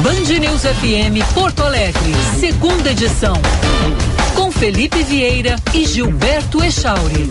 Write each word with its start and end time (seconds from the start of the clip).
Band 0.00 0.38
News 0.38 0.62
FM 0.62 1.34
Porto 1.34 1.64
Alegre, 1.64 2.12
segunda 2.38 2.92
edição. 2.92 3.34
Com 4.36 4.52
Felipe 4.52 5.02
Vieira 5.02 5.56
e 5.74 5.84
Gilberto 5.84 6.62
Echauri. 6.62 7.28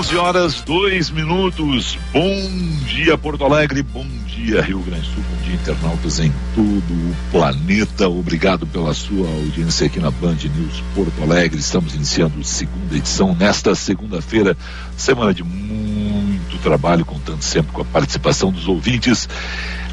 11 0.00 0.16
horas, 0.16 0.60
2 0.62 1.10
minutos. 1.10 1.98
Bom 2.12 2.50
dia, 2.86 3.18
Porto 3.18 3.44
Alegre. 3.44 3.82
Bom 3.82 4.04
dia, 4.04 4.29
Rio 4.40 4.80
Grande 4.80 5.02
do 5.02 5.14
Sul. 5.14 5.22
Bom 5.30 5.42
dia, 5.44 5.54
internautas 5.54 6.18
em 6.18 6.32
todo 6.54 6.64
o 6.64 7.16
planeta. 7.30 8.08
Obrigado 8.08 8.66
pela 8.66 8.94
sua 8.94 9.28
audiência 9.28 9.86
aqui 9.86 10.00
na 10.00 10.10
Band 10.10 10.36
News 10.36 10.82
Porto 10.94 11.22
Alegre. 11.22 11.60
Estamos 11.60 11.94
iniciando 11.94 12.40
a 12.40 12.44
segunda 12.44 12.96
edição 12.96 13.34
nesta 13.34 13.74
segunda-feira, 13.74 14.56
semana 14.96 15.34
de 15.34 15.44
muito 15.44 16.58
trabalho, 16.62 17.04
contando 17.04 17.42
sempre 17.42 17.72
com 17.72 17.82
a 17.82 17.84
participação 17.84 18.50
dos 18.50 18.66
ouvintes, 18.66 19.28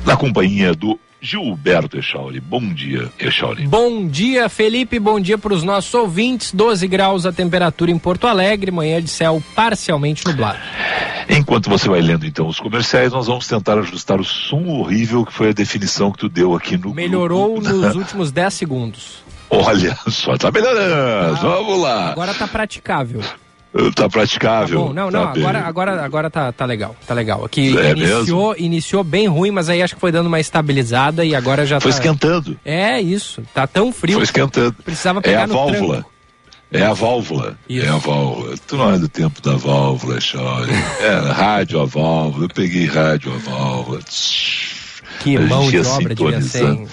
na 0.06 0.16
companhia 0.16 0.74
do 0.74 0.98
Gilberto 1.22 1.98
Echauri. 1.98 2.40
Bom 2.40 2.74
dia, 2.74 3.12
Echauri. 3.20 3.68
Bom 3.68 4.08
dia, 4.08 4.48
Felipe. 4.50 5.00
Bom 5.00 5.20
dia 5.20 5.38
para 5.38 5.54
os 5.54 5.64
nossos 5.64 5.94
ouvintes. 5.94 6.54
12 6.54 6.88
graus 6.88 7.26
a 7.26 7.32
temperatura 7.32 7.92
em 7.92 7.98
Porto 7.98 8.28
Alegre, 8.28 8.72
manhã 8.72 9.02
de 9.02 9.10
céu 9.10 9.42
parcialmente 9.56 10.26
nublado. 10.26 10.60
Enquanto 11.30 11.70
você 11.70 11.90
vai 11.90 12.02
lendo 12.02 12.26
então 12.26 12.48
os 12.48 12.60
comerciais, 12.60 13.12
nós 13.12 13.28
vamos 13.28 13.48
tentar 13.48 13.78
ajustar 13.80 14.20
o 14.20 14.24
som 14.24 14.66
horrível 14.68 15.26
que 15.26 15.34
foi 15.34 15.50
a 15.50 15.54
definição 15.54 16.12
que 16.12 16.20
tu 16.20 16.30
deu 16.30 16.56
aqui 16.56 16.78
no 16.78 16.94
Melhorou 16.94 17.60
grupo. 17.60 17.68
nos 17.76 17.96
últimos 17.96 18.32
10 18.32 18.54
segundos. 18.54 19.24
Olha 19.50 19.98
só, 20.08 20.38
tá 20.38 20.52
melhorando. 20.52 20.94
Ah, 20.94 21.40
vamos 21.42 21.82
lá. 21.82 22.12
Agora 22.12 22.34
tá 22.34 22.48
praticável. 22.48 23.22
Tá 23.96 24.10
praticável. 24.10 24.80
Tá 24.80 24.86
bom, 24.88 24.94
não, 24.94 25.12
não, 25.12 25.24
tá 25.24 25.32
agora, 25.32 25.60
agora, 25.60 26.04
agora 26.04 26.30
tá, 26.30 26.52
tá 26.52 26.66
legal, 26.66 26.96
tá 27.06 27.14
legal. 27.14 27.46
Aqui 27.46 27.78
é 27.78 27.92
iniciou, 27.92 28.50
mesmo? 28.52 28.66
iniciou 28.66 29.04
bem 29.04 29.28
ruim, 29.28 29.52
mas 29.52 29.70
aí 29.70 29.82
acho 29.82 29.96
que 29.96 30.02
foi 30.02 30.12
dando 30.12 30.28
uma 30.28 30.40
estabilizada 30.40 31.24
e 31.24 31.36
agora 31.36 31.66
já 31.66 31.80
foi 31.80 31.92
tá. 31.92 31.98
Foi 31.98 32.08
esquentando. 32.08 32.60
É 32.66 33.00
isso, 33.02 33.44
tá 33.54 33.68
tão 33.68 33.92
frio. 33.92 34.16
Foi 34.16 34.24
esquentando. 34.24 34.74
Precisava 34.84 35.22
pegar 35.22 35.42
é 35.42 35.44
a 35.44 35.48
válvula. 35.48 35.96
Tranco. 35.96 36.18
É 36.72 36.84
a 36.84 36.94
válvula. 36.94 37.58
Isso. 37.70 37.86
É 37.86 37.90
a 37.90 37.98
válvula. 37.98 38.56
Tu 38.68 38.76
não 38.76 38.94
é 38.94 39.00
do 39.00 39.08
tempo 39.08 39.42
da 39.42 39.56
válvula, 39.56 40.20
chore. 40.20 40.72
É, 41.00 41.32
rádio 41.32 41.80
a 41.80 41.86
válvula. 41.86 42.46
Eu 42.46 42.50
peguei 42.50 42.86
rádio 42.86 43.34
a 43.34 43.38
válvula. 43.38 44.00
Que 45.22 45.38
a 45.38 45.42
mão 45.42 45.70
de 45.70 45.80
obra 45.80 46.14
devia 46.14 46.42
ser. 46.42 46.88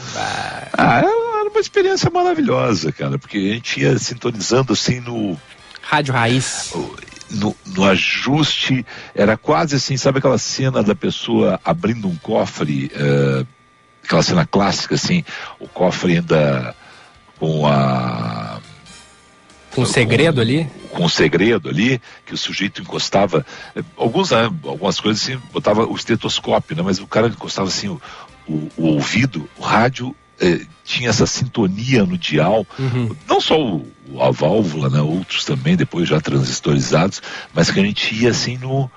Ah, 0.73 0.99
era 1.01 1.51
uma 1.51 1.61
experiência 1.61 2.11
maravilhosa, 2.11 2.93
cara, 2.93 3.19
porque 3.19 3.37
a 3.37 3.55
gente 3.55 3.81
ia 3.81 3.99
sintonizando 3.99 4.73
assim 4.73 5.01
no 5.01 5.37
Rádio 5.87 6.15
Raiz. 6.15 6.73
No, 7.31 7.57
no, 7.67 7.85
ajuste, 7.85 8.87
era 9.15 9.37
quase 9.37 9.77
assim, 9.77 9.97
sabe 9.97 10.19
aquela 10.19 10.39
cena 10.39 10.83
da 10.83 10.95
pessoa 10.95 11.61
abrindo 11.65 12.07
um 12.07 12.17
cofre, 12.17 12.93
uh, 12.95 13.47
aquela 14.05 14.23
cena 14.23 14.47
clássica 14.47 14.95
assim, 14.95 15.25
o 15.59 15.67
cofre 15.67 16.17
ainda 16.17 16.77
com 17.39 17.67
a. 17.67 18.61
Com 19.75 19.83
um 19.83 19.87
segredo 19.87 20.41
ali? 20.41 20.69
Com 20.91 21.05
um 21.05 21.09
segredo 21.09 21.69
ali, 21.69 22.01
que 22.25 22.35
o 22.35 22.39
sujeito 22.39 22.81
encostava. 22.81 23.45
Eh, 23.75 23.83
alguns, 23.97 24.31
né, 24.31 24.45
algumas 24.65 25.01
coisas 25.01 25.23
assim, 25.23 25.37
botava 25.53 25.85
o 25.85 25.97
estetoscópio, 25.97 26.77
né, 26.77 26.83
mas 26.83 27.01
o 27.01 27.07
cara 27.07 27.27
encostava 27.27 27.67
assim 27.67 27.89
o, 27.89 28.01
o, 28.47 28.71
o 28.77 28.87
ouvido, 28.87 29.51
o 29.59 29.63
rádio 29.63 30.15
eh, 30.41 30.65
tinha 30.85 31.09
essa 31.09 31.27
sintonia 31.27 32.05
no 32.05 32.17
dial, 32.17 32.65
uhum. 32.79 33.17
não 33.27 33.41
só 33.41 33.61
o, 33.61 33.93
a 34.21 34.31
válvula, 34.31 34.91
né, 34.91 35.01
outros 35.01 35.45
também, 35.45 35.77
depois 35.77 36.09
já 36.09 36.21
transistorizados, 36.21 37.23
mas 37.53 37.71
que 37.71 37.81
a 37.81 37.83
gente 37.83 38.15
ia 38.15 38.31
assim 38.31 38.59
no, 38.59 38.91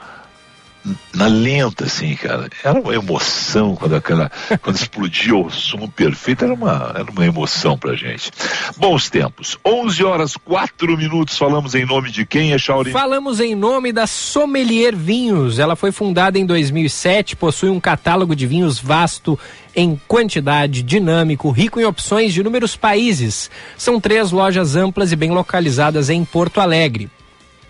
na 1.14 1.28
lenta, 1.28 1.86
assim, 1.86 2.16
cara. 2.16 2.50
Era 2.64 2.80
uma 2.80 2.94
emoção 2.94 3.75
quando 3.75 3.96
aquela, 3.96 4.31
quando 4.62 4.75
explodia 4.75 5.36
o 5.36 5.50
som 5.50 5.88
perfeito, 5.88 6.46
era 6.46 6.53
uma, 6.53 6.94
era 6.96 7.12
uma 7.12 7.25
emoção 7.25 7.78
pra 7.78 7.96
gente. 7.96 8.31
Bons 8.78 9.09
tempos. 9.09 9.58
11 9.66 10.03
horas 10.03 10.38
4 10.38 10.98
minutos. 10.98 11.38
Falamos 11.38 11.75
em 11.75 11.86
nome 11.86 12.12
de 12.12 12.25
quem, 12.25 12.53
é 12.53 12.58
Shauri? 12.58 12.92
Falamos 12.92 13.40
em 13.40 13.56
nome 13.56 13.92
da 13.92 14.08
Sommelier 14.08 14.96
Vinhos. 14.96 15.59
Ela 15.59 15.75
foi 15.75 15.92
fundada 15.92 16.38
em 16.38 16.46
2007, 16.46 17.36
possui 17.36 17.69
um 17.69 17.80
catálogo 17.80 18.36
de 18.36 18.46
vinhos 18.48 18.80
vasto 18.80 19.38
em 19.75 20.00
quantidade, 20.08 20.81
dinâmico, 20.81 21.52
rico 21.52 21.80
em 21.80 21.86
opções 21.86 22.34
de 22.34 22.40
inúmeros 22.40 22.75
países. 22.75 23.50
São 23.78 24.00
três 24.00 24.31
lojas 24.31 24.75
amplas 24.75 25.12
e 25.12 25.16
bem 25.16 25.31
localizadas 25.31 26.09
em 26.09 26.25
Porto 26.25 26.59
Alegre. 26.59 27.12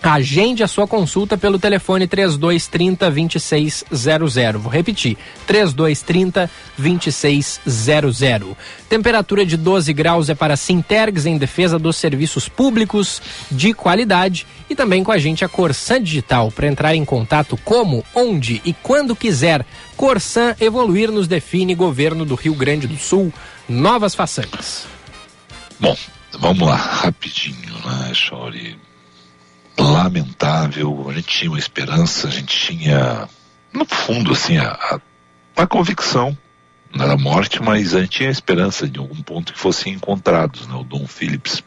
Agende 0.02 0.64
a 0.64 0.68
sua 0.68 0.88
consulta 0.88 1.38
pelo 1.38 1.60
telefone 1.60 2.08
3230 2.08 3.12
2600. 3.12 4.62
Vou 4.62 4.72
repetir: 4.72 5.18
3230 5.46 6.50
2600. 6.78 8.56
Temperatura 8.88 9.46
de 9.46 9.58
12 9.58 9.92
graus 9.92 10.30
é 10.30 10.36
para 10.36 10.56
Sintergs 10.56 11.26
em 11.26 11.38
defesa 11.38 11.78
dos 11.78 11.98
serviços 11.98 12.48
públicos 12.48 13.22
de 13.52 13.74
qualidade 13.74 14.48
e 14.70 14.76
também 14.76 15.04
com 15.04 15.12
a 15.12 15.18
gente 15.18 15.44
a 15.44 15.50
Corsan 15.50 16.02
Digital 16.02 16.50
para 16.50 16.68
entrar 16.68 16.96
em 16.96 17.04
contato 17.04 17.58
como, 17.66 18.06
onde 18.16 18.62
e 18.64 18.72
quando 18.72 19.16
quiser. 19.16 19.66
Corsan 19.98 20.56
Evoluir 20.62 21.12
nos 21.12 21.28
define 21.28 21.76
governo 21.76 22.24
do 22.24 22.36
Rio 22.36 22.56
Grande 22.56 22.88
do 22.88 22.98
Sul. 22.98 23.34
Novas 23.68 24.16
façanhas. 24.16 24.88
Bom, 25.78 25.96
vamos 26.40 26.66
lá, 26.66 26.76
rapidinho, 26.76 27.74
né, 27.86 28.14
Chore? 28.14 28.89
Lamentável. 29.84 31.08
A 31.10 31.14
gente 31.14 31.28
tinha 31.28 31.52
uma 31.52 31.60
esperança, 31.60 32.28
a 32.28 32.32
gente 32.32 32.58
tinha, 32.58 33.28
no 33.74 33.86
fundo, 33.86 34.32
assim, 34.32 34.58
a, 34.58 34.72
a, 34.72 35.00
a 35.56 35.68
convicção 35.68 36.38
da 36.96 37.16
morte, 37.18 37.62
mas 37.62 37.94
a 37.94 38.02
gente 38.02 38.18
tinha 38.18 38.30
a 38.30 38.31
esperança 38.31 38.88
de 38.88 39.00
algum 39.00 39.22
ponto 39.22 39.54
que 39.54 39.60
fossem 39.60 39.94
encontrados, 39.94 40.68
né? 40.68 40.76
O 40.76 40.84
Dom 40.84 41.06
Phillips 41.08 41.64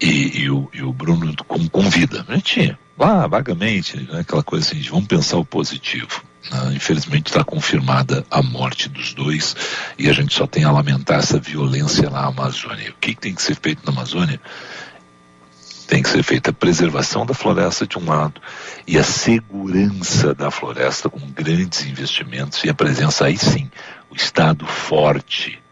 e, 0.00 0.42
e, 0.42 0.50
o, 0.50 0.68
e 0.72 0.82
o 0.82 0.92
Bruno 0.92 1.34
com, 1.46 1.68
com 1.68 1.88
vida. 1.88 2.24
A 2.28 2.34
gente 2.34 2.54
tinha, 2.54 2.78
lá, 2.98 3.26
vagamente, 3.26 3.96
né? 3.96 4.20
aquela 4.20 4.42
coisa 4.42 4.66
assim, 4.66 4.80
de 4.80 4.90
vamos 4.90 5.06
pensar 5.06 5.38
o 5.38 5.44
positivo. 5.44 6.22
Né? 6.50 6.74
Infelizmente 6.74 7.28
está 7.28 7.42
confirmada 7.42 8.24
a 8.30 8.42
morte 8.42 8.88
dos 8.88 9.14
dois 9.14 9.56
e 9.98 10.08
a 10.08 10.12
gente 10.12 10.34
só 10.34 10.46
tem 10.46 10.64
a 10.64 10.72
lamentar 10.72 11.18
essa 11.18 11.38
violência 11.38 12.10
na 12.10 12.26
Amazônia. 12.26 12.90
O 12.90 13.00
que, 13.00 13.14
que 13.14 13.20
tem 13.20 13.34
que 13.34 13.42
ser 13.42 13.56
feito 13.56 13.82
na 13.84 13.92
Amazônia? 13.92 14.40
Tem 15.86 16.02
que 16.02 16.08
ser 16.08 16.22
feita 16.22 16.50
a 16.50 16.52
preservação 16.52 17.26
da 17.26 17.34
floresta 17.34 17.86
de 17.86 17.98
um 17.98 18.04
lado 18.06 18.40
e 18.86 18.98
a 18.98 19.04
segurança 19.04 20.34
da 20.34 20.50
floresta 20.50 21.08
com 21.10 21.20
grandes 21.30 21.84
investimentos 21.84 22.64
e 22.64 22.70
a 22.70 22.74
presença 22.74 23.26
aí 23.26 23.36
sim, 23.36 23.70
o 24.10 24.16
Estado 24.16 24.66
forte, 24.66 25.62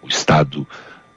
o 0.00 0.08
Estado 0.08 0.66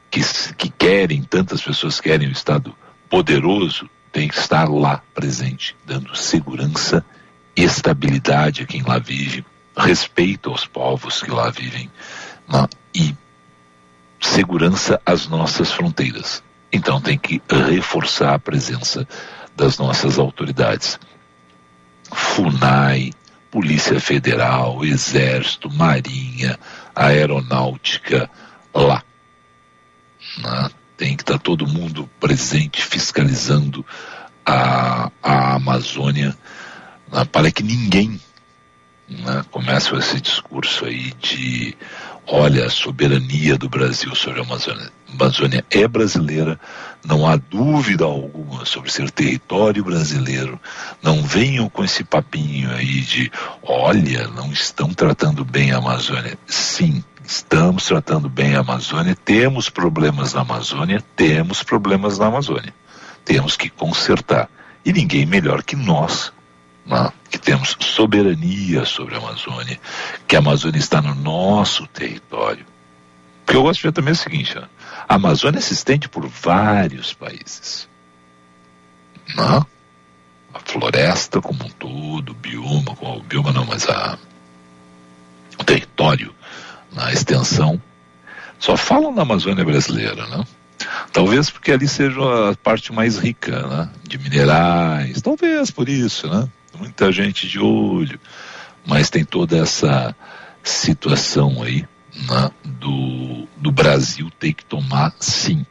que, 0.10 0.22
que 0.58 0.70
querem, 0.70 1.24
tantas 1.24 1.62
pessoas 1.62 2.02
querem 2.02 2.28
o 2.28 2.32
Estado 2.32 2.76
poderoso, 3.10 3.90
tem 4.12 4.28
que 4.28 4.38
estar 4.38 4.68
lá 4.70 5.02
presente, 5.14 5.76
dando 5.86 6.16
segurança, 6.16 7.06
estabilidade 7.56 8.64
a 8.64 8.66
quem 8.66 8.82
lá 8.82 9.00
vive, 9.00 9.46
respeito 9.76 10.50
aos 10.50 10.66
povos 10.66 11.22
que 11.22 11.32
lá 11.32 11.50
vivem 11.50 11.90
e 12.94 13.16
segurança 14.20 15.02
às 15.06 15.28
nossas 15.28 15.72
fronteiras. 15.72 16.44
Então 16.72 17.02
tem 17.02 17.18
que 17.18 17.42
reforçar 17.50 18.34
a 18.34 18.40
presença 18.40 19.08
das 19.56 19.78
nossas 19.78 20.18
autoridades. 20.18 21.00
FUNAI, 22.12 23.12
Polícia 23.50 24.00
Federal, 24.00 24.84
Exército, 24.86 25.70
Marinha, 25.70 26.58
Aeronáutica, 26.96 28.30
lá. 28.74 29.04
Né? 30.38 30.70
Tem 30.96 31.16
que 31.16 31.24
estar 31.24 31.34
tá 31.34 31.40
todo 31.40 31.68
mundo 31.68 32.10
presente, 32.20 32.86
fiscalizando 32.86 33.86
a, 34.46 35.12
a 35.22 35.56
Amazônia, 35.56 36.36
né? 37.12 37.26
para 37.26 37.52
que 37.52 37.64
ninguém 37.64 38.20
né, 39.10 39.44
comece 39.52 39.94
esse 39.96 40.22
discurso 40.22 40.86
aí 40.86 41.12
de 41.20 41.76
olha 42.28 42.66
a 42.66 42.70
soberania 42.70 43.58
do 43.58 43.68
Brasil 43.70 44.16
sobre 44.16 44.40
a 44.40 44.44
Amazônia. 44.44 44.92
A 45.10 45.14
Amazônia 45.14 45.66
é 45.70 45.88
brasileira, 45.88 46.60
não 47.06 47.28
há 47.28 47.36
dúvida 47.36 48.06
alguma 48.06 48.66
sobre 48.66 48.92
ser 48.92 49.10
território 49.12 49.84
brasileiro. 49.84 50.60
Não 51.02 51.22
venham 51.24 51.70
com 51.70 51.84
esse 51.84 52.04
papinho 52.04 52.72
aí 52.72 53.02
de 53.02 53.32
olha, 53.62 54.28
não 54.30 54.52
estão 54.52 54.94
tratando 54.94 55.44
bem 55.44 55.72
a 55.72 55.78
Amazônia. 55.78 56.38
Sim, 56.48 57.04
estamos 57.26 57.86
tratando 57.86 58.30
bem 58.30 58.56
a 58.56 58.60
Amazônia, 58.60 59.16
temos 59.16 59.70
problemas 59.70 60.34
na 60.34 60.42
Amazônia, 60.42 61.04
temos 61.16 61.64
problemas 61.64 62.18
na 62.18 62.28
Amazônia. 62.28 62.74
Temos 63.26 63.56
que 63.56 63.70
consertar. 63.70 64.50
E 64.84 64.92
ninguém 64.92 65.26
melhor 65.26 65.62
que 65.62 65.76
nós 65.76 66.34
que 67.30 67.40
temos 67.40 67.78
soberania 67.80 68.86
sobre 68.86 69.16
a 69.16 69.18
Amazônia, 69.20 69.80
que 70.28 70.36
a 70.36 70.40
Amazônia 70.40 70.80
está 70.80 71.02
no 71.02 71.16
nosso 71.16 71.88
território. 71.88 72.66
Porque 73.46 73.58
eu 73.58 73.64
gosto 73.64 73.80
de 73.80 73.88
ver 73.88 73.94
também 73.94 74.14
o 74.14 74.18
seguinte: 74.18 74.56
né, 74.56 74.68
a 75.08 75.16
Amazônia 75.16 75.62
se 75.62 75.74
estende 75.74 76.10
por 76.10 76.28
vários 76.28 77.14
países. 77.14 77.88
Né? 79.36 79.66
A 80.54 80.60
floresta 80.60 81.42
como 81.42 81.64
um 81.64 81.70
todo, 81.70 82.32
o 82.32 82.36
bioma, 82.36 82.98
o 83.00 83.22
bioma 83.22 83.54
não, 83.54 83.66
mas 83.66 83.88
a, 83.88 84.18
o 85.58 85.64
território, 85.64 86.36
na 86.92 87.12
extensão, 87.14 87.82
só 88.60 88.76
falam 88.76 89.14
da 89.14 89.22
Amazônia 89.22 89.64
brasileira, 89.64 90.28
né? 90.28 90.44
Talvez 91.14 91.50
porque 91.50 91.72
ali 91.72 91.88
seja 91.88 92.52
a 92.52 92.56
parte 92.56 92.92
mais 92.92 93.18
rica, 93.18 93.66
né? 93.68 93.90
De 94.04 94.18
minerais, 94.18 95.22
talvez 95.22 95.72
por 95.72 95.88
isso, 95.88 96.28
né? 96.28 96.50
Muita 96.82 97.12
gente 97.12 97.48
de 97.48 97.60
olho, 97.60 98.20
mas 98.84 99.12
tem 99.12 99.24
toda 99.24 99.56
essa 99.56 100.16
situação 100.64 101.62
aí 101.62 101.88
né, 102.28 102.52
do, 102.64 103.48
do 103.56 103.72
Brasil 103.72 104.32
ter 104.40 104.54
que 104.54 104.66
tomar, 104.66 105.14
sim, 105.20 105.64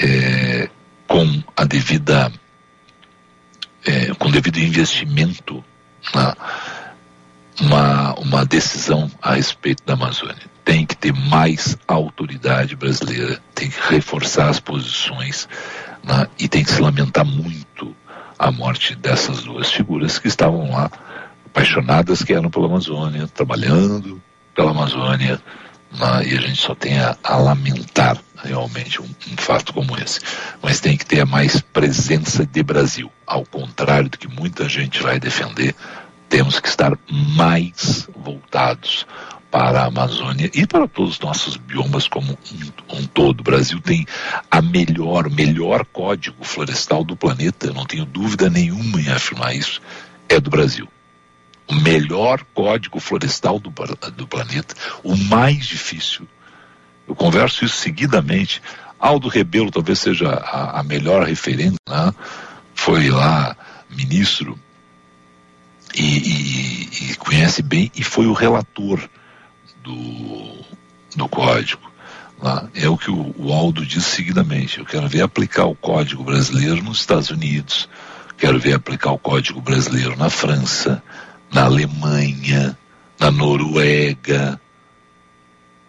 é, 0.00 0.68
com 1.06 1.42
a 1.56 1.64
devida, 1.64 2.32
é, 3.84 4.12
com 4.14 4.28
devido 4.30 4.58
investimento, 4.58 5.64
né, 6.12 6.34
uma, 7.60 8.14
uma 8.14 8.44
decisão 8.44 9.08
a 9.22 9.34
respeito 9.34 9.84
da 9.84 9.92
Amazônia. 9.92 10.50
Tem 10.64 10.84
que 10.84 10.96
ter 10.96 11.12
mais 11.12 11.78
autoridade 11.86 12.74
brasileira, 12.74 13.40
tem 13.54 13.70
que 13.70 13.78
reforçar 13.92 14.48
as 14.48 14.58
posições 14.58 15.48
né, 16.02 16.26
e 16.38 16.48
tem 16.48 16.64
que 16.64 16.72
se 16.72 16.80
lamentar 16.80 17.24
muito 17.24 17.94
a 18.40 18.50
morte 18.50 18.96
dessas 18.96 19.42
duas 19.42 19.70
figuras 19.70 20.18
que 20.18 20.26
estavam 20.26 20.70
lá, 20.70 20.90
apaixonadas 21.44 22.24
que 22.24 22.32
eram 22.32 22.48
pela 22.48 22.64
Amazônia, 22.64 23.28
trabalhando 23.28 24.20
pela 24.54 24.70
Amazônia, 24.70 25.38
né, 25.92 26.26
e 26.26 26.38
a 26.38 26.40
gente 26.40 26.58
só 26.58 26.74
tem 26.74 26.98
a, 26.98 27.18
a 27.22 27.36
lamentar 27.36 28.16
realmente 28.42 28.98
um, 28.98 29.04
um, 29.04 29.36
fato 29.36 29.74
como 29.74 29.94
esse. 29.98 30.20
Mas 30.62 30.80
tem 30.80 30.96
que 30.96 31.04
ter 31.04 31.26
mais 31.26 31.60
presença 31.60 32.46
de 32.46 32.62
Brasil. 32.62 33.12
Ao 33.26 33.44
contrário 33.44 34.08
do 34.08 34.16
que 34.16 34.26
muita 34.26 34.66
gente 34.70 35.02
vai 35.02 35.20
defender, 35.20 35.74
temos 36.26 36.58
que 36.58 36.68
estar 36.68 36.96
mais 37.10 38.08
voltados 38.16 39.06
para 39.50 39.82
a 39.82 39.86
Amazônia 39.86 40.48
e 40.54 40.66
para 40.66 40.86
todos 40.86 41.14
os 41.14 41.20
nossos 41.20 41.56
biomas 41.56 42.06
como 42.06 42.32
um, 42.32 42.98
um, 42.98 43.06
todo. 43.06 43.40
O 43.40 43.44
Brasil 43.44 43.80
tem 43.80 44.06
a 44.50 44.62
melhor, 44.62 45.28
melhor 45.28 45.84
código 45.86 46.44
florestal 46.44 47.02
do 47.02 47.16
planeta, 47.16 47.66
eu 47.66 47.74
não 47.74 47.84
tenho 47.84 48.04
dúvida 48.04 48.48
nenhuma 48.48 49.00
em 49.00 49.08
afirmar 49.10 49.54
isso, 49.54 49.82
é 50.28 50.38
do 50.38 50.50
Brasil. 50.50 50.86
O 51.66 51.74
melhor 51.74 52.44
código 52.54 53.00
florestal 53.00 53.58
do, 53.58 53.72
do 54.16 54.26
planeta, 54.26 54.74
o 55.02 55.16
mais 55.16 55.66
difícil. 55.66 56.26
Eu 57.06 57.14
converso 57.14 57.64
isso 57.64 57.76
seguidamente. 57.76 58.62
Aldo 58.98 59.28
Rebelo 59.28 59.70
talvez 59.70 59.98
seja 59.98 60.28
a, 60.28 60.80
a 60.80 60.82
melhor 60.82 61.24
referência, 61.24 61.78
né? 61.88 62.12
foi 62.74 63.10
lá 63.10 63.56
ministro 63.88 64.58
e, 65.94 66.02
e, 66.02 67.10
e 67.10 67.16
conhece 67.16 67.62
bem 67.62 67.90
e 67.94 68.02
foi 68.02 68.26
o 68.26 68.32
relator 68.32 69.08
do, 69.82 70.64
do 71.16 71.28
código. 71.28 71.90
Lá. 72.40 72.68
É 72.74 72.88
o 72.88 72.96
que 72.96 73.10
o, 73.10 73.34
o 73.36 73.52
Aldo 73.52 73.84
diz 73.84 74.04
seguidamente. 74.04 74.78
Eu 74.78 74.86
quero 74.86 75.08
ver 75.08 75.22
aplicar 75.22 75.66
o 75.66 75.74
código 75.74 76.24
brasileiro 76.24 76.82
nos 76.82 77.00
Estados 77.00 77.30
Unidos, 77.30 77.88
quero 78.38 78.58
ver 78.58 78.74
aplicar 78.74 79.12
o 79.12 79.18
código 79.18 79.60
brasileiro 79.60 80.16
na 80.16 80.30
França, 80.30 81.02
na 81.52 81.64
Alemanha, 81.64 82.76
na 83.18 83.30
Noruega. 83.30 84.58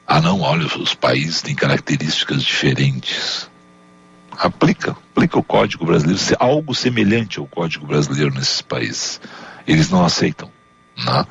Ah, 0.05 0.19
não, 0.19 0.41
olha, 0.41 0.65
os 0.65 0.93
países 0.93 1.41
têm 1.41 1.55
características 1.55 2.43
diferentes. 2.43 3.49
Aplica, 4.37 4.91
aplica 4.91 5.39
o 5.39 5.43
código 5.43 5.85
brasileiro, 5.85 6.19
algo 6.39 6.75
semelhante 6.75 7.39
ao 7.39 7.47
código 7.47 7.85
brasileiro 7.85 8.33
nesses 8.33 8.61
países. 8.61 9.21
Eles 9.65 9.89
não 9.89 10.03
aceitam. 10.03 10.51
Não? 10.97 11.13
Né? 11.13 11.25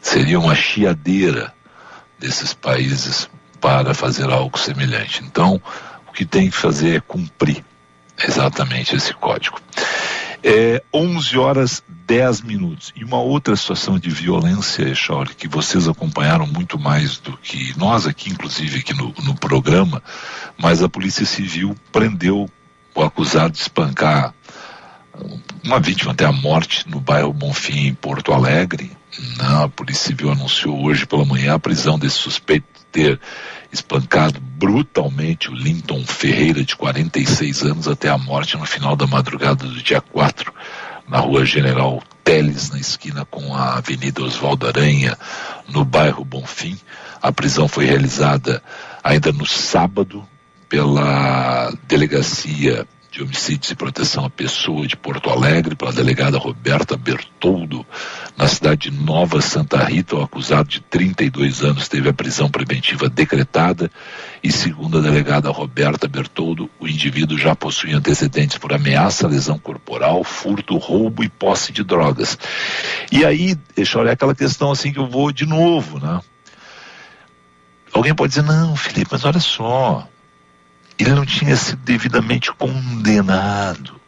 Seria 0.00 0.40
uma 0.40 0.54
chiadeira 0.54 1.54
desses 2.18 2.52
países 2.52 3.28
para 3.60 3.94
fazer 3.94 4.30
algo 4.30 4.58
semelhante. 4.58 5.22
Então, 5.24 5.60
o 6.08 6.12
que 6.12 6.24
tem 6.24 6.50
que 6.50 6.56
fazer 6.56 6.96
é 6.96 7.00
cumprir 7.00 7.64
exatamente 8.26 8.96
esse 8.96 9.12
código. 9.14 9.60
É 10.42 10.82
11 10.94 11.38
horas 11.38 11.82
10 12.06 12.40
minutos. 12.42 12.92
E 12.96 13.04
uma 13.04 13.18
outra 13.18 13.54
situação 13.54 13.98
de 13.98 14.08
violência, 14.08 14.82
Echauri, 14.82 15.34
que 15.34 15.48
vocês 15.48 15.88
acompanharam 15.88 16.46
muito 16.46 16.78
mais 16.78 17.18
do 17.18 17.36
que 17.36 17.76
nós 17.76 18.06
aqui, 18.06 18.30
inclusive 18.30 18.78
aqui 18.78 18.94
no, 18.94 19.12
no 19.24 19.34
programa, 19.34 20.02
mas 20.56 20.82
a 20.82 20.88
Polícia 20.88 21.26
Civil 21.26 21.74
prendeu 21.92 22.48
o 22.94 23.02
acusado 23.02 23.52
de 23.52 23.60
espancar 23.60 24.32
uma 25.64 25.80
vítima 25.80 26.12
até 26.12 26.24
a 26.24 26.32
morte 26.32 26.88
no 26.88 27.00
bairro 27.00 27.32
Bonfim, 27.32 27.88
em 27.88 27.94
Porto 27.94 28.32
Alegre. 28.32 28.90
Não, 29.38 29.64
a 29.64 29.68
Polícia 29.68 30.08
Civil 30.08 30.30
anunciou 30.30 30.82
hoje 30.84 31.06
pela 31.06 31.24
manhã 31.24 31.54
a 31.54 31.58
prisão 31.58 31.98
desse 31.98 32.16
suspeito 32.16 32.66
de 32.74 32.84
ter 32.86 33.20
espancado 33.72 34.40
brutalmente 34.40 35.50
o 35.50 35.54
Linton 35.54 36.04
Ferreira, 36.04 36.64
de 36.64 36.76
46 36.76 37.62
anos, 37.62 37.88
até 37.88 38.08
a 38.08 38.18
morte 38.18 38.56
no 38.56 38.66
final 38.66 38.96
da 38.96 39.06
madrugada 39.06 39.66
do 39.66 39.82
dia 39.82 40.00
4, 40.00 40.52
na 41.08 41.18
rua 41.18 41.44
General 41.44 42.02
Teles, 42.22 42.70
na 42.70 42.78
esquina 42.78 43.24
com 43.24 43.54
a 43.54 43.78
Avenida 43.78 44.22
Oswaldo 44.22 44.66
Aranha, 44.66 45.16
no 45.68 45.84
bairro 45.84 46.24
Bonfim. 46.24 46.78
A 47.20 47.32
prisão 47.32 47.66
foi 47.66 47.86
realizada 47.86 48.62
ainda 49.02 49.32
no 49.32 49.46
sábado 49.46 50.26
pela 50.68 51.72
delegacia 51.86 52.86
de 53.18 53.24
Homicídios 53.24 53.72
e 53.72 53.74
Proteção 53.74 54.24
à 54.24 54.30
Pessoa 54.30 54.86
de 54.86 54.96
Porto 54.96 55.28
Alegre, 55.28 55.74
pela 55.74 55.92
delegada 55.92 56.38
Roberta 56.38 56.96
Bertoldo, 56.96 57.84
na 58.36 58.46
cidade 58.46 58.90
de 58.90 58.96
Nova 58.96 59.40
Santa 59.40 59.82
Rita, 59.82 60.14
o 60.14 60.22
acusado 60.22 60.68
de 60.68 60.80
32 60.80 61.64
anos 61.64 61.88
teve 61.88 62.08
a 62.08 62.12
prisão 62.12 62.48
preventiva 62.48 63.08
decretada 63.08 63.90
e, 64.40 64.52
segundo 64.52 64.98
a 64.98 65.00
delegada 65.00 65.50
Roberta 65.50 66.06
Bertoldo, 66.06 66.70
o 66.78 66.86
indivíduo 66.86 67.36
já 67.36 67.56
possui 67.56 67.92
antecedentes 67.92 68.56
por 68.56 68.72
ameaça, 68.72 69.26
lesão 69.26 69.58
corporal, 69.58 70.22
furto, 70.22 70.76
roubo 70.76 71.24
e 71.24 71.28
posse 71.28 71.72
de 71.72 71.82
drogas. 71.82 72.38
E 73.10 73.24
aí, 73.24 73.56
deixa 73.74 73.98
eu 73.98 74.02
olhar 74.02 74.12
aquela 74.12 74.34
questão 74.34 74.70
assim 74.70 74.92
que 74.92 75.00
eu 75.00 75.08
vou 75.08 75.32
de 75.32 75.44
novo, 75.44 75.98
né? 75.98 76.20
Alguém 77.92 78.14
pode 78.14 78.30
dizer, 78.30 78.46
não, 78.46 78.76
Felipe, 78.76 79.08
mas 79.10 79.24
olha 79.24 79.40
só, 79.40 80.06
ele 80.98 81.12
não 81.12 81.24
tinha 81.24 81.56
sido 81.56 81.80
devidamente 81.82 82.52
condenado. 82.52 83.98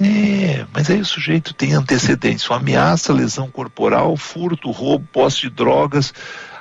É, 0.00 0.64
mas 0.72 0.88
aí 0.88 1.00
o 1.00 1.04
sujeito 1.04 1.52
tem 1.52 1.74
antecedentes, 1.74 2.48
uma 2.48 2.56
ameaça, 2.56 3.12
lesão 3.12 3.50
corporal, 3.50 4.16
furto, 4.16 4.70
roubo, 4.70 5.06
posse 5.12 5.42
de 5.42 5.50
drogas. 5.50 6.14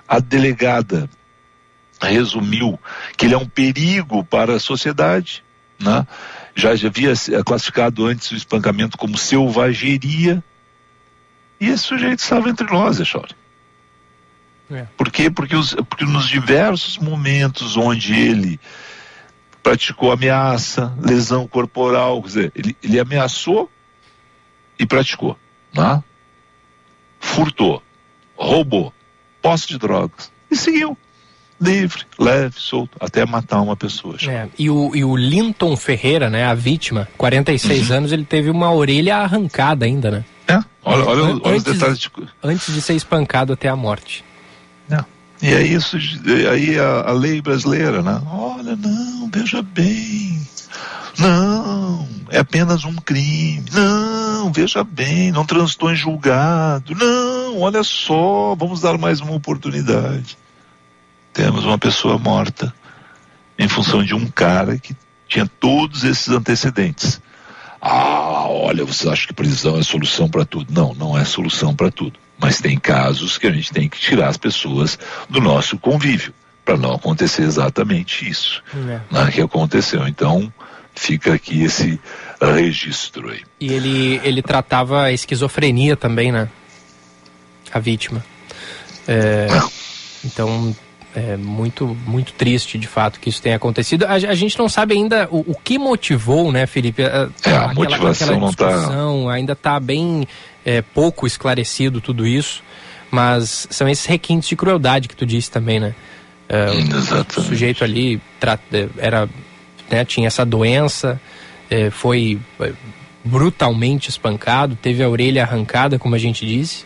A 0.05 0.19
delegada 0.19 1.09
resumiu 2.01 2.77
que 3.15 3.25
ele 3.25 3.33
é 3.33 3.37
um 3.37 3.47
perigo 3.47 4.23
para 4.25 4.55
a 4.55 4.59
sociedade, 4.59 5.43
né? 5.79 6.05
já, 6.53 6.75
já 6.75 6.87
havia 6.89 7.13
classificado 7.45 8.05
antes 8.05 8.31
o 8.31 8.35
espancamento 8.35 8.97
como 8.97 9.17
selvageria, 9.17 10.43
e 11.59 11.67
esse 11.67 11.83
sujeito 11.83 12.19
estava 12.19 12.49
entre 12.49 12.65
nós, 12.67 12.99
Echore. 12.99 13.35
É. 14.71 14.85
Por 14.95 15.11
quê? 15.11 15.29
Porque, 15.29 15.55
os, 15.55 15.73
porque 15.73 16.05
nos 16.05 16.27
diversos 16.27 16.97
momentos 16.97 17.75
onde 17.75 18.13
ele 18.13 18.59
praticou 19.69 20.11
ameaça, 20.11 20.91
lesão 20.99 21.47
corporal, 21.47 22.19
quer 22.23 22.27
dizer, 22.27 22.51
ele, 22.55 22.75
ele 22.81 22.99
ameaçou 22.99 23.69
e 24.79 24.85
praticou, 24.85 25.37
né? 25.71 26.03
furtou, 27.19 27.83
roubou, 28.35 28.91
posse 29.39 29.67
de 29.67 29.77
drogas 29.77 30.31
e 30.49 30.55
seguiu 30.55 30.97
livre, 31.61 32.03
leve, 32.17 32.55
solto, 32.57 32.97
até 32.99 33.23
matar 33.27 33.61
uma 33.61 33.75
pessoa. 33.75 34.17
É, 34.27 34.47
e, 34.57 34.71
o, 34.71 34.95
e 34.95 35.03
o 35.03 35.15
Linton 35.15 35.75
Ferreira, 35.77 36.31
né, 36.31 36.45
a 36.45 36.55
vítima, 36.55 37.07
46 37.15 37.91
uhum. 37.91 37.97
anos, 37.97 38.11
ele 38.11 38.25
teve 38.25 38.49
uma 38.49 38.73
orelha 38.73 39.17
arrancada 39.17 39.85
ainda, 39.85 40.09
né? 40.09 40.25
É, 40.47 40.53
olha, 40.83 41.05
olha, 41.05 41.23
olha 41.23 41.41
antes, 41.45 41.67
os 41.67 41.73
detalhes. 41.73 41.99
De... 41.99 42.09
Antes 42.41 42.73
de 42.73 42.81
ser 42.81 42.95
espancado 42.95 43.53
até 43.53 43.67
a 43.67 43.75
morte. 43.75 44.23
É. 44.89 45.03
E 45.41 45.53
é 45.53 45.61
isso, 45.61 45.97
aí 46.51 46.77
a, 46.77 47.09
a 47.09 47.11
lei 47.13 47.41
brasileira, 47.41 48.01
né? 48.01 48.21
Olha, 48.29 48.75
não, 48.75 49.29
veja 49.31 49.61
bem. 49.61 50.39
Não, 51.17 52.07
é 52.29 52.39
apenas 52.39 52.83
um 52.83 52.95
crime. 52.95 53.65
Não, 53.71 54.51
veja 54.51 54.83
bem, 54.83 55.31
não 55.31 55.45
transitou 55.45 55.91
em 55.91 55.95
julgado. 55.95 56.93
Não, 56.95 57.59
olha 57.59 57.83
só, 57.83 58.55
vamos 58.55 58.81
dar 58.81 58.97
mais 58.97 59.21
uma 59.21 59.33
oportunidade 59.33 60.37
temos 61.39 61.63
uma 61.63 61.77
pessoa 61.77 62.17
morta 62.17 62.73
em 63.57 63.67
função 63.69 64.03
de 64.03 64.13
um 64.13 64.27
cara 64.27 64.77
que 64.77 64.93
tinha 65.25 65.47
todos 65.59 66.03
esses 66.03 66.27
antecedentes. 66.27 67.21
Ah, 67.81 68.45
olha, 68.49 68.83
você 68.83 69.07
acha 69.07 69.25
que 69.25 69.33
prisão 69.33 69.77
é 69.77 69.83
solução 69.83 70.29
para 70.29 70.43
tudo? 70.43 70.73
Não, 70.73 70.93
não 70.93 71.17
é 71.17 71.23
solução 71.23 71.73
para 71.73 71.89
tudo. 71.89 72.19
Mas 72.39 72.61
tem 72.61 72.79
casos 72.79 73.37
que 73.37 73.47
a 73.47 73.51
gente 73.51 73.71
tem 73.71 73.89
que 73.89 73.99
tirar 73.99 74.29
as 74.29 74.37
pessoas 74.37 74.97
do 75.29 75.41
nosso 75.41 75.77
convívio 75.77 76.33
para 76.63 76.77
não 76.77 76.93
acontecer 76.93 77.43
exatamente 77.43 78.29
isso 78.29 78.63
é. 78.73 78.99
né, 79.11 79.31
que 79.31 79.41
aconteceu. 79.41 80.07
Então 80.07 80.51
fica 80.95 81.33
aqui 81.33 81.63
esse 81.63 81.99
registro 82.39 83.29
aí. 83.29 83.41
E 83.59 83.73
ele 83.73 84.21
ele 84.23 84.41
tratava 84.41 85.03
a 85.03 85.11
esquizofrenia 85.11 85.97
também, 85.97 86.31
né? 86.31 86.47
A 87.71 87.79
vítima. 87.79 88.23
É, 89.07 89.47
então 90.23 90.75
é 91.15 91.35
muito, 91.35 91.97
muito 92.05 92.33
triste, 92.33 92.77
de 92.77 92.87
fato, 92.87 93.19
que 93.19 93.29
isso 93.29 93.41
tenha 93.41 93.55
acontecido. 93.55 94.05
A, 94.05 94.13
a 94.13 94.35
gente 94.35 94.57
não 94.57 94.69
sabe 94.69 94.93
ainda 94.93 95.27
o, 95.31 95.39
o, 95.51 95.55
que 95.55 95.79
motivou, 95.79 96.51
né, 96.51 96.67
Felipe? 96.67 97.03
A, 97.03 97.07
é, 97.07 97.51
a 97.51 97.65
aquela, 97.65 97.73
motivação 97.73 98.47
aquela 98.47 98.95
não 98.95 99.25
tá... 99.25 99.33
ainda 99.33 99.53
está 99.53 99.79
bem 99.79 100.27
é, 100.65 100.81
pouco 100.81 101.25
esclarecido 101.25 102.01
tudo 102.01 102.27
isso, 102.27 102.63
mas 103.11 103.67
são 103.69 103.87
esses 103.87 104.05
requintes 104.05 104.49
de 104.49 104.55
crueldade 104.55 105.07
que 105.07 105.15
tu 105.15 105.25
disse 105.25 105.49
também, 105.49 105.79
né? 105.79 105.95
É, 106.47 106.65
o, 107.37 107.41
sujeito 107.43 107.83
ali 107.83 108.19
é, 108.41 108.89
era, 108.97 109.29
né, 109.89 110.03
tinha 110.03 110.27
essa 110.27 110.43
doença, 110.43 111.21
é, 111.69 111.91
foi 111.91 112.39
brutalmente 113.23 114.09
espancado, 114.09 114.75
teve 114.75 115.03
a 115.03 115.09
orelha 115.09 115.43
arrancada, 115.43 115.99
como 115.99 116.15
a 116.15 116.17
gente 116.17 116.45
disse. 116.45 116.85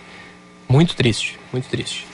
Muito 0.67 0.95
triste, 0.95 1.39
muito 1.51 1.69
triste. 1.69 2.05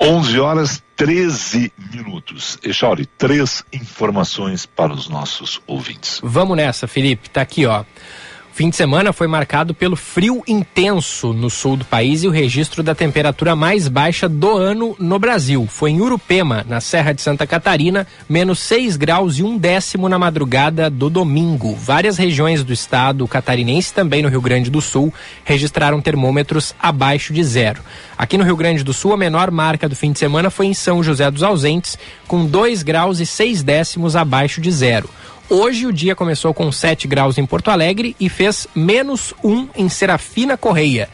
11 0.00 0.40
horas 0.40 0.82
13 0.96 1.72
minutos. 1.92 2.58
Echauri, 2.62 3.06
três 3.06 3.64
informações 3.72 4.64
para 4.66 4.92
os 4.92 5.08
nossos 5.08 5.60
ouvintes. 5.66 6.20
Vamos 6.22 6.56
nessa, 6.56 6.88
Felipe. 6.88 7.30
Tá 7.30 7.42
aqui, 7.42 7.66
ó 7.66 7.84
fim 8.58 8.70
de 8.70 8.74
semana 8.74 9.12
foi 9.12 9.28
marcado 9.28 9.72
pelo 9.72 9.94
frio 9.94 10.42
intenso 10.44 11.32
no 11.32 11.48
sul 11.48 11.76
do 11.76 11.84
país 11.84 12.24
e 12.24 12.26
o 12.26 12.32
registro 12.32 12.82
da 12.82 12.92
temperatura 12.92 13.54
mais 13.54 13.86
baixa 13.86 14.28
do 14.28 14.50
ano 14.50 14.96
no 14.98 15.16
Brasil. 15.16 15.68
Foi 15.70 15.92
em 15.92 16.00
Urupema, 16.00 16.66
na 16.68 16.80
Serra 16.80 17.12
de 17.12 17.22
Santa 17.22 17.46
Catarina, 17.46 18.04
menos 18.28 18.58
6 18.58 18.96
graus 18.96 19.38
e 19.38 19.44
um 19.44 19.56
décimo 19.56 20.08
na 20.08 20.18
madrugada 20.18 20.90
do 20.90 21.08
domingo. 21.08 21.76
Várias 21.76 22.18
regiões 22.18 22.64
do 22.64 22.72
estado 22.72 23.28
catarinense, 23.28 23.94
também 23.94 24.22
no 24.22 24.28
Rio 24.28 24.40
Grande 24.40 24.70
do 24.70 24.80
Sul, 24.80 25.14
registraram 25.44 26.00
termômetros 26.00 26.74
abaixo 26.82 27.32
de 27.32 27.44
zero. 27.44 27.80
Aqui 28.16 28.36
no 28.36 28.42
Rio 28.42 28.56
Grande 28.56 28.82
do 28.82 28.92
Sul, 28.92 29.12
a 29.12 29.16
menor 29.16 29.52
marca 29.52 29.88
do 29.88 29.94
fim 29.94 30.10
de 30.10 30.18
semana 30.18 30.50
foi 30.50 30.66
em 30.66 30.74
São 30.74 31.00
José 31.00 31.30
dos 31.30 31.44
Ausentes, 31.44 31.96
com 32.26 32.44
2 32.44 32.82
graus 32.82 33.20
e 33.20 33.26
6 33.26 33.62
décimos 33.62 34.16
abaixo 34.16 34.60
de 34.60 34.72
zero. 34.72 35.08
Hoje 35.50 35.86
o 35.86 35.92
dia 35.92 36.14
começou 36.14 36.52
com 36.52 36.70
7 36.70 37.08
graus 37.08 37.38
em 37.38 37.46
Porto 37.46 37.70
Alegre 37.70 38.14
e 38.20 38.28
fez 38.28 38.66
menos 38.74 39.32
1 39.42 39.68
em 39.76 39.88
Serafina 39.88 40.58
Correia. 40.58 41.08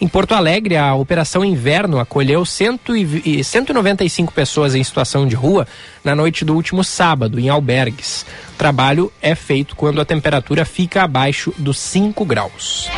Em 0.00 0.06
Porto 0.06 0.32
Alegre, 0.32 0.76
a 0.76 0.94
Operação 0.94 1.44
Inverno 1.44 1.98
acolheu 1.98 2.44
195 2.46 4.32
pessoas 4.32 4.76
em 4.76 4.84
situação 4.84 5.26
de 5.26 5.34
rua 5.34 5.66
na 6.04 6.14
noite 6.14 6.44
do 6.44 6.54
último 6.54 6.84
sábado, 6.84 7.40
em 7.40 7.48
albergues. 7.48 8.24
O 8.54 8.56
trabalho 8.56 9.12
é 9.20 9.34
feito 9.34 9.74
quando 9.74 10.00
a 10.00 10.04
temperatura 10.04 10.64
fica 10.64 11.02
abaixo 11.02 11.52
dos 11.58 11.76
5 11.78 12.24
graus. 12.24 12.88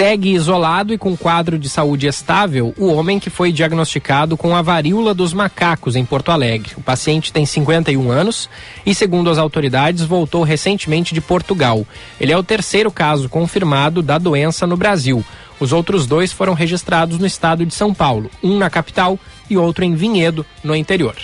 Segue 0.00 0.30
isolado 0.30 0.94
e 0.94 0.98
com 0.98 1.14
quadro 1.14 1.58
de 1.58 1.68
saúde 1.68 2.06
estável 2.06 2.72
o 2.78 2.86
homem 2.86 3.18
que 3.18 3.28
foi 3.28 3.52
diagnosticado 3.52 4.34
com 4.34 4.56
a 4.56 4.62
varíola 4.62 5.12
dos 5.12 5.34
macacos 5.34 5.94
em 5.94 6.06
Porto 6.06 6.30
Alegre. 6.30 6.72
O 6.78 6.80
paciente 6.80 7.30
tem 7.30 7.44
51 7.44 8.10
anos 8.10 8.48
e, 8.86 8.94
segundo 8.94 9.28
as 9.28 9.36
autoridades, 9.36 10.02
voltou 10.02 10.42
recentemente 10.42 11.12
de 11.12 11.20
Portugal. 11.20 11.86
Ele 12.18 12.32
é 12.32 12.36
o 12.38 12.42
terceiro 12.42 12.90
caso 12.90 13.28
confirmado 13.28 14.00
da 14.00 14.16
doença 14.16 14.66
no 14.66 14.74
Brasil. 14.74 15.22
Os 15.60 15.70
outros 15.70 16.06
dois 16.06 16.32
foram 16.32 16.54
registrados 16.54 17.18
no 17.18 17.26
estado 17.26 17.66
de 17.66 17.74
São 17.74 17.92
Paulo, 17.92 18.30
um 18.42 18.56
na 18.56 18.70
capital 18.70 19.18
e 19.50 19.58
outro 19.58 19.84
em 19.84 19.94
Vinhedo, 19.94 20.46
no 20.64 20.74
interior. 20.74 21.14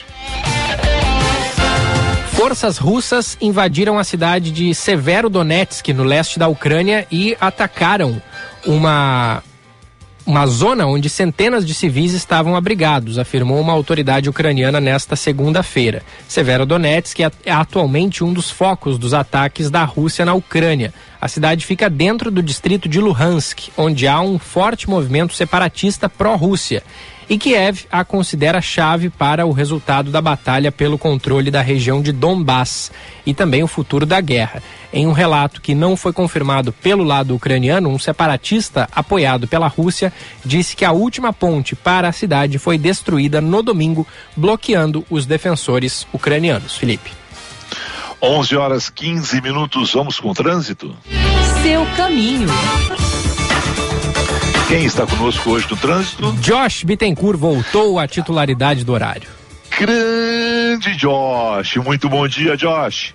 Forças 2.37 2.77
russas 2.77 3.39
invadiram 3.41 3.99
a 3.99 4.05
cidade 4.05 4.51
de 4.51 4.75
Severodonetsk, 4.75 5.89
no 5.95 6.05
leste 6.05 6.39
da 6.39 6.47
Ucrânia, 6.47 7.07
e 7.11 7.35
atacaram 7.41 8.21
uma 8.67 9.43
uma 10.27 10.45
zona 10.45 10.87
onde 10.87 11.09
centenas 11.09 11.65
de 11.65 11.73
civis 11.73 12.13
estavam 12.13 12.57
abrigados, 12.57 13.17
afirmou 13.17 13.61
uma 13.61 13.73
autoridade 13.73 14.29
ucraniana 14.29 14.81
nesta 14.81 15.15
segunda-feira. 15.15 16.03
Severodonetsk 16.27 17.21
é, 17.21 17.31
é 17.45 17.53
atualmente 17.53 18.25
um 18.25 18.33
dos 18.33 18.51
focos 18.51 18.99
dos 18.99 19.15
ataques 19.15 19.71
da 19.71 19.85
Rússia 19.85 20.25
na 20.25 20.35
Ucrânia. 20.35 20.93
A 21.21 21.29
cidade 21.29 21.65
fica 21.65 21.89
dentro 21.89 22.29
do 22.29 22.43
distrito 22.43 22.89
de 22.89 23.01
Luhansk, 23.01 23.69
onde 23.77 24.09
há 24.09 24.21
um 24.21 24.37
forte 24.37 24.91
movimento 24.91 25.33
separatista 25.33 26.09
pró-Rússia 26.09 26.83
e 27.29 27.37
Kiev 27.39 27.87
a 27.91 28.05
considera 28.05 28.61
chave 28.61 29.11
para 29.11 29.47
o 29.47 29.53
resultado 29.53 30.11
da 30.11 30.21
batalha 30.21 30.71
pelo 30.71 30.97
controle 30.97 31.51
da 31.51 31.61
região 31.61 32.01
de 32.01 32.13
Donbass 32.13 32.93
e 33.25 33.35
também 33.35 33.63
o 33.63 33.69
futuro 33.69 34.07
da 34.07 34.21
guerra. 34.21 34.63
Em 34.93 35.07
um 35.07 35.13
relato 35.13 35.61
que 35.61 35.75
não 35.75 35.97
foi 35.97 36.13
confirmado 36.13 36.73
pelo 36.73 37.03
lado 37.03 37.35
ucraniano, 37.35 37.89
um 37.89 37.99
separatista 37.99 38.89
apoiado 38.95 39.49
pela 39.49 39.67
Rússia 39.67 40.13
disse 40.45 40.77
que 40.77 40.85
a 40.85 40.93
última 40.93 41.33
ponte 41.33 41.75
para 41.75 42.09
a 42.09 42.13
cidade 42.13 42.59
foi 42.59 42.79
destruída 42.79 43.41
no 43.41 43.63
domingo, 43.63 44.07
bloqueando 44.37 45.05
os 45.11 45.27
defensores 45.27 46.07
ucranianos. 46.13 46.77
Felipe. 46.77 47.11
11 48.23 48.57
horas 48.57 48.89
15 48.89 49.41
minutos, 49.43 49.93
vamos 49.93 50.19
com 50.19 50.31
o 50.31 50.35
trânsito? 50.35 50.97
Seu 51.63 51.85
caminho. 51.97 52.49
Quem 54.69 54.85
está 54.85 55.07
conosco 55.07 55.51
hoje 55.51 55.67
no 55.71 55.77
trânsito? 55.77 56.33
Josh 56.41 56.85
Bittencourt 56.85 57.39
voltou 57.39 57.99
à 57.99 58.09
titularidade 58.09 58.85
do 58.85 58.93
horário. 58.93 59.29
Grande 59.79 60.95
Josh, 60.97 61.77
muito 61.77 62.09
bom 62.09 62.27
dia, 62.27 62.57
Josh. 62.57 63.15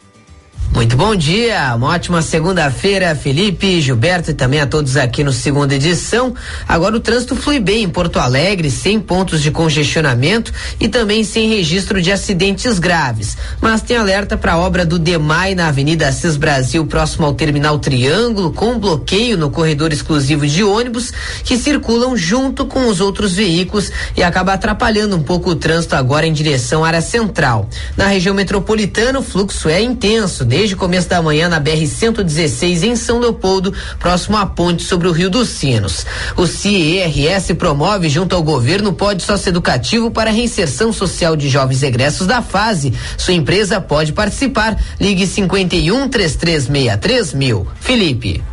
Muito 0.73 0.95
bom 0.95 1.13
dia, 1.13 1.75
uma 1.75 1.89
ótima 1.89 2.21
segunda-feira, 2.21 3.13
Felipe, 3.13 3.81
Gilberto 3.81 4.31
e 4.31 4.33
também 4.33 4.61
a 4.61 4.65
todos 4.65 4.95
aqui 4.95 5.21
no 5.21 5.33
segunda 5.33 5.75
edição. 5.75 6.33
Agora 6.65 6.95
o 6.95 6.99
trânsito 6.99 7.35
flui 7.35 7.59
bem 7.59 7.83
em 7.83 7.89
Porto 7.89 8.17
Alegre, 8.17 8.71
sem 8.71 8.97
pontos 8.97 9.43
de 9.43 9.51
congestionamento 9.51 10.51
e 10.79 10.87
também 10.87 11.25
sem 11.25 11.49
registro 11.49 12.01
de 12.01 12.09
acidentes 12.09 12.79
graves. 12.79 13.37
Mas 13.59 13.81
tem 13.81 13.97
alerta 13.97 14.37
para 14.37 14.53
a 14.53 14.57
obra 14.57 14.85
do 14.85 14.97
DEMAI 14.97 15.55
na 15.55 15.67
Avenida 15.67 16.07
Assis 16.07 16.37
Brasil, 16.37 16.85
próximo 16.85 17.25
ao 17.25 17.33
Terminal 17.33 17.77
Triângulo, 17.77 18.53
com 18.53 18.79
bloqueio 18.79 19.37
no 19.37 19.51
corredor 19.51 19.91
exclusivo 19.91 20.47
de 20.47 20.63
ônibus 20.63 21.11
que 21.43 21.57
circulam 21.57 22.15
junto 22.15 22.65
com 22.65 22.87
os 22.87 23.01
outros 23.01 23.33
veículos 23.33 23.91
e 24.15 24.23
acaba 24.23 24.53
atrapalhando 24.53 25.17
um 25.17 25.21
pouco 25.21 25.51
o 25.51 25.55
trânsito 25.55 25.97
agora 25.97 26.25
em 26.25 26.33
direção 26.33 26.83
à 26.83 26.87
área 26.87 27.01
central. 27.01 27.69
Na 27.97 28.07
região 28.07 28.33
metropolitana, 28.33 29.19
o 29.19 29.23
fluxo 29.23 29.67
é 29.67 29.81
intenso, 29.81 30.45
desde 30.45 30.60
desde 30.61 30.75
o 30.75 30.77
começo 30.77 31.09
da 31.09 31.19
manhã 31.23 31.49
na 31.49 31.59
BR-116 31.59 32.83
em 32.83 32.95
São 32.95 33.17
Leopoldo, 33.17 33.73
próximo 33.97 34.37
à 34.37 34.45
ponte 34.45 34.83
sobre 34.83 35.07
o 35.07 35.11
Rio 35.11 35.27
dos 35.27 35.49
Sinos. 35.49 36.05
O 36.37 36.45
CIRS 36.45 37.51
promove, 37.57 38.07
junto 38.09 38.35
ao 38.35 38.43
governo, 38.43 38.93
pode 38.93 39.23
socioeducativo 39.23 40.11
para 40.11 40.29
a 40.29 40.33
reinserção 40.33 40.93
social 40.93 41.35
de 41.35 41.49
jovens 41.49 41.81
egressos 41.81 42.27
da 42.27 42.43
fase. 42.43 42.93
Sua 43.17 43.33
empresa 43.33 43.81
pode 43.81 44.13
participar. 44.13 44.77
Ligue 44.99 45.25
51 45.25 46.07
3363 46.07 47.33
mil. 47.33 47.67
Felipe. 47.79 48.50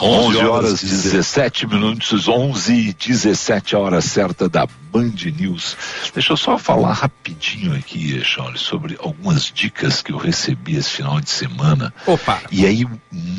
11 0.00 0.36
horas 0.38 0.80
17 0.82 1.66
minutos, 1.66 2.28
11 2.28 2.72
e 2.72 2.92
17 2.92 3.76
horas 3.76 4.04
certa 4.04 4.48
da 4.48 4.66
Band 4.90 5.14
News. 5.36 5.76
Deixa 6.14 6.32
eu 6.32 6.36
só 6.36 6.56
falar 6.58 6.92
rapidinho 6.92 7.74
aqui, 7.74 8.22
Charles, 8.24 8.60
sobre 8.60 8.96
algumas 9.00 9.44
dicas 9.52 10.02
que 10.02 10.12
eu 10.12 10.16
recebi 10.16 10.76
esse 10.76 10.90
final 10.90 11.20
de 11.20 11.30
semana. 11.30 11.92
Opa! 12.06 12.42
E 12.50 12.64
aí, 12.64 12.86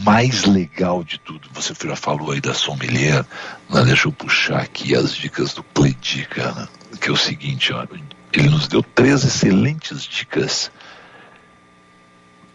mais 0.04 0.46
legal 0.46 1.04
de 1.04 1.18
tudo, 1.20 1.50
você 1.54 1.74
já 1.84 1.96
falou 1.96 2.32
aí 2.32 2.42
da 2.42 2.54
sommelier, 2.54 3.26
né? 3.70 3.84
deixa 3.86 4.08
eu 4.08 4.12
puxar 4.12 4.60
aqui 4.60 4.96
as 4.96 5.16
dicas 5.16 5.54
do 5.54 5.64
Cledica, 5.64 6.52
né? 6.52 6.68
que 7.00 7.10
é 7.10 7.12
o 7.12 7.18
seguinte, 7.18 7.74
ó, 7.74 7.86
ele 8.34 8.50
nos 8.50 8.68
deu 8.68 8.84
três 8.84 9.24
excelentes 9.24 10.04
dicas 10.04 10.72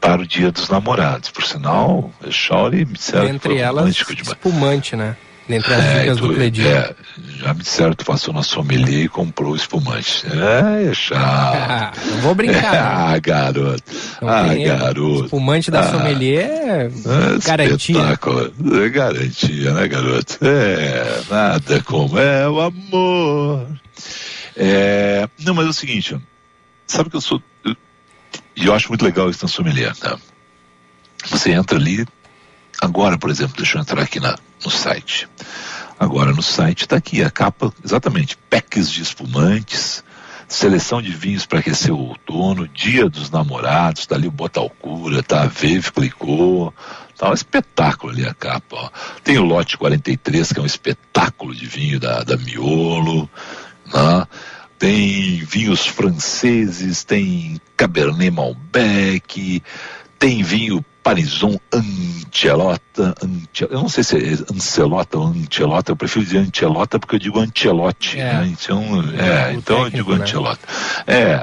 para 0.04 0.20
o 0.20 0.26
Dia 0.26 0.52
dos 0.52 0.68
Namorados. 0.68 1.30
Por 1.30 1.44
sinal, 1.44 2.12
Shauri 2.30 2.84
me 2.84 2.92
disseram 2.92 3.28
Entre 3.28 3.56
elas, 3.56 3.96
espumante, 3.96 4.94
né? 4.94 5.16
Dentre 5.49 5.75
as 5.75 5.84
é, 5.84 6.00
dicas 6.00 6.18
do 6.18 6.34
Cledir. 6.34 6.66
É, 6.66 6.94
já 7.38 7.52
me 7.52 7.61
disseram 7.61 7.92
que 7.94 8.04
passou 8.04 8.32
na 8.32 8.42
sommelier 8.42 9.04
e 9.04 9.08
comprou 9.08 9.54
espumante. 9.54 10.25
É, 10.26 10.90
é 10.90 10.94
chato. 10.94 12.00
não 12.11 12.18
vou 12.18 12.34
brincar. 12.34 13.12
ah, 13.12 13.18
garoto. 13.18 13.82
Não 14.23 14.28
ah, 14.28 14.54
garoto. 14.54 15.25
Espumante 15.25 15.70
da 15.70 15.80
ah, 15.80 15.90
sommelier 15.90 16.49
é, 16.49 16.87
é 16.87 17.38
garantia. 17.46 18.18
É 18.84 18.88
garantia, 18.88 19.73
né, 19.75 19.88
garoto? 19.88 20.38
É, 20.42 21.20
nada 21.30 21.82
como 21.82 22.18
é 22.18 22.49
o 22.49 22.61
amor. 22.61 23.66
É, 24.56 25.28
não, 25.40 25.54
mas 25.54 25.66
é 25.66 25.68
o 25.68 25.75
seguinte, 25.75 26.16
sabe 26.87 27.11
que 27.11 27.16
eu 27.16 27.20
sou 27.20 27.42
e 28.56 28.66
eu 28.66 28.75
acho 28.75 28.88
muito 28.88 29.04
legal 29.04 29.30
isso 29.30 29.44
na 29.44 29.49
sommelier, 29.49 29.96
tá? 29.96 30.18
Você 31.26 31.52
entra 31.52 31.78
ali, 31.78 32.06
agora, 32.80 33.18
por 33.18 33.30
exemplo, 33.30 33.56
deixa 33.56 33.78
eu 33.78 33.82
entrar 33.82 34.02
aqui 34.02 34.20
na, 34.20 34.37
no 34.64 34.70
site. 34.70 35.28
Agora 35.99 36.32
no 36.32 36.42
site 36.42 36.82
está 36.82 36.96
aqui 36.96 37.23
a 37.23 37.30
capa, 37.30 37.73
exatamente, 37.84 38.37
packs 38.50 38.90
de 38.90 39.02
espumantes, 39.02 40.04
seleção 40.49 41.00
de 41.00 41.11
vinhos 41.11 41.46
para 41.46 41.61
aquecer 41.61 41.92
o 41.92 41.99
outono, 41.99 42.68
dia 42.68 43.08
dos 43.08 43.30
namorados, 43.30 44.02
está 44.02 44.14
ali 44.14 44.28
o 44.28 44.32
Botalcura, 44.32 45.23
tá 45.23 45.42
a 45.42 45.46
Veve 45.46 45.90
Clicô, 45.92 46.73
tá 47.16 47.30
um 47.30 47.34
espetáculo 47.34 48.12
ali 48.12 48.26
a 48.26 48.34
capa, 48.34 48.76
ó. 48.76 48.90
Tem 49.23 49.38
o 49.38 49.44
lote 49.44 49.78
43, 49.78 50.52
que 50.52 50.58
é 50.58 50.62
um 50.62 50.66
espetáculo 50.66 51.54
de 51.54 51.66
vinho 51.66 51.99
da, 51.99 52.23
da 52.23 52.37
Miolo, 52.37 53.28
né? 53.87 54.26
Tem 54.85 55.37
vinhos 55.37 55.87
franceses, 55.87 57.05
tem 57.05 57.59
Cabernet 57.75 58.31
Malbec, 58.31 59.62
tem 60.19 60.43
vinho 60.43 60.85
Parison 61.03 61.59
Ancelota, 61.73 63.14
Ancelota, 63.23 63.75
eu 63.75 63.81
não 63.81 63.88
sei 63.88 64.05
se 64.05 64.19
é 64.19 64.33
Ancelota 64.53 65.17
ou 65.17 65.29
Ancelota, 65.29 65.91
eu 65.93 65.97
prefiro 65.97 66.26
dizer 66.26 66.37
Ancelota 66.37 66.99
porque 66.99 67.14
eu 67.14 67.19
digo 67.19 67.41
Ancelotti, 67.41 68.21
é. 68.21 68.25
né? 68.35 68.53
Então, 68.53 69.03
é, 69.19 69.53
é 69.53 69.53
então 69.55 69.85
técnico, 69.85 69.87
eu 69.87 69.91
digo 69.91 70.17
né? 70.17 70.25
Ancelota. 70.25 70.69
É, 71.07 71.41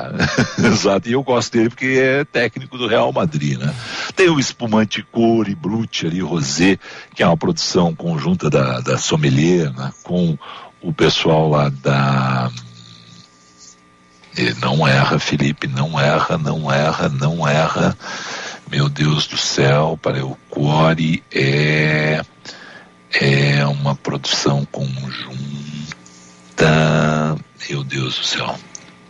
exato, 0.68 1.10
e 1.10 1.14
eu 1.14 1.24
gosto 1.24 1.52
dele 1.52 1.70
porque 1.70 1.98
é 2.00 2.24
técnico 2.24 2.78
do 2.78 2.86
Real 2.86 3.12
Madrid, 3.12 3.58
né? 3.58 3.74
Tem 4.16 4.30
o 4.30 4.40
espumante 4.40 5.02
Core 5.12 5.56
Brut 5.56 6.06
ali, 6.06 6.22
Rosé, 6.22 6.78
que 7.16 7.24
é 7.24 7.28
uma 7.28 7.38
produção 7.38 7.96
conjunta 7.96 8.52
da, 8.52 8.82
da 8.82 9.00
Sommelier, 9.00 9.74
né? 9.74 9.92
Com 10.04 10.38
o 10.80 10.94
pessoal 10.94 11.50
lá 11.50 11.70
da 11.70 12.52
e 14.38 14.54
não 14.62 14.88
erra, 14.88 15.20
Felipe, 15.20 15.68
não 15.68 16.00
erra, 16.00 16.38
não 16.38 16.72
erra, 16.72 17.10
não 17.10 17.48
erra. 17.48 17.98
Meu 18.70 18.88
Deus 18.88 19.28
do 19.28 19.38
céu, 19.38 20.00
para 20.02 20.26
o 20.26 20.38
Core 20.50 21.24
é 21.34 22.22
é 23.14 23.66
uma 23.66 23.96
produção 23.96 24.66
conjunta. 24.72 25.36
Meu 27.70 27.84
Deus 27.84 28.18
do 28.18 28.24
céu. 28.24 28.56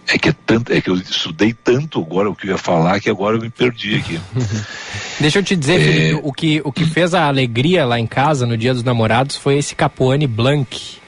É 0.08 0.18
que 0.18 0.30
é 0.30 0.36
tanto, 0.46 0.74
é 0.74 0.82
que 0.82 0.90
eu 0.90 0.96
estudei 0.96 1.54
tanto 1.54 2.00
agora 2.00 2.30
o 2.30 2.36
que 2.36 2.48
eu 2.48 2.52
ia 2.52 2.58
falar 2.58 3.00
que 3.00 3.10
agora 3.10 3.38
eu 3.38 3.42
me 3.42 3.50
perdi 3.50 3.96
aqui. 3.96 4.20
Deixa 5.20 5.40
eu 5.40 5.44
te 5.44 5.56
dizer, 5.56 5.80
é... 5.80 5.84
Felipe, 5.84 6.22
o 6.24 6.34
que, 6.34 6.62
o 6.66 6.72
que 6.72 6.86
fez 6.86 7.14
a 7.14 7.28
alegria 7.28 7.86
lá 7.86 8.00
em 8.00 8.08
casa 8.08 8.46
no 8.46 8.58
Dia 8.58 8.74
dos 8.74 8.84
Namorados 8.84 9.38
foi 9.38 9.58
esse 9.58 9.76
Capuane 9.76 10.28
Blanc. 10.28 11.01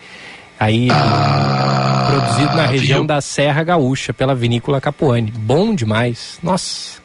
Aí, 0.59 0.87
ah, 0.91 2.07
produzido 2.09 2.55
na 2.55 2.65
região 2.65 2.99
viu? 2.99 3.07
da 3.07 3.21
Serra 3.21 3.63
Gaúcha, 3.63 4.13
pela 4.13 4.35
vinícola 4.35 4.79
Capuane. 4.79 5.31
Bom 5.31 5.73
demais. 5.73 6.39
Nossa. 6.41 7.01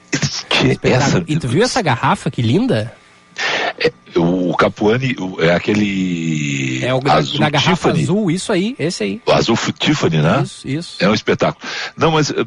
Essa... 0.82 1.24
E 1.26 1.38
tu 1.38 1.48
viu 1.48 1.62
essa 1.62 1.80
garrafa 1.80 2.30
que 2.30 2.42
linda? 2.42 2.92
É, 3.78 3.92
o 4.18 4.54
Capuane 4.56 5.14
é 5.38 5.54
aquele. 5.54 6.84
É 6.84 6.92
o 6.92 7.00
azul 7.08 7.40
na 7.40 7.50
garrafa 7.50 7.92
Tiffany. 7.92 8.02
azul, 8.02 8.30
isso 8.30 8.52
aí, 8.52 8.74
esse 8.78 9.04
aí. 9.04 9.22
O 9.24 9.32
azul 9.32 9.56
Tiffany, 9.78 10.18
né? 10.18 10.42
Isso, 10.42 10.68
isso. 10.68 10.96
É 10.98 11.08
um 11.08 11.14
espetáculo. 11.14 11.64
Não, 11.96 12.10
mas. 12.10 12.30
Eh, 12.30 12.44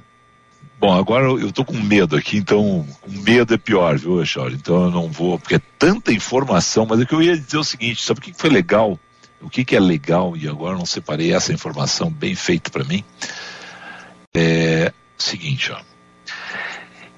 bom, 0.80 0.94
agora 0.94 1.28
eu 1.28 1.52
tô 1.52 1.64
com 1.64 1.78
medo 1.78 2.18
aqui, 2.18 2.38
então. 2.38 2.86
Medo 3.08 3.54
é 3.54 3.58
pior, 3.58 3.98
viu, 3.98 4.24
Charles? 4.26 4.60
Então 4.60 4.86
eu 4.86 4.92
não 4.92 5.08
vou, 5.10 5.40
porque 5.40 5.56
é 5.56 5.62
tanta 5.80 6.12
informação, 6.12 6.86
mas 6.86 7.00
o 7.00 7.06
que 7.06 7.14
eu 7.14 7.22
ia 7.22 7.38
dizer 7.38 7.58
é 7.58 7.60
o 7.60 7.64
seguinte: 7.64 8.04
sabe 8.04 8.20
o 8.20 8.24
que 8.24 8.34
foi 8.34 8.50
legal? 8.50 9.00
O 9.42 9.50
que, 9.50 9.66
que 9.66 9.76
é 9.76 9.80
legal, 9.80 10.36
e 10.36 10.48
agora 10.48 10.78
não 10.78 10.86
separei 10.86 11.34
essa 11.34 11.54
informação 11.54 12.10
bem 12.10 12.36
feita 12.36 12.70
para 12.70 12.84
mim, 12.84 13.04
é 14.34 14.94
o 15.18 15.22
seguinte, 15.22 15.72
ó. 15.72 15.80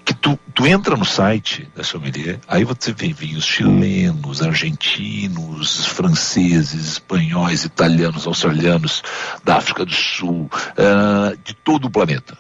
Que 0.06 0.14
tu, 0.14 0.38
tu 0.54 0.66
entra 0.68 0.98
no 0.98 1.06
site 1.06 1.70
da 1.74 1.84
sommelier, 1.84 2.40
aí 2.48 2.66
você 2.66 2.92
vê 2.92 3.14
vinhos 3.14 3.46
chilenos, 3.46 4.42
argentinos, 4.42 5.86
franceses, 5.86 6.94
espanhóis, 6.94 7.64
italianos, 7.64 8.28
australianos, 8.28 9.02
da 9.46 9.58
África 9.58 9.86
do 9.86 9.94
Sul, 9.94 10.50
uh, 10.52 11.38
de 11.44 11.54
todo 11.54 11.86
o 11.86 11.90
planeta. 11.90 12.38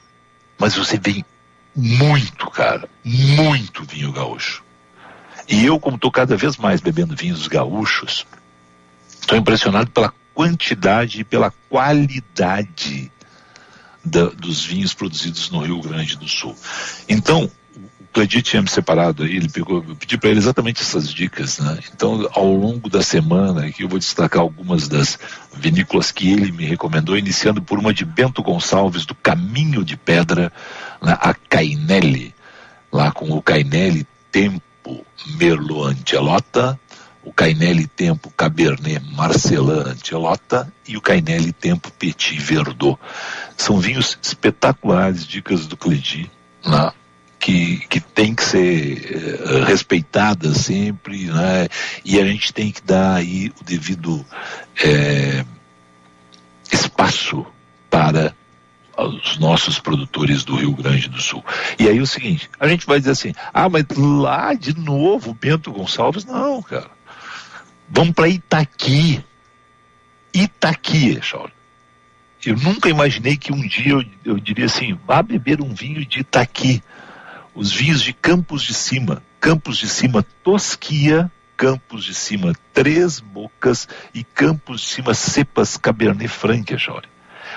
Mas 0.59 0.75
você 0.75 0.97
vê 0.97 1.23
muito, 1.75 2.49
cara, 2.51 2.89
muito 3.03 3.85
vinho 3.85 4.11
gaúcho. 4.11 4.61
E 5.47 5.65
eu, 5.65 5.79
como 5.79 5.95
estou 5.95 6.11
cada 6.11 6.35
vez 6.35 6.57
mais 6.57 6.81
bebendo 6.81 7.15
vinhos 7.15 7.47
gaúchos, 7.47 8.25
Estou 9.23 9.37
impressionado 9.37 9.89
pela 9.89 10.13
quantidade 10.33 11.21
e 11.21 11.23
pela 11.23 11.49
qualidade 11.69 13.09
da, 14.03 14.25
dos 14.25 14.65
vinhos 14.65 14.93
produzidos 14.93 15.49
no 15.49 15.59
Rio 15.59 15.81
Grande 15.81 16.17
do 16.17 16.27
Sul. 16.27 16.53
Então, 17.07 17.49
o 18.01 18.05
Cledir 18.11 18.41
tinha 18.43 18.61
me 18.61 18.69
separado 18.69 19.23
aí, 19.23 19.37
ele 19.37 19.47
pegou, 19.47 19.81
eu 19.87 19.95
pedi 19.95 20.17
para 20.17 20.29
ele 20.29 20.39
exatamente 20.39 20.81
essas 20.81 21.07
dicas, 21.07 21.57
né? 21.59 21.79
Então, 21.95 22.29
ao 22.33 22.53
longo 22.53 22.89
da 22.89 23.01
semana, 23.01 23.65
aqui 23.65 23.83
eu 23.83 23.87
vou 23.87 23.97
destacar 23.97 24.41
algumas 24.41 24.89
das 24.89 25.17
vinícolas 25.53 26.11
que 26.11 26.29
ele 26.29 26.51
me 26.51 26.65
recomendou, 26.65 27.17
iniciando 27.17 27.61
por 27.61 27.79
uma 27.79 27.93
de 27.93 28.03
Bento 28.03 28.43
Gonçalves, 28.43 29.05
do 29.05 29.15
Caminho 29.15 29.85
de 29.85 29.95
Pedra, 29.95 30.51
né? 31.01 31.17
a 31.21 31.33
Cainelli, 31.33 32.35
lá 32.91 33.09
com 33.09 33.31
o 33.31 33.41
Cainelli 33.41 34.05
Tempo 34.29 35.05
Merlot 35.37 35.91
Antelota, 35.91 36.77
o 37.23 37.31
Cainelli 37.31 37.87
Tempo 37.87 38.31
Cabernet 38.35 39.03
Marcelin 39.13 39.89
Antelota 39.91 40.71
e 40.87 40.97
o 40.97 41.01
Cainelli 41.01 41.53
Tempo 41.53 41.91
Petit 41.91 42.37
Verdot. 42.37 42.97
São 43.57 43.79
vinhos 43.79 44.17
espetaculares, 44.21 45.25
dicas 45.25 45.65
do 45.67 45.77
Cledi, 45.77 46.29
né? 46.65 46.91
que, 47.39 47.77
que 47.89 47.99
tem 47.99 48.33
que 48.33 48.43
ser 48.43 49.41
respeitada 49.65 50.53
sempre, 50.53 51.25
né? 51.25 51.67
e 52.03 52.19
a 52.19 52.25
gente 52.25 52.53
tem 52.53 52.71
que 52.71 52.81
dar 52.81 53.15
aí 53.15 53.51
o 53.59 53.63
devido 53.63 54.25
é, 54.81 55.45
espaço 56.71 57.45
para 57.89 58.33
os 58.97 59.37
nossos 59.37 59.79
produtores 59.79 60.43
do 60.43 60.55
Rio 60.55 60.73
Grande 60.73 61.09
do 61.09 61.21
Sul. 61.21 61.43
E 61.79 61.87
aí 61.87 61.99
o 61.99 62.07
seguinte, 62.07 62.49
a 62.59 62.67
gente 62.67 62.85
vai 62.85 62.99
dizer 62.99 63.11
assim, 63.11 63.33
ah, 63.53 63.67
mas 63.67 63.85
lá 63.95 64.53
de 64.53 64.77
novo 64.77 65.33
Bento 65.33 65.71
Gonçalves, 65.71 66.25
não, 66.25 66.61
cara. 66.61 66.91
Vamos 67.95 68.15
para 68.15 68.27
Itaqui. 68.27 69.23
Itaqui, 70.33 71.19
Shaul. 71.21 71.51
Eu 72.43 72.57
nunca 72.57 72.89
imaginei 72.89 73.37
que 73.37 73.53
um 73.53 73.61
dia 73.67 73.93
eu, 73.93 74.03
eu, 74.25 74.39
diria 74.39 74.65
assim, 74.65 74.97
vá 75.05 75.21
beber 75.21 75.61
um 75.61 75.71
vinho 75.71 76.03
de 76.03 76.21
Itaqui. 76.21 76.81
Os 77.53 77.71
vinhos 77.71 78.01
de 78.01 78.11
Campos 78.11 78.63
de 78.63 78.73
Cima. 78.73 79.21
Campos 79.39 79.77
de 79.77 79.87
Cima 79.87 80.25
Tosquia, 80.43 81.31
Campos 81.55 82.03
de 82.03 82.15
Cima 82.15 82.53
Três 82.73 83.19
Bocas 83.19 83.87
e 84.11 84.23
Campos 84.23 84.81
de 84.81 84.87
Cima 84.87 85.13
Cepas 85.13 85.77
Cabernet 85.77 86.27
Franc, 86.27 86.75
Shaul. 86.75 87.03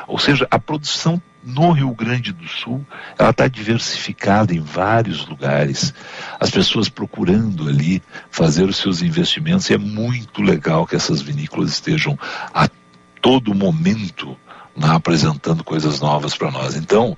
Ou 0.07 0.19
seja, 0.19 0.47
a 0.51 0.59
produção 0.59 1.21
no 1.47 1.71
Rio 1.71 1.95
Grande 1.95 2.33
do 2.33 2.49
Sul, 2.49 2.85
ela 3.17 3.31
está 3.31 3.47
diversificada 3.47 4.53
em 4.53 4.59
vários 4.59 5.25
lugares. 5.29 5.95
As 6.41 6.51
pessoas 6.51 6.89
procurando 6.89 7.69
ali 7.69 8.03
fazer 8.29 8.65
os 8.65 8.77
seus 8.77 9.01
investimentos. 9.01 9.71
E 9.71 9.75
é 9.75 9.79
muito 9.79 10.43
legal 10.43 10.87
que 10.87 10.97
essas 10.97 11.23
vinícolas 11.23 11.71
estejam 11.71 12.19
a 12.53 12.69
todo 13.23 13.55
momento 13.55 14.37
lá, 14.77 14.95
apresentando 14.97 15.63
coisas 15.63 16.01
novas 16.01 16.37
para 16.37 16.51
nós. 16.51 16.75
Então, 16.75 17.17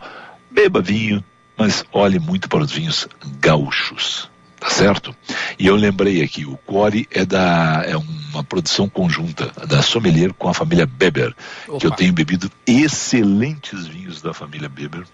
beba 0.50 0.82
vinho, 0.82 1.24
mas 1.56 1.82
olhe 1.90 2.18
muito 2.18 2.50
para 2.50 2.62
os 2.62 2.70
vinhos 2.70 3.08
gaúchos. 3.40 4.30
Tá 4.60 4.68
certo? 4.70 5.14
E 5.58 5.66
eu 5.66 5.76
lembrei 5.76 6.22
aqui, 6.22 6.44
o 6.44 6.56
Core 6.56 7.06
é 7.12 7.24
da 7.24 7.84
é 7.86 7.96
uma 7.96 8.42
produção 8.42 8.88
conjunta 8.88 9.52
da 9.66 9.82
Sommelier 9.82 10.32
com 10.32 10.48
a 10.48 10.54
família 10.54 10.84
Beber, 10.84 11.34
Opa. 11.68 11.78
que 11.78 11.86
eu 11.86 11.90
tenho 11.92 12.12
bebido 12.12 12.50
excelentes 12.66 13.86
vinhos 13.86 14.20
da 14.20 14.34
família 14.34 14.68
Beber. 14.68 15.04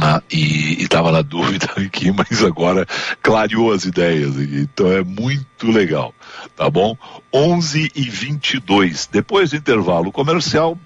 Ah, 0.00 0.22
e 0.30 0.82
estava 0.82 1.10
na 1.10 1.22
dúvida 1.22 1.66
aqui, 1.76 2.12
mas 2.12 2.42
agora 2.44 2.86
clareou 3.22 3.72
as 3.72 3.84
ideias. 3.84 4.36
Então 4.36 4.92
é 4.92 5.02
muito 5.02 5.70
legal, 5.70 6.14
tá 6.54 6.68
bom? 6.68 6.96
11 7.32 7.90
e 7.94 8.02
22 8.02 9.08
Depois 9.10 9.50
do 9.50 9.56
intervalo 9.56 10.12
comercial, 10.12 10.78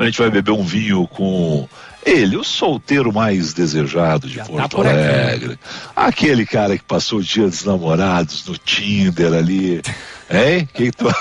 a 0.00 0.06
gente 0.06 0.18
vai 0.18 0.30
beber 0.30 0.52
um 0.52 0.64
vinho 0.64 1.06
com 1.06 1.68
ele, 2.04 2.34
o 2.34 2.42
solteiro 2.42 3.12
mais 3.12 3.52
desejado 3.52 4.26
de 4.26 4.36
Já 4.36 4.44
tá 4.44 4.50
Porto 4.50 4.82
tá 4.82 4.90
Alegre. 4.90 5.58
Aquele 5.94 6.46
cara 6.46 6.78
que 6.78 6.84
passou 6.84 7.18
o 7.18 7.22
dia 7.22 7.46
dos 7.46 7.64
namorados 7.64 8.46
no 8.46 8.56
Tinder 8.56 9.34
ali. 9.34 9.82
Hein? 10.30 10.66
Que 10.72 10.90
tu... 10.90 11.06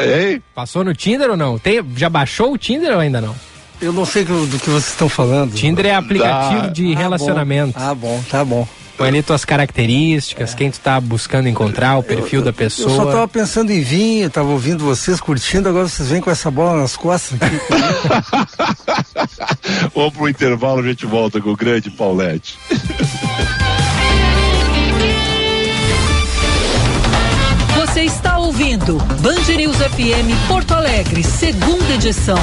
Hein? 0.00 0.42
Passou 0.54 0.84
no 0.84 0.94
Tinder 0.94 1.28
ou 1.30 1.36
não? 1.36 1.58
Tem, 1.58 1.84
já 1.96 2.08
baixou 2.08 2.52
o 2.52 2.58
Tinder 2.58 2.94
ou 2.94 3.00
ainda 3.00 3.20
não? 3.20 3.34
Eu 3.80 3.92
não 3.92 4.06
sei 4.06 4.24
do 4.24 4.58
que 4.58 4.70
vocês 4.70 4.88
estão 4.88 5.08
falando. 5.08 5.54
Tinder 5.54 5.86
é 5.86 5.94
aplicativo 5.94 6.66
ah, 6.66 6.68
de 6.68 6.94
relacionamento. 6.94 7.76
Ah, 7.78 7.94
bom, 7.94 8.22
tá 8.30 8.44
bom. 8.44 8.66
Põe 8.98 9.08
ali 9.10 9.22
tuas 9.22 9.44
características, 9.44 10.52
é. 10.52 10.56
quem 10.56 10.72
tu 10.72 10.80
tá 10.80 11.00
buscando 11.00 11.48
encontrar, 11.48 11.98
o 11.98 12.02
perfil 12.02 12.40
eu, 12.40 12.46
da 12.46 12.52
pessoa. 12.52 12.90
Eu 12.90 12.96
só 12.96 13.06
tava 13.06 13.28
pensando 13.28 13.70
em 13.70 13.80
vir, 13.80 14.28
tava 14.28 14.48
ouvindo 14.48 14.84
vocês 14.84 15.20
curtindo, 15.20 15.68
agora 15.68 15.86
vocês 15.86 16.08
vêm 16.08 16.20
com 16.20 16.28
essa 16.28 16.50
bola 16.50 16.80
nas 16.80 16.96
costas. 16.96 17.38
Vamos 19.94 20.12
pro 20.12 20.28
intervalo, 20.28 20.80
a 20.80 20.82
gente 20.82 21.06
volta 21.06 21.40
com 21.40 21.50
o 21.50 21.56
grande 21.56 21.90
Paulette. 21.90 22.58
Você 27.76 28.02
está 28.02 28.38
ouvindo 28.38 28.98
Band 29.20 29.44
News 29.56 29.76
FM 29.76 30.48
Porto 30.48 30.74
Alegre, 30.74 31.22
segunda 31.22 31.94
edição. 31.94 32.38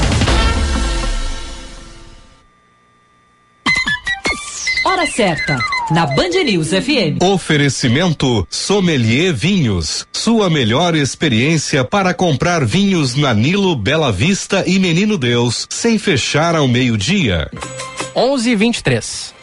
Hora 4.86 5.08
certa, 5.08 5.58
na 5.90 6.06
Band 6.06 6.44
News 6.46 6.70
FM. 6.70 7.20
Oferecimento 7.20 8.46
Sommelier 8.52 9.34
Vinhos. 9.34 10.06
Sua 10.14 10.48
melhor 10.48 10.94
experiência 10.94 11.84
para 11.84 12.14
comprar 12.14 12.64
vinhos 12.64 13.16
na 13.16 13.34
Nilo, 13.34 13.76
Bela 13.76 14.12
Vista 14.12 14.64
e 14.68 14.78
Menino 14.78 15.18
Deus, 15.18 15.66
sem 15.72 15.98
fechar 15.98 16.56
ao 16.56 16.68
meio-dia. 16.68 17.50
11:23. 18.16 19.34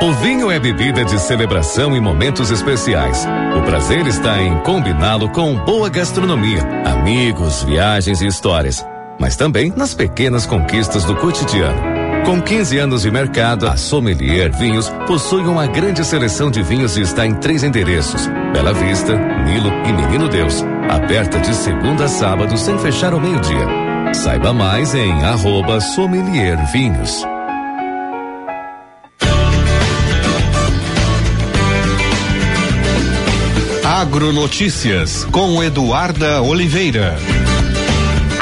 O 0.00 0.12
vinho 0.14 0.50
é 0.50 0.58
bebida 0.58 1.04
de 1.04 1.20
celebração 1.20 1.94
e 1.94 2.00
momentos 2.00 2.50
especiais. 2.50 3.26
O 3.58 3.62
prazer 3.62 4.06
está 4.06 4.40
em 4.40 4.58
combiná-lo 4.62 5.28
com 5.28 5.54
boa 5.54 5.90
gastronomia, 5.90 6.62
amigos, 6.86 7.62
viagens 7.62 8.22
e 8.22 8.26
histórias, 8.26 8.82
mas 9.20 9.36
também 9.36 9.70
nas 9.76 9.92
pequenas 9.92 10.46
conquistas 10.46 11.04
do 11.04 11.14
cotidiano. 11.16 11.95
Com 12.26 12.42
15 12.42 12.76
anos 12.78 13.02
de 13.02 13.10
mercado, 13.10 13.68
a 13.68 13.76
Sommelier 13.76 14.50
Vinhos 14.50 14.88
possui 15.06 15.42
uma 15.42 15.68
grande 15.68 16.04
seleção 16.04 16.50
de 16.50 16.60
vinhos 16.60 16.96
e 16.96 17.02
está 17.02 17.24
em 17.24 17.32
três 17.34 17.62
endereços: 17.62 18.26
Bela 18.52 18.74
Vista, 18.74 19.16
Nilo 19.44 19.70
e 19.86 19.92
Menino 19.92 20.28
Deus. 20.28 20.60
Aberta 20.90 21.38
de 21.38 21.54
segunda 21.54 22.06
a 22.06 22.08
sábado 22.08 22.58
sem 22.58 22.76
fechar 22.80 23.12
ao 23.12 23.20
meio-dia. 23.20 24.12
Saiba 24.12 24.52
mais 24.52 24.92
em 24.92 25.22
arroba 25.22 25.80
Sommelier 25.80 26.58
Vinhos. 26.72 27.22
Agronotícias 33.84 35.24
com 35.26 35.62
Eduarda 35.62 36.42
Oliveira. 36.42 37.16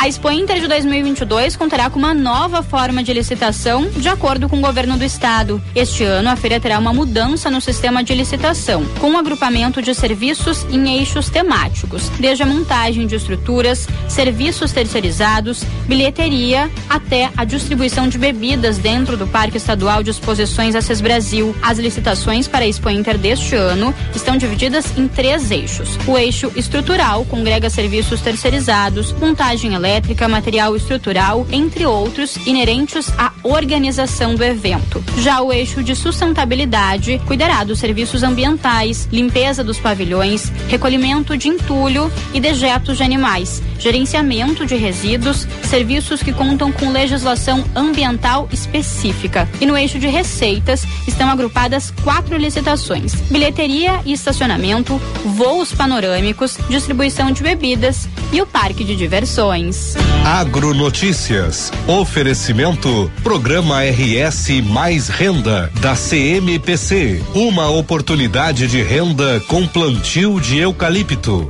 A 0.05 0.07
Expo 0.07 0.31
Inter 0.31 0.61
de 0.61 0.69
2022 0.69 1.57
contará 1.57 1.88
com 1.88 1.99
uma 1.99 2.12
nova 2.12 2.62
forma 2.62 3.03
de 3.03 3.11
licitação, 3.11 3.88
de 3.88 4.07
acordo 4.07 4.51
com 4.51 4.59
o 4.59 4.61
governo 4.61 4.99
do 4.99 5.03
estado. 5.03 5.62
Este 5.75 6.05
ano, 6.05 6.29
a 6.29 6.37
feira 6.37 6.61
terá 6.61 6.79
uma 6.79 6.93
mudança 6.93 7.51
no 7.51 7.59
sistema 7.59 8.05
de 8.05 8.12
licitação, 8.12 8.85
com 9.01 9.12
um 9.12 9.17
agrupamento 9.17 9.81
de 9.81 9.95
serviços 9.95 10.67
em 10.71 10.99
eixos 10.99 11.31
temáticos, 11.31 12.11
desde 12.21 12.43
a 12.43 12.47
montagem 12.47 13.07
de 13.07 13.14
estruturas, 13.14 13.88
serviços 14.07 14.73
terceirizados, 14.73 15.64
bilheteria, 15.87 16.71
até 16.87 17.31
a 17.35 17.47
distribuição 17.47 18.07
de 18.07 18.19
bebidas 18.19 18.77
dentro 18.77 19.17
do 19.17 19.27
Parque 19.27 19.57
Estadual 19.57 20.03
de 20.03 20.11
Exposições 20.11 20.75
Assis 20.75 21.01
Brasil. 21.01 21.57
As 21.62 21.79
licitações 21.79 22.47
para 22.47 22.67
a 22.67 22.69
Expo 22.69 22.90
Inter 22.90 23.17
deste 23.17 23.55
ano 23.55 23.95
estão 24.14 24.37
divididas 24.37 24.85
em 24.99 25.09
três 25.09 25.51
eixos. 25.51 25.99
O 26.07 26.19
eixo 26.19 26.53
estrutural 26.55 27.25
congrega 27.25 27.71
serviços 27.71 28.21
terceirizados, 28.21 29.11
montagem 29.12 29.73
elétrica, 29.73 29.93
elétrica, 29.94 30.26
material 30.26 30.74
estrutural, 30.74 31.46
entre 31.52 31.87
outros, 31.87 32.37
inerentes 32.46 33.12
à 33.16 33.33
organização 33.44 34.35
do 34.35 34.42
evento. 34.42 35.02
Já 35.18 35.40
o 35.40 35.52
eixo 35.52 35.85
de 35.85 35.94
sustentabilidade 35.94 37.20
cuidará 37.26 37.62
dos 37.62 37.78
serviços 37.78 38.22
ambientais, 38.24 39.09
limpeza 39.12 39.62
dos 39.62 39.78
pavilhões, 39.78 40.50
recolhimento 40.68 41.37
de 41.37 41.48
entulho 41.48 42.11
e 42.33 42.40
dejetos 42.40 42.96
de 42.96 43.04
animais, 43.04 43.62
gerenciamento 43.78 44.66
de 44.66 44.74
resíduos, 44.74 45.46
serviços 45.62 46.22
que 46.22 46.33
contam 46.33 46.72
com 46.72 46.90
legislação 46.90 47.64
ambiental 47.74 48.48
específica. 48.52 49.48
E 49.61 49.66
no 49.66 49.76
eixo 49.76 49.98
de 49.98 50.09
receitas 50.09 50.85
estão 51.07 51.30
agrupadas 51.30 51.92
quatro 52.02 52.37
licitações: 52.37 53.14
bilheteria 53.30 54.00
e 54.04 54.12
estacionamento, 54.12 55.00
voos 55.24 55.72
panorâmicos, 55.72 56.59
distribuição 56.68 57.30
de 57.30 57.44
bebidas 57.44 58.09
e 58.33 58.42
o 58.42 58.46
parque 58.46 58.83
de 58.83 58.96
diversões. 58.96 59.84
Agronotícias. 60.25 61.70
Oferecimento. 61.87 63.11
Programa 63.23 63.83
RS 63.83 64.61
Mais 64.62 65.09
Renda 65.09 65.70
da 65.81 65.94
CMPC. 65.94 67.23
Uma 67.35 67.68
oportunidade 67.68 68.66
de 68.66 68.83
renda 68.83 69.40
com 69.47 69.66
plantio 69.66 70.40
de 70.40 70.59
eucalipto. 70.59 71.49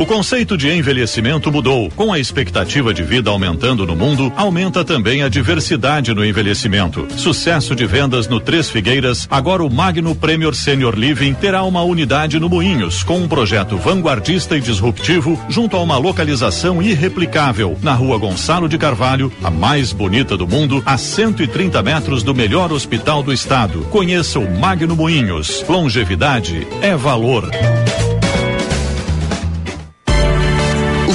O 0.00 0.06
conceito 0.06 0.56
de 0.56 0.66
envelhecimento 0.66 1.52
mudou. 1.52 1.90
Com 1.90 2.10
a 2.10 2.18
expectativa 2.18 2.94
de 2.94 3.02
vida 3.02 3.28
aumentando 3.28 3.86
no 3.86 3.94
mundo, 3.94 4.32
aumenta 4.34 4.82
também 4.82 5.22
a 5.22 5.28
diversidade 5.28 6.14
no 6.14 6.24
envelhecimento. 6.24 7.06
Sucesso 7.18 7.76
de 7.76 7.84
vendas 7.84 8.26
no 8.26 8.40
Três 8.40 8.70
Figueiras, 8.70 9.28
agora 9.30 9.62
o 9.62 9.68
Magno 9.68 10.14
Premier 10.14 10.54
Senior 10.54 10.94
Living 10.94 11.34
terá 11.34 11.64
uma 11.64 11.82
unidade 11.82 12.40
no 12.40 12.48
Moinhos, 12.48 13.02
com 13.02 13.18
um 13.18 13.28
projeto 13.28 13.76
vanguardista 13.76 14.56
e 14.56 14.60
disruptivo, 14.62 15.38
junto 15.50 15.76
a 15.76 15.82
uma 15.82 15.98
localização 15.98 16.80
irreplicável, 16.80 17.76
na 17.82 17.92
rua 17.92 18.16
Gonçalo 18.16 18.70
de 18.70 18.78
Carvalho, 18.78 19.30
a 19.44 19.50
mais 19.50 19.92
bonita 19.92 20.34
do 20.34 20.48
mundo, 20.48 20.82
a 20.86 20.96
130 20.96 21.82
metros 21.82 22.22
do 22.22 22.34
melhor 22.34 22.72
hospital 22.72 23.22
do 23.22 23.34
estado. 23.34 23.82
Conheça 23.90 24.38
o 24.38 24.58
Magno 24.58 24.96
Moinhos. 24.96 25.62
Longevidade 25.68 26.66
é 26.80 26.96
valor. 26.96 27.50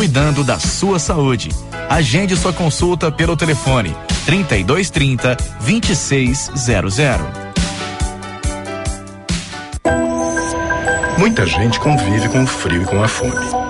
cuidando 0.00 0.42
da 0.42 0.58
sua 0.58 0.98
saúde. 0.98 1.50
Agende 1.86 2.34
sua 2.34 2.54
consulta 2.54 3.12
pelo 3.12 3.36
telefone 3.36 3.94
3230 4.24 5.36
2600. 5.60 7.26
Muita 11.18 11.44
gente 11.44 11.78
convive 11.78 12.30
com 12.30 12.42
o 12.42 12.46
frio 12.46 12.80
e 12.80 12.84
com 12.86 13.04
a 13.04 13.08
fome. 13.08 13.69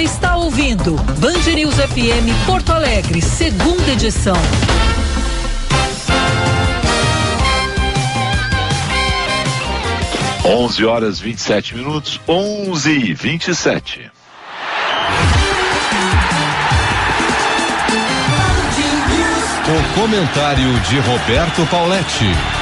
Você 0.00 0.04
está 0.04 0.34
ouvindo 0.34 0.94
Band 1.18 1.52
News 1.54 1.74
FM 1.74 2.46
Porto 2.46 2.72
Alegre, 2.72 3.20
segunda 3.20 3.92
edição. 3.92 4.34
Onze 10.42 10.86
horas 10.86 11.20
27 11.20 11.76
minutos, 11.76 12.18
onze 12.26 12.90
e 12.90 13.12
vinte 13.12 13.48
e 13.48 13.54
sete. 13.54 14.10
O 19.68 20.00
comentário 20.00 20.80
de 20.80 20.98
Roberto 20.98 21.66
Pauletti. 21.70 22.59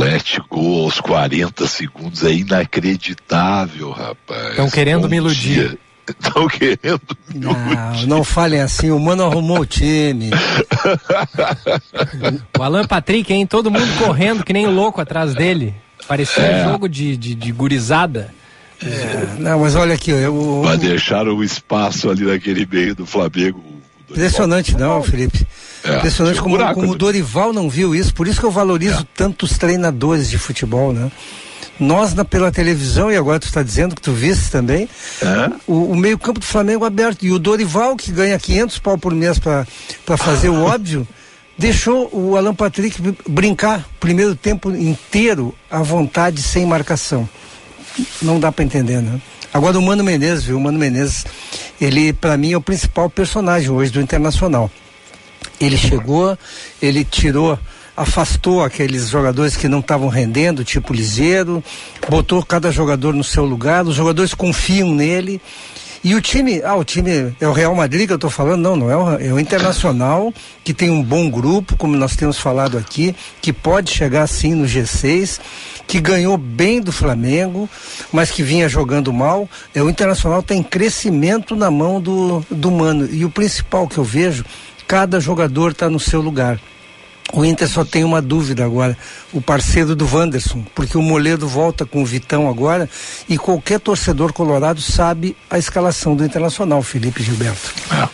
Paulette 0.00 0.40
gol 0.50 0.84
aos 0.84 1.00
40 1.00 1.66
segundos 1.66 2.22
é 2.22 2.32
inacreditável, 2.32 3.90
rapaz. 3.90 4.50
Estão 4.50 4.68
querendo 4.70 5.02
Bom 5.02 5.08
me 5.08 5.16
iludir. 5.16 5.68
dia. 5.68 5.78
Estão 6.08 6.46
querendo 6.46 7.00
me 7.34 7.40
Não, 7.40 7.52
não 8.06 8.22
falem 8.24 8.60
assim, 8.60 8.90
o 8.92 8.98
mano 9.00 9.24
arrumou 9.24 9.60
o 9.60 9.66
time. 9.66 10.30
O 12.56 12.62
Alan 12.62 12.84
Patrick, 12.84 13.32
hein? 13.32 13.44
Todo 13.46 13.70
mundo 13.72 13.88
correndo 13.98 14.44
que 14.44 14.52
nem 14.52 14.66
louco 14.66 15.00
atrás 15.00 15.34
dele. 15.34 15.74
Parecia 16.06 16.44
É. 16.44 16.64
um 16.66 16.70
jogo 16.72 16.88
de, 16.88 17.16
de, 17.16 17.34
de 17.34 17.50
gurizada. 17.52 18.32
Não, 19.38 19.58
mas 19.60 19.74
olha 19.74 19.94
aqui, 19.94 20.10
eu, 20.12 20.62
Mas 20.64 20.78
deixaram 20.78 21.34
o 21.34 21.42
espaço 21.42 22.08
ali 22.10 22.22
naquele 22.24 22.64
meio 22.70 22.94
do 22.94 23.04
Flamengo. 23.06 23.64
Impressionante 24.10 24.74
não, 24.76 25.02
Felipe. 25.02 25.46
É, 25.84 25.96
Impressionante 25.96 26.40
como, 26.40 26.56
buraco 26.56 26.80
como 26.80 26.92
o. 26.92 26.96
Dorival 26.96 27.52
não 27.52 27.68
viu 27.68 27.94
isso, 27.94 28.12
por 28.14 28.26
isso 28.28 28.40
que 28.40 28.46
eu 28.46 28.50
valorizo 28.50 29.00
É. 29.02 29.06
tanto 29.14 29.44
os 29.44 29.56
treinadores 29.58 30.28
de 30.30 30.38
futebol, 30.38 30.92
né? 30.92 31.10
Nós 31.78 32.14
na, 32.14 32.24
pela 32.24 32.50
televisão, 32.50 33.10
e 33.12 33.16
agora 33.16 33.38
tu 33.38 33.46
está 33.46 33.62
dizendo 33.62 33.94
que 33.94 34.00
tu 34.00 34.12
viste 34.12 34.50
também, 34.50 34.88
É? 35.20 35.50
o, 35.66 35.90
o 35.92 35.96
meio-campo 35.96 36.40
do 36.40 36.46
Flamengo 36.46 36.84
aberto. 36.84 37.24
E 37.26 37.32
o 37.32 37.38
Dorival, 37.38 37.96
que 37.96 38.10
ganha 38.10 38.38
500 38.38 38.78
pau 38.78 38.96
por 38.96 39.14
mês 39.14 39.38
para 39.38 39.66
fazer 40.16 40.48
o 40.48 40.62
óbvio, 40.64 41.06
deixou 41.58 42.08
o 42.12 42.36
Alan 42.36 42.54
Patrick 42.54 43.00
br- 43.02 43.10
brincar 43.28 43.84
primeiro 44.00 44.34
tempo 44.34 44.70
inteiro 44.70 45.54
à 45.70 45.82
vontade, 45.82 46.40
sem 46.42 46.64
marcação. 46.64 47.28
Não 48.22 48.40
dá 48.40 48.50
para 48.50 48.64
entender, 48.64 49.02
né? 49.02 49.20
Agora 49.52 49.78
o 49.78 49.82
Mano 49.82 50.04
Menezes, 50.04 50.44
viu? 50.44 50.56
O 50.56 50.60
Mano 50.60 50.78
Menezes, 50.78 51.24
ele 51.80 52.12
para 52.12 52.36
mim 52.36 52.52
é 52.52 52.56
o 52.56 52.60
principal 52.60 53.08
personagem 53.08 53.70
hoje 53.70 53.90
do 53.90 54.00
Internacional. 54.00 54.70
Ele 55.60 55.76
chegou, 55.76 56.36
ele 56.82 57.04
tirou, 57.04 57.58
afastou 57.96 58.62
aqueles 58.62 59.08
jogadores 59.08 59.56
que 59.56 59.68
não 59.68 59.80
estavam 59.80 60.08
rendendo, 60.08 60.62
tipo 60.62 60.92
Liseiro, 60.92 61.64
botou 62.08 62.44
cada 62.44 62.70
jogador 62.70 63.14
no 63.14 63.24
seu 63.24 63.44
lugar, 63.44 63.86
os 63.86 63.94
jogadores 63.94 64.34
confiam 64.34 64.94
nele. 64.94 65.40
E 66.06 66.14
o 66.14 66.20
time, 66.20 66.62
ah, 66.62 66.76
o 66.76 66.84
time 66.84 67.34
é 67.40 67.48
o 67.48 67.52
Real 67.52 67.74
Madrid 67.74 68.06
que 68.06 68.12
eu 68.12 68.14
estou 68.14 68.30
falando? 68.30 68.62
Não, 68.62 68.76
não 68.76 68.88
é 68.88 68.96
o, 68.96 69.18
é 69.18 69.32
o 69.32 69.40
Internacional, 69.40 70.32
que 70.62 70.72
tem 70.72 70.88
um 70.88 71.02
bom 71.02 71.28
grupo, 71.28 71.76
como 71.76 71.96
nós 71.96 72.14
temos 72.14 72.38
falado 72.38 72.78
aqui, 72.78 73.12
que 73.42 73.52
pode 73.52 73.90
chegar 73.90 74.24
sim 74.28 74.54
no 74.54 74.66
G6, 74.66 75.40
que 75.84 75.98
ganhou 75.98 76.38
bem 76.38 76.80
do 76.80 76.92
Flamengo, 76.92 77.68
mas 78.12 78.30
que 78.30 78.44
vinha 78.44 78.68
jogando 78.68 79.12
mal. 79.12 79.50
É, 79.74 79.82
o 79.82 79.90
Internacional 79.90 80.44
tem 80.44 80.62
crescimento 80.62 81.56
na 81.56 81.72
mão 81.72 82.00
do, 82.00 82.46
do 82.48 82.70
Mano. 82.70 83.08
E 83.10 83.24
o 83.24 83.30
principal 83.30 83.88
que 83.88 83.98
eu 83.98 84.04
vejo, 84.04 84.44
cada 84.86 85.18
jogador 85.18 85.72
está 85.72 85.90
no 85.90 85.98
seu 85.98 86.20
lugar. 86.20 86.60
O 87.32 87.44
Inter 87.44 87.68
só 87.68 87.84
tem 87.84 88.04
uma 88.04 88.22
dúvida 88.22 88.64
agora, 88.64 88.96
o 89.32 89.40
parceiro 89.42 89.96
do 89.96 90.06
Wanderson, 90.06 90.64
porque 90.74 90.96
o 90.96 91.02
Moledo 91.02 91.46
volta 91.48 91.84
com 91.84 92.00
o 92.02 92.06
Vitão 92.06 92.48
agora 92.48 92.88
e 93.28 93.36
qualquer 93.36 93.80
torcedor 93.80 94.32
colorado 94.32 94.80
sabe 94.80 95.36
a 95.50 95.58
escalação 95.58 96.14
do 96.14 96.24
Internacional, 96.24 96.82
Felipe 96.82 97.22
Gilberto. 97.22 97.74
É, 97.92 98.08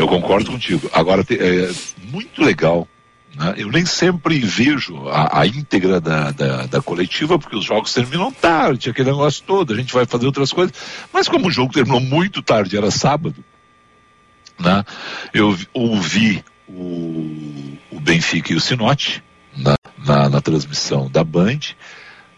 eu 0.00 0.06
concordo 0.06 0.50
contigo. 0.50 0.88
Agora, 0.92 1.24
é 1.30 1.70
muito 2.12 2.42
legal. 2.44 2.86
né? 3.34 3.54
Eu 3.56 3.70
nem 3.70 3.86
sempre 3.86 4.38
vejo 4.40 5.08
a, 5.08 5.40
a 5.40 5.46
íntegra 5.46 5.98
da, 6.00 6.30
da, 6.30 6.66
da 6.66 6.82
coletiva, 6.82 7.38
porque 7.38 7.56
os 7.56 7.64
jogos 7.64 7.94
terminam 7.94 8.30
tarde, 8.30 8.90
aquele 8.90 9.10
negócio 9.10 9.42
todo, 9.46 9.72
a 9.72 9.76
gente 9.76 9.92
vai 9.94 10.04
fazer 10.04 10.26
outras 10.26 10.52
coisas. 10.52 10.74
Mas 11.12 11.28
como 11.28 11.48
o 11.48 11.50
jogo 11.50 11.72
terminou 11.72 11.98
muito 12.00 12.42
tarde, 12.42 12.76
era 12.76 12.90
sábado, 12.90 13.42
né? 14.60 14.84
eu 15.32 15.50
vi- 15.52 15.66
ouvi 15.72 16.44
o, 16.68 17.76
o 17.90 18.00
Benfica 18.00 18.52
e 18.52 18.56
o 18.56 18.60
Sinote 18.60 19.22
na, 19.56 19.74
na, 20.04 20.28
na 20.28 20.40
transmissão 20.40 21.10
da 21.10 21.22
Band. 21.24 21.58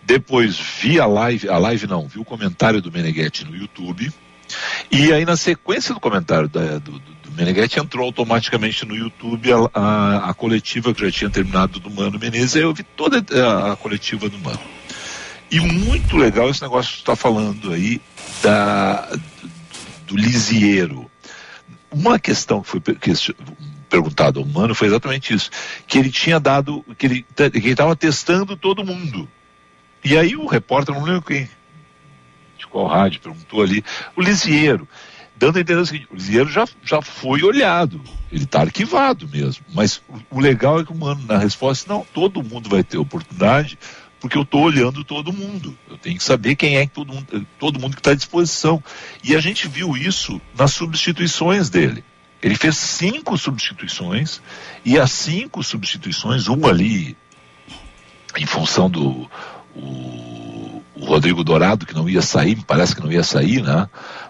Depois 0.05 0.57
vi 0.81 1.01
a 1.01 1.07
live, 1.07 1.49
a 1.49 1.59
live 1.59 1.87
não, 1.87 2.07
vi 2.07 2.19
o 2.21 2.25
comentário 2.25 2.81
do 2.81 2.93
Meneghetti 2.93 3.45
no 3.45 3.57
YouTube. 3.57 4.13
E 4.93 5.13
aí, 5.13 5.25
na 5.25 5.37
sequência 5.37 5.93
do 5.93 5.99
comentário 5.99 6.49
da- 6.49 6.79
do, 6.79 6.93
do, 6.93 6.99
do 7.01 7.31
Meneghetti, 7.33 7.81
entrou 7.81 8.05
automaticamente 8.07 8.85
no 8.87 8.95
YouTube 8.95 9.51
a, 9.53 9.57
a, 9.75 10.31
a 10.31 10.35
coletiva 10.35 10.95
que 10.95 11.05
já 11.05 11.11
tinha 11.11 11.31
terminado 11.31 11.81
do 11.81 11.91
Mano 11.91 12.19
Menezes. 12.21 12.55
Aí 12.55 12.63
eu 12.63 12.73
vi 12.73 12.85
toda 12.85 13.25
a, 13.45 13.73
a 13.73 13.77
coletiva 13.77 14.29
do 14.29 14.39
Mano. 14.39 14.61
E 15.51 15.59
muito 15.59 16.17
legal 16.17 16.49
esse 16.51 16.63
negócio 16.63 16.93
que 16.93 16.99
está 16.99 17.17
falando 17.17 17.73
aí 17.73 18.01
da, 18.43 19.07
do, 19.11 19.51
do 20.09 20.17
Lisieiro. 20.17 21.11
Uma 21.91 22.19
questão 22.21 22.61
que 22.63 22.69
foi 22.69 22.79
per- 22.81 22.99
perguntada 23.89 24.39
ao 24.39 24.45
Mano 24.45 24.75
foi 24.75 24.89
exatamente 24.89 25.35
isso: 25.35 25.51
que 25.87 25.99
ele 25.99 26.11
tinha 26.11 26.39
dado, 26.39 26.85
que 26.99 27.07
ele 27.07 27.27
estava 27.65 27.97
testando 27.97 28.57
todo 28.57 28.85
mundo. 28.85 29.29
E 30.05 30.17
aí 30.17 30.37
o 30.37 30.47
repórter, 30.47 30.95
não 30.95 31.03
lembro 31.03 31.23
quem, 31.23 31.49
de 32.57 32.67
qual 32.67 32.87
rádio, 32.87 33.21
perguntou 33.21 33.63
ali, 33.63 33.85
o 34.15 34.23
Lisieiro, 34.23 34.87
dando 35.37 35.59
a 35.59 35.61
entender 35.61 35.81
o 35.81 35.87
seguinte, 35.87 36.09
o 36.11 36.15
Lisieiro 36.15 36.49
já, 36.49 36.65
já 36.85 37.03
foi 37.03 37.43
olhado, 37.43 38.01
ele 38.31 38.45
está 38.45 38.61
arquivado 38.61 39.29
mesmo, 39.29 39.65
mas 39.75 40.01
o, 40.09 40.37
o 40.37 40.41
legal 40.41 40.81
é 40.81 40.85
que 40.85 40.93
o 40.93 40.97
Mano, 40.97 41.25
na 41.27 41.39
resposta, 41.39 41.93
não, 41.93 42.07
todo 42.15 42.43
mundo 42.43 42.69
vai 42.69 42.85
ter 42.85 42.99
oportunidade, 42.99 43.79
porque 44.21 44.39
eu 44.39 44.43
estou 44.43 44.63
olhando 44.63 45.05
todo 45.05 45.33
mundo, 45.33 45.77
eu 45.89 45.99
tenho 45.99 46.17
que 46.17 46.25
saber 46.25 46.57
quem 46.57 46.77
é 46.77 46.87
todo 46.87 47.13
mundo, 47.13 47.47
todo 47.59 47.79
mundo 47.79 47.95
que 47.95 48.01
está 48.01 48.13
à 48.13 48.15
disposição. 48.15 48.83
E 49.23 49.37
a 49.37 49.41
gente 49.41 49.69
viu 49.69 49.97
isso 49.97 50.41
nas 50.57 50.73
substituições 50.73 51.69
dele. 51.69 52.03
Ele 52.43 52.55
fez 52.55 52.77
cinco 52.77 53.37
substituições, 53.37 54.41
e 54.85 54.99
as 54.99 55.11
cinco 55.11 55.63
substituições, 55.63 56.49
uma 56.49 56.69
ali 56.69 57.17
em 58.37 58.47
função 58.47 58.91
do 58.91 59.29
o, 59.75 60.83
o 60.95 61.05
Rodrigo 61.05 61.45
Dourado, 61.45 61.87
que 61.87 61.95
não 61.95 62.09
ia 62.09 62.23
sair, 62.23 62.57
me 62.57 62.65
parece 62.65 62.95
que 62.95 63.03
não 63.03 63.13
ia 63.13 63.23
sair, 63.23 63.63
né? 63.63 63.89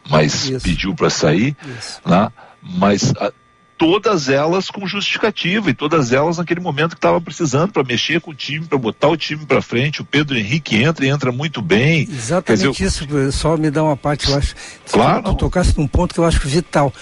Mas 0.09 0.49
Isso. 0.49 0.65
pediu 0.65 0.95
para 0.95 1.11
sair, 1.11 1.57
Isso. 1.79 2.01
né? 2.05 2.31
Mas 2.61 3.13
a, 3.17 3.33
todas 3.79 4.29
elas 4.29 4.71
com 4.71 4.87
justificativa 4.87 5.71
e 5.71 5.75
todas 5.75 6.13
elas 6.13 6.39
naquele 6.39 6.61
momento 6.61 6.91
que 6.91 6.99
estava 6.99 7.21
precisando 7.21 7.73
para 7.73 7.85
mexer 7.85 8.21
com 8.21 8.31
o 8.31 8.35
time, 8.35 8.67
para 8.67 8.79
botar 8.79 9.09
o 9.09 9.17
time 9.17 9.45
para 9.45 9.61
frente. 9.63 10.01
O 10.01 10.05
Pedro 10.05 10.37
Henrique 10.37 10.77
entra 10.83 11.07
e 11.07 11.09
entra 11.09 11.31
muito 11.31 11.61
bem. 11.63 12.09
Exatamente 12.11 12.83
dizer, 12.83 12.87
isso, 12.87 13.33
só 13.33 13.57
me 13.57 13.71
dá 13.71 13.85
uma 13.85 13.97
parte, 13.97 14.29
eu 14.29 14.37
acho. 14.37 14.55
Claro. 14.91 15.23
Tu 15.23 15.35
tocasse 15.35 15.77
num 15.79 15.87
ponto 15.87 16.15
que 16.15 16.21
eu 16.21 16.25
acho 16.25 16.41
vital. 16.47 16.93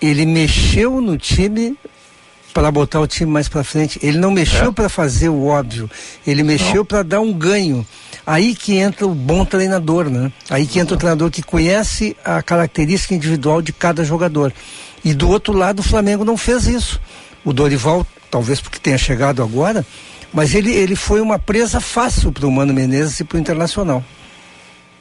Ele 0.00 0.24
mexeu 0.26 1.00
no 1.00 1.16
time 1.18 1.76
para 2.54 2.70
botar 2.70 3.00
o 3.00 3.06
time 3.06 3.30
mais 3.30 3.48
para 3.48 3.62
frente. 3.64 3.98
Ele 4.02 4.18
não 4.18 4.30
mexeu 4.30 4.70
É. 4.70 4.72
para 4.72 4.88
fazer 4.88 5.28
o 5.28 5.46
óbvio. 5.46 5.90
Ele 6.26 6.42
mexeu 6.42 6.84
para 6.84 7.02
dar 7.02 7.20
um 7.20 7.32
ganho. 7.32 7.86
Aí 8.26 8.54
que 8.54 8.76
entra 8.76 9.06
o 9.06 9.14
bom 9.14 9.44
treinador, 9.44 10.10
né? 10.10 10.30
Aí 10.50 10.66
que 10.66 10.78
entra 10.78 10.94
o 10.94 10.98
treinador 10.98 11.30
que 11.30 11.42
conhece 11.42 12.16
a 12.24 12.42
característica 12.42 13.14
individual 13.14 13.62
de 13.62 13.72
cada 13.72 14.04
jogador. 14.04 14.52
E 15.04 15.14
do 15.14 15.28
outro 15.28 15.52
lado, 15.52 15.80
o 15.80 15.82
Flamengo 15.82 16.24
não 16.24 16.36
fez 16.36 16.66
isso. 16.66 17.00
O 17.44 17.52
Dorival, 17.52 18.06
talvez 18.30 18.60
porque 18.60 18.78
tenha 18.78 18.98
chegado 18.98 19.42
agora, 19.42 19.86
mas 20.32 20.54
ele, 20.54 20.72
ele 20.72 20.94
foi 20.96 21.20
uma 21.20 21.38
presa 21.38 21.80
fácil 21.80 22.30
para 22.32 22.46
o 22.46 22.50
Mano 22.52 22.74
Menezes 22.74 23.18
e 23.20 23.24
para 23.24 23.36
o 23.36 23.40
Internacional. 23.40 24.04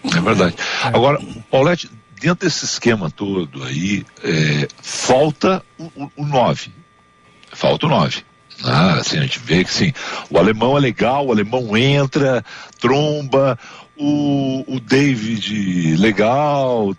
É 0.05 0.21
verdade. 0.21 0.55
Agora, 0.83 1.19
Paulette, 1.51 1.89
dentro 2.19 2.47
desse 2.47 2.65
esquema 2.65 3.09
todo 3.09 3.63
aí, 3.63 4.05
é, 4.23 4.67
falta 4.81 5.63
o 5.77 6.25
9. 6.25 6.71
Falta 7.53 7.85
o 7.85 7.89
9. 7.89 8.23
Ah, 8.63 8.95
assim, 8.95 9.19
a 9.19 9.21
gente 9.21 9.39
vê 9.39 9.63
que 9.63 9.71
sim, 9.71 9.93
o 10.29 10.37
alemão 10.37 10.75
é 10.75 10.79
legal, 10.79 11.27
o 11.27 11.31
alemão 11.31 11.77
entra, 11.77 12.43
tromba, 12.79 13.57
o, 13.95 14.63
o 14.67 14.79
David 14.79 15.95
legal, 15.97 16.95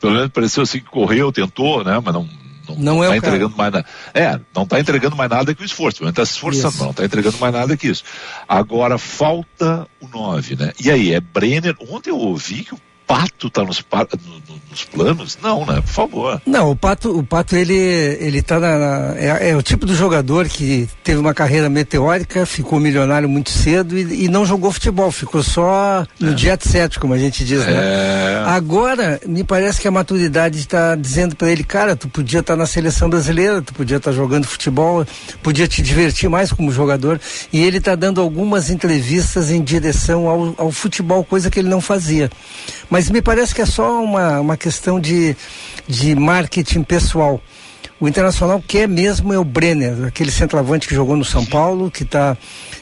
pelo 0.00 0.14
menos 0.14 0.30
pareceu 0.30 0.62
assim 0.62 0.78
que 0.78 0.86
correu, 0.86 1.30
tentou, 1.30 1.84
né? 1.84 2.00
Mas 2.02 2.14
não, 2.14 2.28
não, 2.68 2.76
não, 2.76 3.04
é 3.04 3.08
tá 3.08 3.16
entregando 3.16 3.56
mais 3.56 3.72
nada. 3.72 3.86
É, 4.14 4.40
não 4.54 4.62
está 4.62 4.80
entregando 4.80 5.16
mais 5.16 5.30
nada 5.30 5.54
que 5.54 5.62
o 5.62 5.64
esforço. 5.64 6.02
Não 6.02 6.10
está 6.10 6.24
se 6.24 6.32
esforçando, 6.32 6.74
isso. 6.74 6.82
não 6.82 6.90
está 6.90 7.04
entregando 7.04 7.38
mais 7.38 7.52
nada 7.52 7.76
que 7.76 7.88
isso. 7.88 8.04
Agora 8.48 8.98
falta 8.98 9.86
o 10.00 10.08
9, 10.08 10.56
né? 10.56 10.72
E 10.80 10.90
aí, 10.90 11.12
é 11.12 11.20
Brenner. 11.20 11.76
Ontem 11.88 12.10
eu 12.10 12.18
ouvi 12.18 12.64
que 12.64 12.74
o 12.74 12.80
Pato 13.12 13.48
está 13.48 13.62
nos, 13.62 13.84
no, 14.24 14.41
nos 14.72 14.84
planos? 14.84 15.38
Não, 15.42 15.64
né? 15.64 15.80
Por 15.80 15.92
favor. 15.92 16.42
Não, 16.46 16.70
o 16.70 16.76
Pato, 16.76 17.16
o 17.16 17.22
Pato 17.22 17.54
ele, 17.54 17.74
ele 17.74 18.42
tá 18.42 18.58
na, 18.58 18.78
na 18.78 19.18
é, 19.18 19.50
é, 19.50 19.56
o 19.56 19.62
tipo 19.62 19.86
do 19.86 19.94
jogador 19.94 20.48
que 20.48 20.88
teve 21.04 21.20
uma 21.20 21.34
carreira 21.34 21.68
meteórica, 21.68 22.44
ficou 22.46 22.80
milionário 22.80 23.28
muito 23.28 23.50
cedo 23.50 23.96
e, 23.96 24.24
e 24.24 24.28
não 24.28 24.44
jogou 24.44 24.72
futebol, 24.72 25.12
ficou 25.12 25.42
só 25.42 26.04
no 26.18 26.32
é. 26.32 26.36
jet 26.36 26.66
set, 26.66 26.98
como 26.98 27.14
a 27.14 27.18
gente 27.18 27.44
diz, 27.44 27.64
né? 27.64 27.72
É. 27.72 28.44
Agora, 28.46 29.20
me 29.26 29.44
parece 29.44 29.80
que 29.80 29.86
a 29.86 29.90
maturidade 29.90 30.58
está 30.58 30.94
dizendo 30.96 31.36
para 31.36 31.50
ele, 31.50 31.62
cara, 31.62 31.94
tu 31.94 32.08
podia 32.08 32.40
estar 32.40 32.54
tá 32.54 32.56
na 32.56 32.66
seleção 32.66 33.08
brasileira, 33.08 33.60
tu 33.60 33.74
podia 33.74 33.98
estar 33.98 34.10
tá 34.10 34.16
jogando 34.16 34.46
futebol, 34.46 35.04
podia 35.42 35.68
te 35.68 35.82
divertir 35.82 36.28
mais 36.28 36.52
como 36.52 36.72
jogador. 36.72 37.20
E 37.52 37.62
ele 37.62 37.78
está 37.78 37.94
dando 37.94 38.20
algumas 38.20 38.70
entrevistas 38.70 39.50
em 39.50 39.62
direção 39.62 40.28
ao, 40.28 40.54
ao 40.56 40.72
futebol, 40.72 41.22
coisa 41.22 41.50
que 41.50 41.58
ele 41.58 41.68
não 41.68 41.80
fazia. 41.80 42.30
Mas 42.88 43.08
me 43.10 43.22
parece 43.22 43.54
que 43.54 43.62
é 43.62 43.66
só 43.66 44.02
uma, 44.02 44.40
uma 44.40 44.56
questão 44.62 45.00
de, 45.00 45.36
de 45.88 46.14
marketing 46.14 46.84
pessoal. 46.84 47.40
O 47.98 48.08
Internacional 48.08 48.62
quer 48.66 48.88
mesmo 48.88 49.32
é 49.32 49.38
o 49.38 49.44
Brenner, 49.44 50.06
aquele 50.06 50.30
centroavante 50.30 50.88
que 50.88 50.94
jogou 50.94 51.16
no 51.16 51.24
São 51.24 51.44
Paulo, 51.44 51.90
que 51.90 52.02
está 52.02 52.36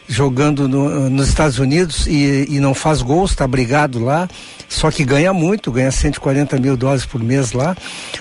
jogando 0.08 0.68
no, 0.68 1.10
nos 1.10 1.28
Estados 1.28 1.58
Unidos 1.58 2.06
e, 2.06 2.46
e 2.48 2.60
não 2.60 2.74
faz 2.74 3.02
gols, 3.02 3.30
está 3.30 3.46
brigado 3.46 4.02
lá, 4.02 4.28
só 4.68 4.90
que 4.90 5.04
ganha 5.04 5.32
muito, 5.32 5.70
ganha 5.70 5.90
140 5.90 6.58
mil 6.58 6.76
dólares 6.76 7.04
por 7.04 7.22
mês 7.22 7.52
lá. 7.52 7.76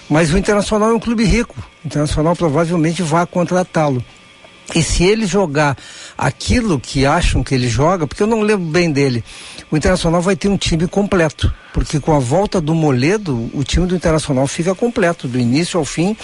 Mas 0.10 0.34
o 0.34 0.38
Internacional 0.38 0.90
é 0.90 0.94
um 0.94 1.00
clube 1.00 1.24
rico. 1.24 1.56
O 1.84 1.88
Internacional 1.88 2.36
provavelmente 2.36 3.02
vai 3.02 3.26
contratá-lo. 3.26 4.04
E 4.76 4.84
se 4.84 5.04
ele 5.04 5.26
jogar 5.26 5.78
aquilo 6.18 6.80
que 6.80 7.06
acham 7.06 7.44
que 7.44 7.56
ele 7.56 7.68
joga, 7.68 8.06
porque 8.06 8.22
eu 8.22 8.28
não 8.28 8.42
lembro 8.42 8.68
bem 8.68 8.92
dele, 8.92 9.24
o 9.72 9.78
Internacional 9.78 10.22
vai 10.22 10.36
ter 10.36 10.48
um 10.48 10.58
time 10.58 10.88
completo. 10.88 11.52
Porque 11.74 12.00
com 12.00 12.16
a 12.16 12.20
volta 12.20 12.60
do 12.60 12.76
Moledo, 12.76 13.50
o 13.54 13.64
time 13.64 13.88
do 13.88 13.96
Internacional 13.96 14.48
fica 14.48 14.76
completo, 14.76 15.28
do 15.28 15.40
início 15.40 15.80
ao 15.80 15.86
fim. 15.86 16.16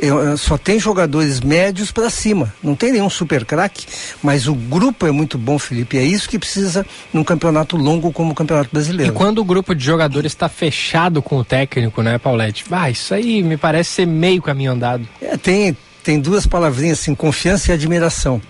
Eu, 0.00 0.36
só 0.36 0.56
tem 0.56 0.78
jogadores 0.78 1.40
médios 1.40 1.90
para 1.90 2.08
cima. 2.08 2.52
Não 2.62 2.74
tem 2.74 2.92
nenhum 2.92 3.10
super 3.10 3.44
craque, 3.44 3.86
mas 4.22 4.46
o 4.46 4.54
grupo 4.54 5.06
é 5.06 5.10
muito 5.10 5.36
bom, 5.36 5.58
Felipe. 5.58 5.98
É 5.98 6.04
isso 6.04 6.28
que 6.28 6.38
precisa 6.38 6.86
num 7.12 7.24
campeonato 7.24 7.76
longo 7.76 8.12
como 8.12 8.32
o 8.32 8.34
Campeonato 8.34 8.70
Brasileiro. 8.72 9.12
E 9.12 9.14
quando 9.14 9.38
o 9.38 9.44
grupo 9.44 9.74
de 9.74 9.84
jogadores 9.84 10.32
está 10.32 10.48
fechado 10.48 11.20
com 11.20 11.38
o 11.38 11.44
técnico, 11.44 12.02
né, 12.02 12.18
Paulette? 12.18 12.64
Ah, 12.70 12.90
isso 12.90 13.12
aí 13.12 13.42
me 13.42 13.56
parece 13.56 13.90
ser 13.90 14.06
meio 14.06 14.40
caminho 14.40 14.72
andado. 14.72 15.06
É, 15.20 15.36
tem, 15.36 15.76
tem 16.08 16.18
duas 16.18 16.46
palavrinhas 16.46 17.00
assim, 17.00 17.14
confiança 17.14 17.70
e 17.70 17.74
admiração. 17.74 18.40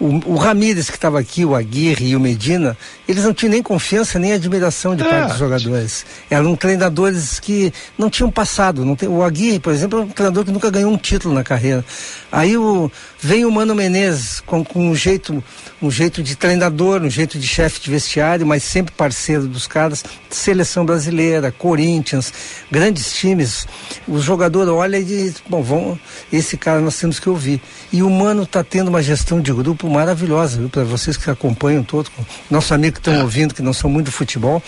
O, 0.00 0.32
o 0.32 0.36
Ramírez 0.36 0.88
que 0.88 0.96
estava 0.96 1.20
aqui, 1.20 1.44
o 1.44 1.54
Aguirre 1.54 2.08
e 2.08 2.16
o 2.16 2.20
Medina, 2.20 2.76
eles 3.06 3.22
não 3.22 3.34
tinham 3.34 3.52
nem 3.52 3.62
confiança 3.62 4.18
nem 4.18 4.32
admiração 4.32 4.96
de 4.96 5.02
é. 5.02 5.08
parte 5.08 5.28
dos 5.28 5.38
jogadores. 5.38 6.06
Eram 6.30 6.56
treinadores 6.56 7.38
que 7.38 7.72
não 7.98 8.08
tinham 8.08 8.30
passado. 8.30 8.84
Não 8.84 8.96
tem, 8.96 9.08
o 9.08 9.22
Aguirre, 9.22 9.60
por 9.60 9.72
exemplo, 9.72 10.00
é 10.00 10.02
um 10.02 10.08
treinador 10.08 10.44
que 10.44 10.50
nunca 10.50 10.70
ganhou 10.70 10.90
um 10.90 10.96
título 10.96 11.34
na 11.34 11.44
carreira. 11.44 11.84
Aí 12.32 12.56
o, 12.56 12.90
vem 13.20 13.44
o 13.44 13.52
Mano 13.52 13.74
Menezes 13.74 14.40
com, 14.40 14.64
com 14.64 14.88
um 14.88 14.94
jeito 14.94 15.44
um 15.82 15.90
jeito 15.90 16.22
de 16.22 16.36
treinador, 16.36 17.02
um 17.02 17.08
jeito 17.08 17.38
de 17.38 17.46
chefe 17.46 17.80
de 17.80 17.90
vestiário, 17.90 18.46
mas 18.46 18.62
sempre 18.62 18.92
parceiro 18.94 19.46
dos 19.46 19.66
caras. 19.66 20.04
Seleção 20.28 20.84
brasileira, 20.84 21.50
Corinthians, 21.50 22.32
grandes 22.70 23.12
times. 23.14 23.66
O 24.06 24.18
jogador 24.18 24.68
olha 24.68 24.98
e 24.98 25.04
diz, 25.04 25.42
bom, 25.48 25.62
vamos, 25.62 25.98
esse 26.30 26.56
cara 26.56 26.80
nós 26.80 26.98
temos 26.98 27.18
que 27.18 27.28
ouvir. 27.28 27.60
E 27.90 28.02
o 28.02 28.10
Mano 28.10 28.42
está 28.42 28.62
tendo 28.62 28.88
uma 28.88 29.02
gestão 29.02 29.40
de 29.40 29.52
grupo 29.52 29.88
maravilhosa, 29.90 30.68
para 30.68 30.84
vocês 30.84 31.16
que 31.16 31.28
acompanham 31.30 31.82
todo, 31.82 32.10
nosso 32.50 32.72
amigo 32.72 32.94
que 32.94 33.00
estão 33.00 33.14
é. 33.14 33.22
ouvindo, 33.22 33.54
que 33.54 33.62
não 33.62 33.72
são 33.72 33.90
muito 33.90 34.10
futebol, 34.10 34.62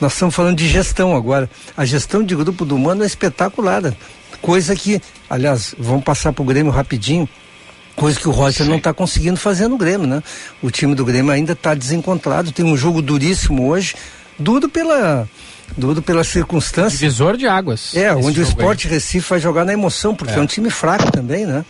nós 0.00 0.12
estamos 0.14 0.34
falando 0.34 0.56
de 0.56 0.68
gestão 0.68 1.14
agora. 1.14 1.50
A 1.76 1.84
gestão 1.84 2.22
de 2.22 2.34
grupo 2.34 2.64
do 2.64 2.78
Mano 2.78 3.02
é 3.02 3.06
espetacular. 3.06 3.94
Coisa 4.40 4.74
que, 4.74 5.00
aliás, 5.28 5.74
vamos 5.78 6.04
passar 6.04 6.32
para 6.32 6.42
o 6.42 6.46
Grêmio 6.46 6.72
rapidinho. 6.72 7.28
Coisa 7.94 8.18
que 8.18 8.28
o 8.28 8.30
Roger 8.30 8.64
Sim. 8.64 8.70
não 8.70 8.78
está 8.78 8.94
conseguindo 8.94 9.36
fazer 9.36 9.68
no 9.68 9.76
Grêmio, 9.76 10.06
né? 10.06 10.22
O 10.62 10.70
time 10.70 10.94
do 10.94 11.04
Grêmio 11.04 11.30
ainda 11.30 11.52
está 11.52 11.74
desencontrado, 11.74 12.50
tem 12.50 12.64
um 12.64 12.76
jogo 12.76 13.02
duríssimo 13.02 13.68
hoje, 13.68 13.94
duro 14.38 14.68
pela 14.70 15.28
Duro 15.76 16.02
pelas 16.02 16.28
circunstâncias. 16.28 16.98
Divisor 16.98 17.36
de 17.36 17.46
águas. 17.46 17.94
É, 17.94 18.14
onde 18.14 18.40
o 18.40 18.42
Esporte 18.42 18.88
Recife 18.88 19.28
vai 19.28 19.40
jogar 19.40 19.64
na 19.64 19.72
emoção, 19.72 20.14
porque 20.14 20.34
é. 20.34 20.36
é 20.36 20.40
um 20.40 20.46
time 20.46 20.70
fraco 20.70 21.10
também, 21.10 21.46
né? 21.46 21.64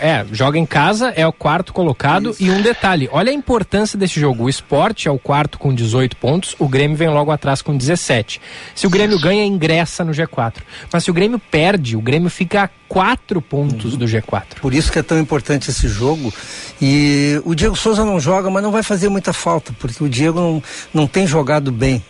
É, 0.00 0.24
joga 0.32 0.58
em 0.58 0.64
casa, 0.64 1.12
é 1.14 1.26
o 1.26 1.32
quarto 1.32 1.72
colocado 1.72 2.30
Isso. 2.30 2.42
e 2.42 2.50
um 2.50 2.62
detalhe, 2.62 3.08
olha 3.12 3.30
a 3.30 3.34
importância 3.34 3.98
desse 3.98 4.18
jogo. 4.18 4.44
O 4.44 4.48
Esporte 4.48 5.08
é 5.08 5.10
o 5.10 5.18
quarto 5.18 5.58
com 5.58 5.74
18 5.74 6.16
pontos, 6.16 6.56
o 6.58 6.66
Grêmio 6.66 6.96
vem 6.96 7.08
logo 7.08 7.30
atrás 7.30 7.60
com 7.60 7.76
17. 7.76 8.40
Se 8.74 8.86
o 8.86 8.90
Grêmio 8.90 9.20
ganha, 9.20 9.44
ingressa 9.44 10.04
no 10.04 10.12
G4. 10.12 10.62
Mas 10.90 11.04
se 11.04 11.10
o 11.10 11.14
Grêmio 11.14 11.38
perde, 11.38 11.96
o 11.96 12.00
Grêmio 12.00 12.30
fica 12.30 12.64
a 12.64 12.68
quatro 12.88 13.42
pontos 13.42 13.92
uhum. 13.92 13.98
do 13.98 14.06
G4. 14.06 14.60
Por 14.60 14.72
isso 14.72 14.90
que 14.90 14.98
é 14.98 15.02
tão 15.02 15.18
importante 15.18 15.70
esse 15.70 15.86
jogo. 15.86 16.32
E 16.80 17.40
o 17.44 17.54
Diego 17.54 17.76
Souza 17.76 18.04
não 18.04 18.18
joga, 18.18 18.48
mas 18.50 18.62
não 18.62 18.72
vai 18.72 18.82
fazer 18.82 19.08
muita 19.08 19.32
falta, 19.32 19.72
porque 19.78 20.02
o 20.02 20.08
Diego 20.08 20.40
não, 20.40 20.62
não 20.94 21.06
tem 21.06 21.26
jogado 21.26 21.70
bem. 21.70 22.02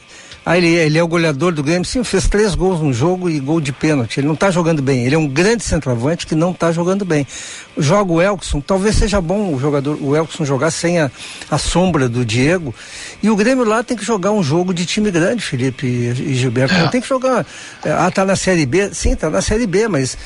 Ah, 0.51 0.57
ele, 0.57 0.69
ele 0.69 0.97
é 0.97 1.03
o 1.03 1.07
goleador 1.07 1.53
do 1.53 1.63
Grêmio. 1.63 1.85
Sim, 1.85 2.03
fez 2.03 2.27
três 2.27 2.55
gols 2.55 2.81
no 2.81 2.91
jogo 2.91 3.29
e 3.29 3.39
gol 3.39 3.61
de 3.61 3.71
pênalti. 3.71 4.19
Ele 4.19 4.29
não 4.29 4.33
está 4.33 4.51
jogando 4.51 4.81
bem. 4.81 5.05
Ele 5.05 5.15
é 5.15 5.19
um 5.19 5.29
grande 5.29 5.63
centroavante 5.63 6.27
que 6.27 6.35
não 6.35 6.53
está 6.53 6.73
jogando 6.73 7.05
bem. 7.05 7.27
Joga 7.77 8.11
o 8.11 8.23
Elkson. 8.23 8.59
Talvez 8.63 8.97
seja 8.97 9.21
bom 9.21 9.53
o 9.53 9.61
jogador, 9.61 9.99
o 10.01 10.17
Elkson 10.17 10.47
jogar 10.47 10.71
sem 10.71 11.01
a, 11.01 11.11
a 11.51 11.59
sombra 11.59 12.09
do 12.09 12.25
Diego. 12.25 12.75
E 13.23 13.29
o 13.29 13.37
Grêmio 13.37 13.63
lá 13.63 13.83
tem 13.83 13.95
que 13.95 14.03
jogar 14.03 14.31
um 14.31 14.43
jogo 14.43 14.73
de 14.73 14.87
time 14.87 15.11
grande, 15.11 15.43
Felipe 15.43 15.87
e 15.87 16.35
Gilberto. 16.35 16.79
Não 16.79 16.89
tem 16.89 17.03
que 17.03 17.09
jogar. 17.09 17.45
É, 17.85 17.93
ah, 17.93 18.11
tá 18.11 18.25
na 18.25 18.35
Série 18.35 18.65
B. 18.65 18.89
Sim, 18.95 19.15
tá 19.17 19.29
na 19.29 19.43
Série 19.43 19.67
B, 19.67 19.87
mas 19.87 20.17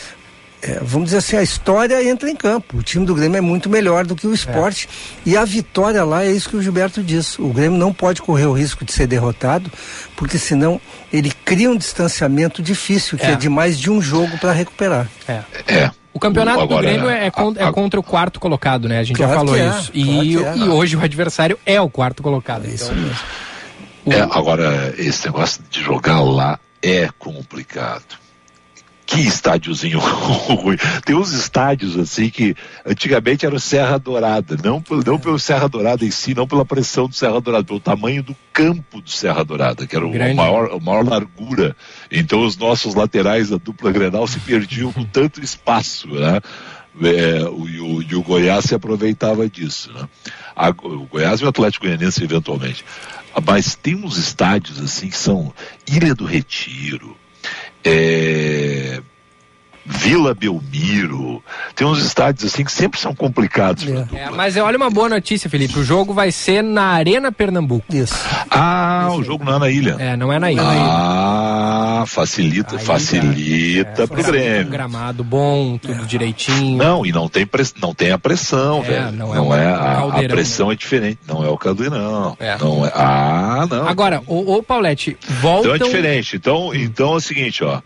é, 0.62 0.78
vamos 0.80 1.06
dizer 1.06 1.18
assim, 1.18 1.36
a 1.36 1.42
história 1.42 2.08
entra 2.08 2.30
em 2.30 2.36
campo. 2.36 2.78
O 2.78 2.82
time 2.82 3.04
do 3.04 3.14
Grêmio 3.14 3.36
é 3.36 3.40
muito 3.40 3.68
melhor 3.68 4.06
do 4.06 4.14
que 4.14 4.28
o 4.28 4.32
esporte. 4.32 4.88
É. 5.26 5.30
E 5.30 5.36
a 5.36 5.44
vitória 5.44 6.04
lá 6.04 6.24
é 6.24 6.30
isso 6.30 6.48
que 6.48 6.56
o 6.56 6.62
Gilberto 6.62 7.02
diz. 7.02 7.36
O 7.36 7.48
Grêmio 7.48 7.76
não 7.76 7.92
pode 7.92 8.22
correr 8.22 8.46
o 8.46 8.52
risco 8.52 8.84
de 8.84 8.92
ser 8.92 9.08
derrotado, 9.08 9.70
porque 10.16 10.38
senão 10.38 10.80
ele 11.12 11.32
cria 11.44 11.68
um 11.68 11.76
distanciamento 11.76 12.62
difícil, 12.62 13.18
que 13.18 13.26
é, 13.26 13.32
é 13.32 13.34
de 13.34 13.48
mais 13.48 13.78
de 13.78 13.90
um 13.90 14.00
jogo 14.00 14.38
para 14.38 14.52
recuperar. 14.52 15.08
É. 15.26 15.42
é. 15.66 15.90
O 16.14 16.20
campeonato 16.20 16.60
Agora, 16.60 16.82
do 16.82 16.88
Grêmio 16.88 17.10
é, 17.10 17.26
é, 17.26 17.30
contra, 17.30 17.64
é, 17.64 17.72
contra 17.72 17.98
o 17.98 18.02
quarto 18.02 18.38
colocado, 18.38 18.88
né? 18.88 19.00
A 19.00 19.02
gente 19.02 19.16
claro 19.16 19.32
já 19.32 19.38
falou 19.38 19.56
isso. 19.56 19.90
E, 19.92 20.36
claro 20.36 20.58
e, 20.58 20.68
hoje 20.68 20.96
o 20.96 21.02
adversário 21.02 21.58
é 21.66 21.80
o 21.80 21.90
quarto 21.90 22.22
colocado. 22.22 22.66
Então... 22.66 22.74
Isso 22.74 22.94
mesmo. 22.94 23.18
É, 24.06 24.20
agora, 24.20 24.94
esse 24.98 25.26
negócio 25.26 25.62
de 25.70 25.80
jogar 25.80 26.20
lá 26.20 26.58
é 26.82 27.08
complicado 27.18 28.21
que 29.12 29.20
estádiozinho 29.20 29.98
ruim. 30.00 30.78
Tem 31.04 31.14
uns 31.14 31.32
estádios 31.32 31.98
assim 31.98 32.30
que 32.30 32.56
antigamente 32.84 33.44
era 33.44 33.54
o 33.54 33.60
Serra 33.60 33.98
Dourada, 33.98 34.56
não, 34.64 34.82
não 35.04 35.18
pelo 35.18 35.38
Serra 35.38 35.68
Dourada 35.68 36.02
em 36.04 36.10
si, 36.10 36.34
não 36.34 36.46
pela 36.46 36.64
pressão 36.64 37.06
do 37.06 37.14
Serra 37.14 37.38
Dourada, 37.40 37.64
pelo 37.64 37.78
tamanho 37.78 38.22
do 38.22 38.34
campo 38.52 39.02
do 39.02 39.10
Serra 39.10 39.44
Dourada, 39.44 39.86
que 39.86 39.94
era 39.94 40.06
o 40.06 40.34
maior, 40.34 40.72
a 40.72 40.78
maior 40.78 41.06
largura. 41.06 41.76
Então 42.10 42.44
os 42.44 42.56
nossos 42.56 42.94
laterais 42.94 43.50
da 43.50 43.58
dupla 43.58 43.92
Grenal 43.92 44.26
se 44.26 44.40
perdiam 44.40 44.90
com 44.90 45.04
tanto 45.04 45.42
espaço, 45.42 46.08
né? 46.08 46.40
É, 47.02 47.44
o, 47.44 47.62
o, 47.62 48.02
e 48.02 48.14
o 48.14 48.22
Goiás 48.22 48.66
se 48.66 48.74
aproveitava 48.74 49.48
disso, 49.48 49.90
né? 49.92 50.08
A, 50.56 50.70
o 50.70 51.06
Goiás 51.06 51.40
e 51.40 51.44
o 51.44 51.48
Atlético 51.48 51.86
Goianiense 51.86 52.22
eventualmente. 52.24 52.84
Mas 53.46 53.74
tem 53.74 53.94
uns 53.94 54.16
estádios 54.16 54.80
assim 54.80 55.08
que 55.08 55.16
são 55.16 55.52
Ilha 55.86 56.14
do 56.14 56.26
Retiro, 56.26 57.16
é, 57.84 59.00
Vila 59.84 60.34
Belmiro, 60.34 61.42
tem 61.74 61.86
uns 61.86 61.98
estádios 62.04 62.44
assim 62.52 62.64
que 62.64 62.70
sempre 62.72 63.00
são 63.00 63.14
complicados. 63.14 63.86
É. 63.88 64.06
É, 64.16 64.30
mas 64.30 64.56
olha 64.56 64.76
uma 64.76 64.90
boa 64.90 65.08
notícia, 65.08 65.50
Felipe. 65.50 65.78
O 65.78 65.84
jogo 65.84 66.14
vai 66.14 66.30
ser 66.30 66.62
na 66.62 66.84
Arena 66.88 67.32
Pernambuco. 67.32 67.84
Isso. 67.94 68.14
Ah, 68.50 69.06
Isso. 69.10 69.18
o 69.20 69.24
jogo 69.24 69.44
não 69.44 69.56
é 69.56 69.58
na 69.58 69.70
ilha. 69.70 69.96
É, 69.98 70.16
não 70.16 70.32
é 70.32 70.38
na 70.38 70.52
ilha. 70.52 70.62
Ah, 70.62 72.04
facilita, 72.06 72.76
Aí, 72.76 72.84
facilita 72.84 74.02
é, 74.02 74.06
pro 74.06 74.16
gra- 74.22 74.30
Grêmio. 74.32 74.70
Gramado 74.70 75.24
bom, 75.24 75.76
tudo 75.78 76.06
direitinho. 76.06 76.76
Não, 76.78 77.04
e 77.04 77.12
não 77.12 77.28
tem, 77.28 77.46
press, 77.46 77.74
não 77.80 77.94
tem 77.94 78.10
a 78.12 78.18
pressão, 78.18 78.78
É, 78.80 78.88
velho. 78.88 79.12
não 79.12 79.34
Não, 79.34 79.54
é 79.54 79.64
é, 79.64 79.68
um 79.70 80.12
a, 80.12 80.20
a 80.20 80.28
pressão 80.28 80.70
é 80.70 80.76
diferente. 80.76 81.18
Não 81.26 81.44
é 81.44 81.48
o 81.48 81.56
caldeirão. 81.58 82.36
É. 82.38 82.56
Não 82.58 82.86
é. 82.86 82.92
Ah, 82.94 83.66
não. 83.68 83.88
Agora, 83.88 84.22
o, 84.26 84.56
o 84.58 84.62
Paulette, 84.62 85.16
voltam 85.40 85.74
Então 85.74 85.86
é 85.86 85.90
diferente. 85.90 86.36
Então, 86.36 86.74
então 86.74 87.12
é 87.14 87.16
o 87.16 87.20
seguinte, 87.20 87.64
ó. 87.64 87.80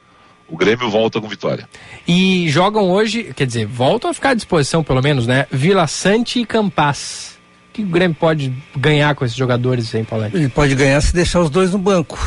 O 0.49 0.57
Grêmio 0.57 0.89
volta 0.89 1.21
com 1.21 1.29
vitória. 1.29 1.69
e 2.07 2.49
jogam 2.49 2.91
hoje, 2.91 3.33
quer 3.35 3.47
dizer, 3.47 3.67
voltam 3.67 4.11
a 4.11 4.15
ficar 4.15 4.31
à 4.31 4.35
disposição 4.35 4.83
pelo 4.83 5.03
menos, 5.03 5.27
né? 5.27 5.47
Vila 5.51 5.87
Sante 5.87 6.41
e 6.41 6.47
Campas. 6.47 7.37
O 7.71 7.73
que 7.73 7.83
o 7.83 7.87
Grêmio 7.87 8.17
pode 8.19 8.53
ganhar 8.77 9.15
com 9.15 9.25
esses 9.25 9.37
jogadores, 9.37 9.93
hein, 9.95 10.05
Paulette? 10.05 10.37
Ele 10.37 10.49
pode 10.49 10.75
ganhar 10.75 11.01
se 11.01 11.13
deixar 11.13 11.41
os 11.41 11.51
dois 11.51 11.73
no 11.73 11.79
banco. 11.79 12.19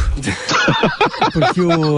Porque 1.34 1.62
o, 1.62 1.98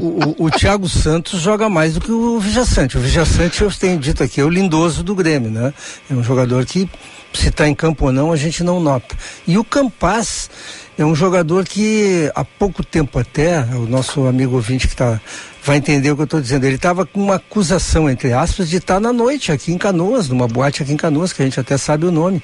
o, 0.00 0.46
o 0.46 0.50
Thiago 0.50 0.88
Santos 0.88 1.40
joga 1.40 1.68
mais 1.68 1.94
do 1.94 2.00
que 2.00 2.10
o 2.10 2.38
Vijaçante. 2.40 2.98
O 2.98 3.00
Vijaçante, 3.00 3.62
eu 3.62 3.70
tenho 3.70 3.98
dito 3.98 4.22
aqui, 4.22 4.40
é 4.40 4.44
o 4.44 4.48
lindoso 4.48 5.02
do 5.02 5.14
Grêmio, 5.14 5.50
né? 5.50 5.72
É 6.10 6.14
um 6.14 6.22
jogador 6.24 6.66
que, 6.66 6.88
se 7.32 7.48
está 7.48 7.68
em 7.68 7.74
campo 7.74 8.06
ou 8.06 8.12
não, 8.12 8.32
a 8.32 8.36
gente 8.36 8.64
não 8.64 8.80
nota. 8.80 9.16
E 9.46 9.56
o 9.56 9.64
Campas 9.64 10.50
é 10.98 11.04
um 11.04 11.14
jogador 11.14 11.64
que, 11.64 12.30
há 12.34 12.44
pouco 12.44 12.84
tempo 12.84 13.18
até, 13.18 13.60
o 13.60 13.86
nosso 13.86 14.26
amigo 14.26 14.56
ouvinte 14.56 14.86
que 14.86 14.94
está 14.94 15.20
vai 15.64 15.76
entender 15.76 16.10
o 16.10 16.16
que 16.16 16.22
eu 16.22 16.24
estou 16.24 16.40
dizendo. 16.40 16.64
Ele 16.64 16.74
estava 16.76 17.06
com 17.06 17.20
uma 17.22 17.36
acusação, 17.36 18.08
entre 18.10 18.32
aspas, 18.32 18.68
de 18.68 18.76
estar 18.78 18.98
na 19.00 19.12
noite 19.12 19.52
aqui 19.52 19.72
em 19.72 19.78
Canoas, 19.78 20.28
numa 20.28 20.48
boate 20.48 20.82
aqui 20.82 20.92
em 20.92 20.96
Canoas, 20.96 21.32
que 21.32 21.40
a 21.42 21.44
gente 21.44 21.58
até 21.60 21.76
sabe 21.78 22.04
o 22.06 22.10
nome. 22.10 22.42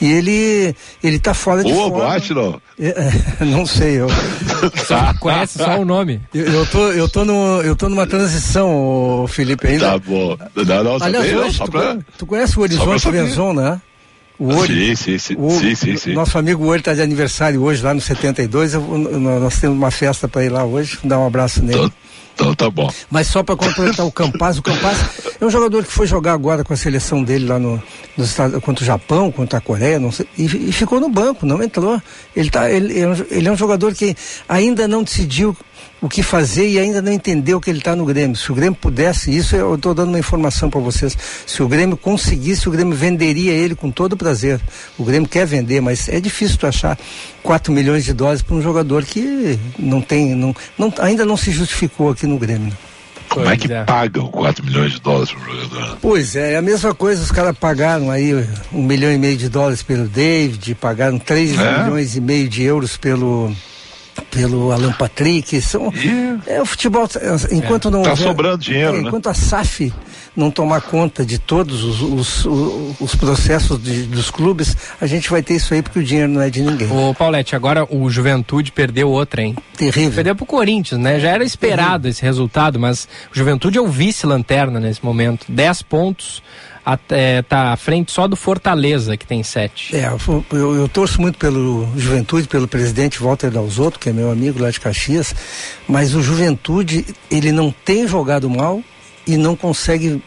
E 0.00 0.10
ele 0.12 0.74
ele 1.02 1.16
está 1.16 1.32
fora 1.32 1.62
de 1.64 1.72
Boa, 1.72 1.88
forma. 1.88 2.04
boate, 2.04 2.34
não. 2.34 2.60
É, 2.80 2.88
é, 3.40 3.44
não 3.44 3.64
sei, 3.64 4.00
eu, 4.00 4.08
Só 4.86 5.14
conhece 5.20 5.58
só 5.58 5.78
o 5.80 5.84
nome. 5.84 6.20
eu, 6.34 6.44
eu 6.44 6.66
tô, 6.66 6.88
eu, 6.92 7.08
tô 7.08 7.24
no, 7.24 7.62
eu 7.62 7.74
tô 7.76 7.88
numa 7.88 8.06
transição, 8.06 9.24
Felipe, 9.28 9.66
ainda. 9.68 9.90
Tá 9.92 9.98
bom. 9.98 10.36
Não, 10.56 10.84
não, 10.84 10.96
Aliás, 11.00 11.32
não, 11.32 11.40
hoje, 11.46 11.56
só 11.56 11.64
tu, 11.64 11.70
pra... 11.70 11.98
tu 12.18 12.26
conhece 12.26 12.58
o 12.58 12.62
Horizonte 12.62 13.00
saber. 13.02 13.24
Venzon, 13.24 13.52
né? 13.54 13.80
O 14.38 14.50
Sim, 14.52 14.58
Ori. 14.58 14.96
sim, 14.96 15.18
sim. 15.18 15.34
O- 15.38 15.50
sim, 15.50 15.74
sim, 15.74 15.96
sim. 15.96 16.14
Nosso 16.14 16.36
amigo 16.36 16.66
Ori 16.66 16.80
está 16.80 16.94
de 16.94 17.00
aniversário 17.02 17.62
hoje, 17.62 17.82
lá 17.82 17.94
no 17.94 18.00
72. 18.00 18.74
Eu, 18.74 18.80
nós 18.80 19.60
temos 19.60 19.76
uma 19.76 19.90
festa 19.90 20.26
para 20.26 20.44
ir 20.44 20.48
lá 20.48 20.64
hoje, 20.64 20.98
dar 21.04 21.18
um 21.20 21.26
abraço 21.26 21.62
nele. 21.62 21.78
Então, 21.78 21.92
então 22.34 22.54
tá 22.54 22.70
bom. 22.70 22.90
Mas 23.10 23.26
só 23.26 23.42
para 23.42 23.56
completar 23.56 24.06
o 24.06 24.12
Campaz, 24.12 24.58
o 24.58 24.62
Campaz 24.62 24.98
é 25.40 25.44
um 25.44 25.50
jogador 25.50 25.84
que 25.84 25.92
foi 25.92 26.06
jogar 26.06 26.32
agora 26.32 26.64
com 26.64 26.72
a 26.72 26.76
seleção 26.76 27.22
dele 27.22 27.46
lá 27.46 27.58
no, 27.58 27.82
Estados, 28.18 28.62
contra 28.62 28.82
o 28.82 28.86
Japão, 28.86 29.30
contra 29.30 29.58
a 29.58 29.60
Coreia, 29.60 30.00
sei, 30.10 30.26
e, 30.36 30.44
e 30.44 30.72
ficou 30.72 31.00
no 31.00 31.08
banco, 31.08 31.46
não 31.46 31.62
entrou. 31.62 32.00
Ele, 32.34 32.50
tá, 32.50 32.70
ele, 32.70 32.98
é 32.98 33.26
ele 33.30 33.48
é 33.48 33.52
um 33.52 33.56
jogador 33.56 33.94
que 33.94 34.16
ainda 34.48 34.88
não 34.88 35.02
decidiu 35.02 35.56
o 36.02 36.08
que 36.08 36.20
fazer 36.22 36.68
e 36.68 36.78
ainda 36.80 37.00
não 37.00 37.12
entendeu 37.12 37.60
que 37.60 37.70
ele 37.70 37.78
está 37.78 37.94
no 37.94 38.04
Grêmio. 38.04 38.36
Se 38.36 38.50
o 38.50 38.54
Grêmio 38.56 38.74
pudesse, 38.74 39.34
isso 39.34 39.54
eu 39.54 39.76
estou 39.76 39.94
dando 39.94 40.08
uma 40.08 40.18
informação 40.18 40.68
para 40.68 40.80
vocês. 40.80 41.16
Se 41.46 41.62
o 41.62 41.68
Grêmio 41.68 41.96
conseguisse, 41.96 42.68
o 42.68 42.72
Grêmio 42.72 42.94
venderia 42.96 43.52
ele 43.52 43.76
com 43.76 43.88
todo 43.90 44.16
prazer. 44.16 44.60
O 44.98 45.04
Grêmio 45.04 45.28
quer 45.28 45.46
vender, 45.46 45.80
mas 45.80 46.08
é 46.08 46.20
difícil 46.20 46.56
tu 46.58 46.66
achar 46.66 46.98
4 47.42 47.72
milhões 47.72 48.04
de 48.04 48.12
dólares 48.12 48.42
para 48.42 48.56
um 48.56 48.60
jogador 48.60 49.04
que 49.04 49.58
não 49.78 50.00
tem, 50.00 50.34
não, 50.34 50.54
não, 50.76 50.92
ainda 50.98 51.24
não 51.24 51.36
se 51.36 51.52
justificou 51.52 52.10
aqui 52.10 52.26
no 52.26 52.36
Grêmio. 52.36 52.68
né? 52.70 52.76
Como 53.28 53.48
é 53.48 53.56
que 53.56 53.72
é. 53.72 53.84
pagam 53.84 54.26
4 54.26 54.62
milhões 54.66 54.92
de 54.92 55.00
dólares 55.00 55.32
para 55.32 55.40
um 55.40 55.60
jogador? 55.60 55.98
Pois 56.02 56.36
é, 56.36 56.52
é 56.54 56.56
a 56.58 56.62
mesma 56.62 56.92
coisa, 56.94 57.22
os 57.22 57.30
caras 57.30 57.56
pagaram 57.56 58.10
aí 58.10 58.34
um 58.72 58.82
milhão 58.82 59.10
e 59.10 59.16
meio 59.16 59.36
de 59.38 59.48
dólares 59.48 59.82
pelo 59.82 60.06
David, 60.08 60.74
pagaram 60.74 61.18
3 61.18 61.58
É. 61.58 61.84
milhões 61.84 62.14
e 62.16 62.20
meio 62.20 62.46
de 62.48 62.62
euros 62.62 62.96
pelo 62.98 63.50
pelo 64.30 64.72
Alan 64.72 64.92
Patrick, 64.92 65.60
são 65.60 65.92
é 66.46 66.60
o 66.60 66.66
futebol 66.66 67.06
enquanto 67.50 67.90
não 67.90 68.02
Tá 68.02 68.10
houver- 68.10 68.26
sobrando 68.26 68.58
dinheiro, 68.58 68.96
é, 68.96 69.02
né? 69.02 69.08
enquanto 69.08 69.28
a 69.28 69.34
SAF 69.34 69.92
não 70.34 70.50
tomar 70.50 70.80
conta 70.80 71.24
de 71.26 71.38
todos 71.38 71.84
os, 71.84 72.00
os, 72.00 72.44
os- 72.46 73.00
os 73.00 73.14
processos 73.14 73.82
de- 73.82 74.04
dos 74.04 74.30
clubes, 74.30 74.74
a 75.00 75.06
gente 75.06 75.28
vai 75.30 75.42
ter 75.42 75.54
isso 75.56 75.74
aí 75.74 75.82
porque 75.82 75.98
o 75.98 76.04
dinheiro 76.04 76.30
não 76.30 76.40
é 76.40 76.48
de 76.48 76.62
ninguém. 76.62 76.90
Ô, 76.90 77.12
Paulette, 77.14 77.54
agora 77.54 77.86
o 77.94 78.08
Juventude 78.08 78.72
perdeu 78.72 79.10
outra, 79.10 79.42
hein? 79.42 79.54
Terrível. 79.76 80.12
Perdeu 80.12 80.34
pro 80.36 80.46
Corinthians, 80.46 81.00
né? 81.00 81.20
Já 81.20 81.30
era 81.30 81.44
esperado 81.44 82.08
esse 82.08 82.22
resultado, 82.22 82.78
mas 82.80 83.06
o 83.32 83.36
Juventude 83.36 83.76
é 83.76 83.80
o 83.80 83.88
vice-lanterna 83.88 84.80
nesse 84.80 85.04
momento. 85.04 85.46
10 85.50 85.82
pontos, 85.82 86.42
até, 86.84 87.42
tá 87.42 87.72
à 87.72 87.76
frente 87.76 88.10
só 88.12 88.26
do 88.26 88.34
Fortaleza, 88.36 89.16
que 89.16 89.26
tem 89.26 89.42
7. 89.42 89.94
É, 89.96 90.06
eu, 90.06 90.44
eu- 90.52 90.74
eu 90.74 90.88
torço 90.88 91.20
muito 91.20 91.38
pelo 91.38 91.88
Juventude, 91.96 92.48
pelo 92.48 92.66
presidente 92.66 93.22
Walter 93.22 93.50
Dalzotto, 93.50 93.98
que 93.98 94.08
é 94.08 94.12
meu 94.12 94.30
amigo 94.30 94.60
lá 94.60 94.70
de 94.70 94.80
Caxias, 94.80 95.34
mas 95.86 96.14
o 96.14 96.22
Juventude, 96.22 97.04
ele 97.30 97.52
não 97.52 97.70
tem 97.84 98.06
jogado 98.08 98.48
mal 98.50 98.82
e 99.26 99.36
não 99.36 99.54
consegue, 99.54 100.20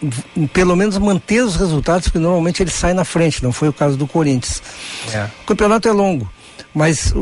pelo 0.53 0.75
menos, 0.75 0.97
manter 0.97 1.43
os 1.43 1.57
resultados, 1.57 2.07
porque 2.07 2.19
normalmente 2.19 2.63
ele 2.63 2.71
sai 2.71 2.93
na 2.93 3.03
frente, 3.03 3.43
não 3.43 3.51
foi 3.51 3.67
o 3.67 3.73
caso 3.73 3.97
do 3.97 4.07
Corinthians. 4.07 4.63
É. 5.13 5.27
O 5.43 5.45
campeonato 5.47 5.89
é 5.89 5.91
longo, 5.91 6.31
mas 6.73 7.13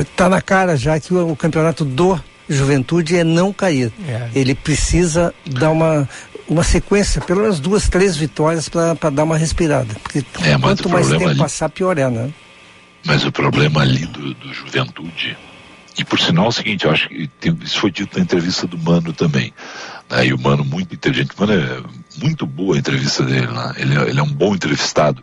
está 0.00 0.28
na 0.28 0.40
cara 0.40 0.76
já 0.76 0.98
que 1.00 1.12
o, 1.12 1.32
o 1.32 1.36
campeonato 1.36 1.84
do 1.84 2.20
Juventude 2.48 3.16
é 3.16 3.24
não 3.24 3.52
cair. 3.52 3.90
É. 4.06 4.28
Ele 4.34 4.54
precisa 4.54 5.34
dar 5.44 5.70
uma, 5.70 6.08
uma 6.48 6.62
sequência, 6.62 7.20
pelo 7.20 7.40
menos 7.42 7.58
duas, 7.60 7.88
três 7.88 8.16
vitórias 8.16 8.68
para 8.68 9.10
dar 9.10 9.24
uma 9.24 9.36
respirada. 9.36 9.94
Porque 10.02 10.24
É, 10.42 10.58
quanto 10.58 10.88
mais 10.88 11.08
tempo 11.08 11.28
ali- 11.28 11.38
passar, 11.38 11.68
pior 11.68 11.96
é, 11.98 12.08
né? 12.08 12.30
Mas 13.06 13.24
o 13.24 13.32
problema 13.32 13.80
ali 13.82 14.06
do, 14.06 14.34
do 14.34 14.52
Juventude, 14.52 15.36
e 15.98 16.04
por 16.04 16.18
sinal 16.18 16.46
é 16.46 16.48
o 16.48 16.52
seguinte, 16.52 16.84
eu 16.86 16.90
acho 16.90 17.08
que 17.08 17.28
tem- 17.40 17.56
isso 17.62 17.78
foi 17.80 17.90
dito 17.90 18.16
na 18.18 18.24
entrevista 18.24 18.66
do 18.66 18.78
Mano 18.78 19.12
também. 19.12 19.52
Né? 20.10 20.26
E 20.26 20.34
o 20.34 20.38
Mano 20.40 20.64
muito 20.64 20.94
inteligente, 20.94 21.30
o 21.36 21.40
Mano 21.40 21.52
é 21.52 21.82
muito 22.22 22.46
boa 22.46 22.76
a 22.76 22.78
entrevista 22.78 23.22
dele, 23.24 23.46
né? 23.46 23.72
ele, 23.76 23.98
é, 23.98 24.08
ele 24.10 24.20
é 24.20 24.22
um 24.22 24.32
bom 24.32 24.54
entrevistado. 24.54 25.22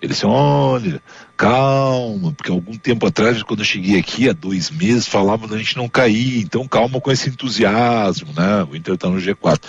Ele 0.00 0.12
disse, 0.12 0.24
olha, 0.24 1.02
calma, 1.36 2.32
porque 2.32 2.50
algum 2.50 2.76
tempo 2.76 3.06
atrás, 3.06 3.42
quando 3.42 3.60
eu 3.60 3.66
cheguei 3.66 3.98
aqui, 3.98 4.28
há 4.28 4.32
dois 4.32 4.70
meses, 4.70 5.06
falavam 5.06 5.46
da 5.46 5.58
gente 5.58 5.76
não 5.76 5.88
cair, 5.88 6.40
então 6.40 6.66
calma 6.66 7.00
com 7.00 7.12
esse 7.12 7.28
entusiasmo, 7.28 8.32
né? 8.32 8.66
O 8.70 8.74
Inter 8.74 8.94
está 8.94 9.10
no 9.10 9.18
G4. 9.18 9.60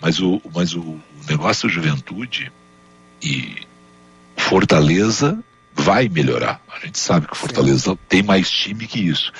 Mas 0.00 0.20
o, 0.20 0.40
mas 0.54 0.74
o, 0.74 1.00
negócio 1.28 1.68
da 1.68 1.74
juventude 1.74 2.52
e 3.22 3.56
Fortaleza 4.36 5.38
vai 5.74 6.08
melhorar. 6.08 6.60
A 6.72 6.84
gente 6.84 6.98
sabe 6.98 7.26
que 7.26 7.32
o 7.32 7.36
Fortaleza 7.36 7.98
tem 8.08 8.22
mais 8.22 8.50
time 8.50 8.86
que 8.86 9.00
isso. 9.00 9.32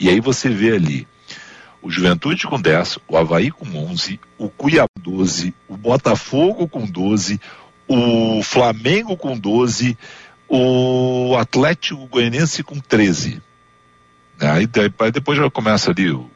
E 0.00 0.08
aí 0.08 0.20
você 0.20 0.48
vê 0.48 0.72
ali 0.72 1.06
o 1.80 1.90
Juventude 1.90 2.46
com 2.46 2.60
10, 2.60 2.98
o 3.06 3.16
Havaí 3.16 3.50
com 3.50 3.66
11, 3.66 4.20
o 4.36 4.48
Cuiabá 4.48 4.88
com 4.96 5.10
12, 5.10 5.54
o 5.68 5.76
Botafogo 5.76 6.68
com 6.68 6.84
12, 6.84 7.40
o 7.88 8.42
Flamengo 8.42 9.16
com 9.16 9.36
12, 9.38 9.96
o 10.48 11.36
Atlético 11.38 12.06
Goianiense 12.06 12.62
com 12.62 12.78
13. 12.78 13.40
Aí, 14.40 14.66
daí- 14.66 14.92
aí 15.00 15.10
depois 15.10 15.38
já 15.38 15.50
começa 15.50 15.90
ali 15.90 16.10
o, 16.10 16.30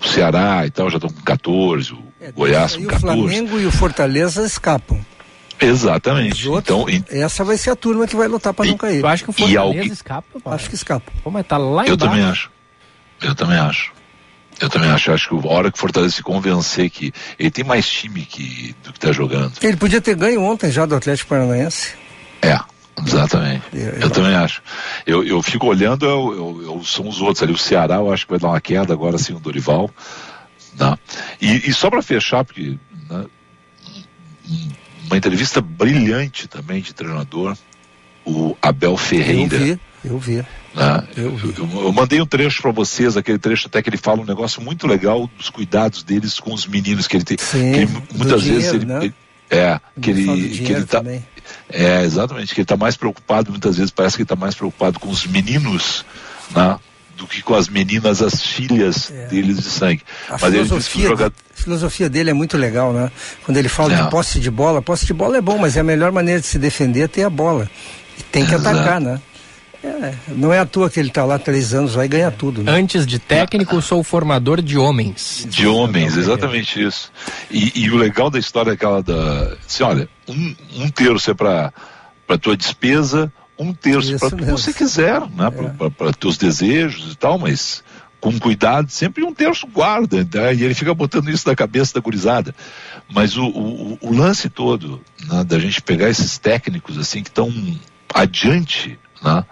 o 0.00 0.06
Ceará 0.06 0.64
e 0.66 0.70
tal, 0.70 0.88
já 0.90 0.96
estão 0.96 1.10
com 1.10 1.20
14, 1.22 1.92
o 1.92 2.02
É, 2.20 2.32
Goiás 2.32 2.76
com 2.76 2.82
o 2.84 2.86
14. 2.86 3.00
Flamengo 3.20 3.60
e 3.60 3.66
o 3.66 3.70
Fortaleza 3.72 4.44
escapam. 4.46 4.98
Exatamente. 5.60 6.42
Os 6.42 6.46
outros, 6.46 6.76
Então, 6.78 6.88
em- 6.90 7.22
essa 7.22 7.42
vai 7.44 7.56
ser 7.56 7.70
a 7.70 7.76
turma 7.76 8.06
que 8.06 8.14
vai 8.16 8.28
lutar 8.28 8.52
para 8.54 8.66
não 8.66 8.76
cair. 8.76 9.00
Eu 9.00 9.06
acho 9.08 9.24
que 9.24 9.30
o 9.30 9.32
E 9.32 9.34
Fortaleza 9.54 9.92
escapa. 9.92 10.26
Acho 10.54 10.68
que 10.68 10.74
escapa. 10.74 11.10
Pô, 11.22 11.30
mas 11.30 11.46
tá 11.46 11.56
lá 11.56 11.86
Eu 11.86 11.94
embaixo. 11.94 11.98
também 11.98 12.24
acho. 12.24 12.50
Eu 13.22 13.34
também 13.34 13.58
acho. 13.58 13.92
Eu 14.60 14.70
também 14.70 14.88
acho. 14.90 15.10
Eu 15.10 15.14
acho 15.14 15.28
que 15.28 15.34
a 15.48 15.52
hora 15.52 15.70
que 15.70 15.76
o 15.76 15.80
Fortaleza 15.80 16.14
se 16.14 16.22
convencer 16.22 16.88
que 16.90 17.12
ele 17.38 17.50
tem 17.50 17.64
mais 17.64 17.86
time 17.88 18.24
que, 18.24 18.74
do 18.82 18.92
que 18.92 18.98
está 18.98 19.12
jogando. 19.12 19.52
Ele 19.62 19.76
podia 19.76 20.00
ter 20.00 20.14
ganho 20.16 20.42
ontem 20.42 20.70
já 20.70 20.86
do 20.86 20.94
Atlético 20.94 21.28
Paranaense. 21.28 21.94
É, 22.42 22.58
exatamente. 23.06 23.64
Eu- 23.74 23.92
Eu 24.00 24.10
também 24.10 24.34
acho. 24.34 24.62
Eu, 25.06 25.22
eu 25.24 25.42
fico 25.42 25.66
olhando, 25.66 26.06
eu, 26.06 26.32
eu- 26.34 26.62
eu- 26.76 26.84
são 26.84 27.06
os 27.08 27.20
outros 27.20 27.42
ali. 27.42 27.52
O 27.52 27.58
Ceará 27.58 27.96
eu 27.96 28.10
acho 28.12 28.24
que 28.24 28.30
vai 28.30 28.38
dar 28.40 28.48
uma 28.48 28.60
queda 28.60 28.92
agora 28.94 29.18
sim, 29.18 29.34
o 29.34 29.38
Dorival. 29.40 29.90
Né? 30.78 30.96
E, 31.40 31.68
e 31.70 31.72
só 31.74 31.90
para 31.90 32.00
fechar, 32.02 32.44
porque 32.44 32.78
né, 33.10 33.24
um- 34.48 34.68
uma 35.08 35.16
entrevista 35.16 35.60
brilhante 35.60 36.48
também 36.48 36.80
de 36.80 36.92
treinador, 36.94 37.56
o 38.24 38.56
Abel 38.60 38.92
Eu 38.92 38.96
Ferreira. 38.96 39.58
vi, 39.58 39.80
eu 40.04 40.18
vi. 40.18 40.44
Né? 40.76 41.02
Eu 41.16 41.24
Eu, 41.42 41.54
eu- 41.58 41.84
eu 41.86 41.92
mandei 41.92 42.20
um 42.20 42.26
trecho 42.26 42.60
para 42.62 42.70
vocês, 42.70 43.16
aquele 43.16 43.38
trecho 43.38 43.66
até 43.66 43.80
que 43.82 43.88
ele 43.88 43.96
fala 43.96 44.20
um 44.20 44.24
negócio 44.26 44.60
muito 44.62 44.86
legal 44.86 45.28
dos 45.36 45.48
cuidados 45.50 46.02
deles 46.02 46.38
com 46.38 46.52
os 46.52 46.66
meninos 46.66 47.06
que 47.08 47.16
ele 47.16 47.24
tem. 47.24 47.36
Sim, 47.40 47.72
que 47.72 47.78
ele, 47.80 47.88
muitas 48.14 48.42
vezes 48.44 48.72
ele, 48.74 48.84
né? 48.84 48.98
ele- 49.04 49.14
é 49.48 49.80
que 50.00 50.10
Ele 50.10 50.48
que 50.58 50.72
ele 50.72 50.84
tá, 50.84 50.98
também. 50.98 51.24
é 51.70 52.02
exatamente 52.02 52.52
que 52.52 52.60
ele 52.60 52.64
está 52.64 52.76
mais 52.76 52.96
preocupado 52.96 53.50
muitas 53.52 53.76
vezes 53.76 53.90
parece 53.92 54.16
que 54.16 54.22
ele 54.22 54.24
está 54.24 54.34
mais 54.36 54.54
preocupado 54.56 54.98
com 54.98 55.08
os 55.08 55.24
meninos, 55.26 56.04
né? 56.54 56.76
Do 57.16 57.26
que 57.26 57.40
com 57.42 57.54
as 57.54 57.66
meninas, 57.68 58.20
as 58.20 58.42
filhas 58.42 59.10
É. 59.10 59.26
deles 59.28 59.56
de 59.56 59.62
sangue. 59.62 60.02
A 60.28 60.32
Mas 60.32 60.52
filosofia, 60.52 61.08
jogador 61.08 61.32
a 61.56 61.62
filosofia 61.62 62.10
dele 62.10 62.28
é 62.30 62.32
muito 62.34 62.58
legal, 62.58 62.92
né? 62.92 63.10
Quando 63.44 63.56
ele 63.56 63.68
fala 63.70 63.94
É. 63.94 64.02
de 64.02 64.10
posse 64.10 64.38
de 64.40 64.50
bola, 64.50 64.82
posse 64.82 65.06
de 65.06 65.14
bola 65.14 65.38
é 65.38 65.40
bom, 65.40 65.56
mas 65.56 65.76
é 65.76 65.80
a 65.80 65.84
melhor 65.84 66.10
maneira 66.12 66.40
de 66.40 66.46
se 66.46 66.58
defender 66.58 67.02
é 67.02 67.08
ter 67.08 67.22
a 67.22 67.30
bola. 67.30 67.70
E 68.18 68.22
tem 68.24 68.44
que 68.44 68.52
Exato. 68.54 68.68
atacar, 68.76 69.00
né? 69.00 69.18
É, 69.86 70.14
não 70.28 70.52
é 70.52 70.58
à 70.58 70.66
toa 70.66 70.90
que 70.90 70.98
ele 70.98 71.08
está 71.08 71.24
lá 71.24 71.38
três 71.38 71.72
anos, 71.72 71.94
vai 71.94 72.08
ganhar 72.08 72.30
tudo. 72.30 72.62
Né? 72.62 72.72
Antes 72.72 73.06
de 73.06 73.18
técnico, 73.18 73.80
sou 73.80 74.02
formador 74.02 74.60
de 74.60 74.76
homens. 74.76 75.46
De 75.48 75.66
homens, 75.66 76.16
exatamente 76.16 76.82
isso. 76.82 77.12
E, 77.50 77.84
e 77.84 77.90
o 77.90 77.96
legal 77.96 78.28
da 78.28 78.38
história 78.38 78.70
é 78.70 78.74
aquela 78.74 79.02
da. 79.02 79.56
Assim, 79.66 79.82
olha, 79.82 80.08
um, 80.28 80.54
um 80.76 80.88
terço 80.88 81.30
é 81.30 81.34
para 81.34 81.72
para 82.26 82.36
tua 82.36 82.56
despesa, 82.56 83.32
um 83.58 83.72
terço 83.72 84.18
para 84.18 84.28
o 84.28 84.36
que 84.36 84.44
você 84.44 84.72
quiser, 84.72 85.20
né? 85.20 85.46
É. 85.46 85.90
Para 85.90 86.12
teus 86.12 86.36
desejos 86.36 87.12
e 87.12 87.16
tal, 87.16 87.38
mas 87.38 87.84
com 88.20 88.38
cuidado, 88.38 88.90
sempre 88.90 89.22
um 89.22 89.32
terço 89.32 89.66
guarda, 89.66 90.24
né? 90.24 90.54
e 90.54 90.64
ele 90.64 90.74
fica 90.74 90.92
botando 90.92 91.30
isso 91.30 91.48
na 91.48 91.54
cabeça 91.54 91.94
da 91.94 92.00
gurizada. 92.00 92.54
Mas 93.08 93.36
o, 93.36 93.46
o, 93.46 93.98
o 94.00 94.12
lance 94.12 94.48
todo 94.48 95.00
né, 95.28 95.44
da 95.44 95.58
gente 95.58 95.80
pegar 95.80 96.08
esses 96.08 96.36
técnicos 96.36 96.98
assim 96.98 97.22
que 97.22 97.28
estão 97.28 97.52
adiante, 98.12 98.98
né? 99.22 99.44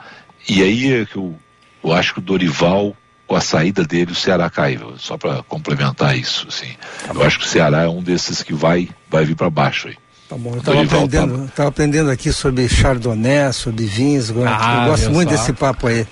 E 0.48 0.62
aí 0.62 0.92
é 0.92 1.04
que 1.04 1.16
eu, 1.16 1.34
eu 1.82 1.92
acho 1.92 2.14
que 2.14 2.18
o 2.18 2.22
Dorival, 2.22 2.96
com 3.26 3.36
a 3.36 3.40
saída 3.40 3.84
dele, 3.84 4.12
o 4.12 4.14
Ceará 4.14 4.48
caiu, 4.50 4.94
só 4.98 5.16
para 5.16 5.42
complementar 5.44 6.16
isso. 6.16 6.46
Assim. 6.48 6.70
Tá 7.06 7.14
eu 7.14 7.22
acho 7.24 7.38
que 7.38 7.44
o 7.44 7.48
Ceará 7.48 7.82
é 7.82 7.88
um 7.88 8.02
desses 8.02 8.42
que 8.42 8.52
vai, 8.52 8.88
vai 9.08 9.24
vir 9.24 9.34
para 9.34 9.50
baixo 9.50 9.88
aí. 9.88 9.96
Tá 10.28 10.36
bom, 10.36 10.52
eu 10.54 10.58
estava 10.58 10.82
aprendendo, 10.82 11.52
tava 11.54 11.68
aprendendo 11.68 12.10
aqui 12.10 12.32
sobre 12.32 12.66
Chardonnay, 12.66 13.52
sobre 13.52 13.84
vinhos, 13.84 14.30
ah, 14.46 14.84
eu 14.84 14.90
gosto 14.90 15.10
muito 15.10 15.30
só. 15.30 15.36
desse 15.36 15.52
papo 15.52 15.86
aí. 15.86 16.06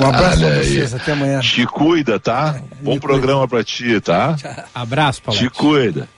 Um 0.00 0.06
abraço 0.06 0.40
para 0.40 0.62
vocês, 0.62 0.94
até 0.94 1.12
amanhã. 1.12 1.40
Te 1.40 1.64
cuida, 1.66 2.20
tá? 2.20 2.56
É, 2.58 2.62
Bom 2.82 2.98
programa 2.98 3.46
para 3.48 3.62
ti, 3.64 4.00
tá? 4.00 4.36
Abraço, 4.74 5.22
Paulo. 5.22 5.40
Te 5.40 5.48
cuida. 5.48 6.08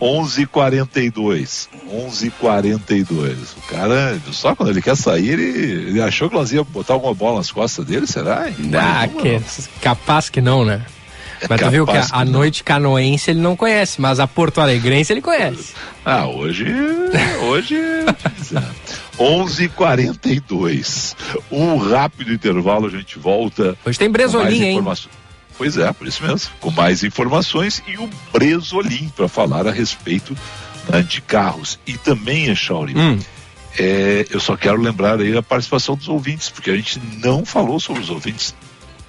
11:42. 0.00 1.68
11:42. 1.90 3.36
O 3.56 3.60
cara, 3.68 4.18
só 4.32 4.54
quando 4.54 4.70
ele 4.70 4.82
quer 4.82 4.96
sair, 4.96 5.30
ele, 5.30 5.88
ele 5.90 6.02
achou 6.02 6.28
que 6.28 6.36
nós 6.36 6.52
ia 6.52 6.62
botar 6.62 6.94
alguma 6.94 7.14
bola 7.14 7.38
nas 7.38 7.50
costas 7.50 7.84
dele, 7.84 8.06
será? 8.06 8.46
Ah, 8.74 9.08
que, 9.08 9.40
capaz 9.80 10.28
que 10.28 10.40
não, 10.40 10.64
né? 10.64 10.84
É 11.40 11.46
mas 11.48 11.60
tu 11.60 11.70
viu 11.70 11.86
que 11.86 11.96
a, 11.96 12.06
a 12.10 12.24
noite 12.24 12.64
canoense 12.64 13.30
ele 13.30 13.40
não 13.40 13.54
conhece, 13.54 14.00
mas 14.00 14.18
a 14.18 14.26
Porto 14.26 14.60
Alegrense 14.60 15.12
ele 15.12 15.22
conhece. 15.22 15.72
Ah, 16.04 16.26
hoje. 16.26 16.66
Hoje. 17.42 17.76
11:42. 19.18 21.14
Um 21.50 21.76
rápido 21.76 22.32
intervalo, 22.32 22.86
a 22.86 22.90
gente 22.90 23.18
volta. 23.18 23.76
Hoje 23.84 23.98
tem 23.98 24.10
Bresolim, 24.10 24.62
hein? 24.62 24.82
Pois 25.58 25.76
é, 25.76 25.92
por 25.92 26.06
isso 26.06 26.22
mesmo. 26.22 26.50
Com 26.60 26.70
mais 26.70 27.02
informações 27.02 27.82
e 27.86 27.98
o 27.98 28.08
Bresolim 28.32 29.12
para 29.14 29.28
falar 29.28 29.66
a 29.66 29.72
respeito 29.72 30.34
né, 30.88 31.02
de 31.02 31.20
carros. 31.20 31.78
E 31.84 31.98
também, 31.98 32.46
Echauri, 32.46 32.96
hum. 32.96 33.18
é, 33.76 34.24
eu 34.30 34.38
só 34.38 34.56
quero 34.56 34.80
lembrar 34.80 35.20
aí 35.20 35.36
a 35.36 35.42
participação 35.42 35.96
dos 35.96 36.08
ouvintes, 36.08 36.48
porque 36.48 36.70
a 36.70 36.76
gente 36.76 37.02
não 37.20 37.44
falou 37.44 37.80
sobre 37.80 38.00
os 38.00 38.08
ouvintes 38.08 38.54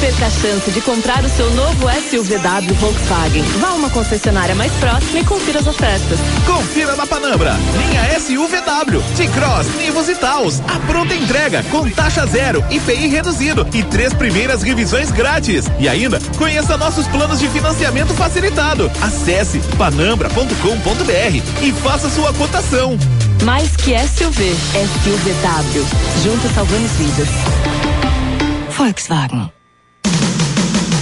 Perca 0.00 0.26
a 0.26 0.30
chance 0.30 0.70
de 0.70 0.80
comprar 0.82 1.24
o 1.24 1.28
seu 1.28 1.50
novo 1.52 1.88
SUVW 1.88 2.74
Volkswagen. 2.74 3.42
Vá 3.60 3.68
a 3.68 3.74
uma 3.74 3.88
concessionária 3.88 4.54
mais 4.54 4.70
próxima 4.74 5.20
e 5.20 5.24
confira 5.24 5.60
as 5.60 5.66
ofertas. 5.66 6.18
Confira 6.46 6.94
na 6.96 7.06
Panambra. 7.06 7.56
Linha 7.78 8.20
SUVW, 8.20 9.02
T-Cross, 9.16 9.74
Nivus 9.78 10.08
e 10.10 10.14
Taos. 10.16 10.60
A 10.60 10.78
pronta 10.86 11.14
entrega 11.14 11.62
com 11.70 11.88
taxa 11.90 12.26
zero, 12.26 12.62
IPI 12.70 13.08
reduzido 13.08 13.66
e 13.72 13.82
três 13.84 14.12
primeiras 14.12 14.62
revisões 14.62 15.10
grátis. 15.10 15.64
E 15.78 15.88
ainda, 15.88 16.20
conheça 16.36 16.76
nossos 16.76 17.06
planos 17.08 17.38
de 17.38 17.48
financiamento 17.48 18.12
facilitado. 18.14 18.90
Acesse 19.00 19.60
panambra.com.br 19.78 21.62
e 21.62 21.72
faça 21.72 22.10
sua 22.10 22.34
cotação. 22.34 22.98
Mais 23.44 23.74
que 23.76 23.96
SUV, 23.98 24.54
SUVW. 25.02 25.86
Juntos 26.22 26.52
salvamos 26.52 26.90
vidas. 26.92 27.28
Volkswagen. 28.76 29.55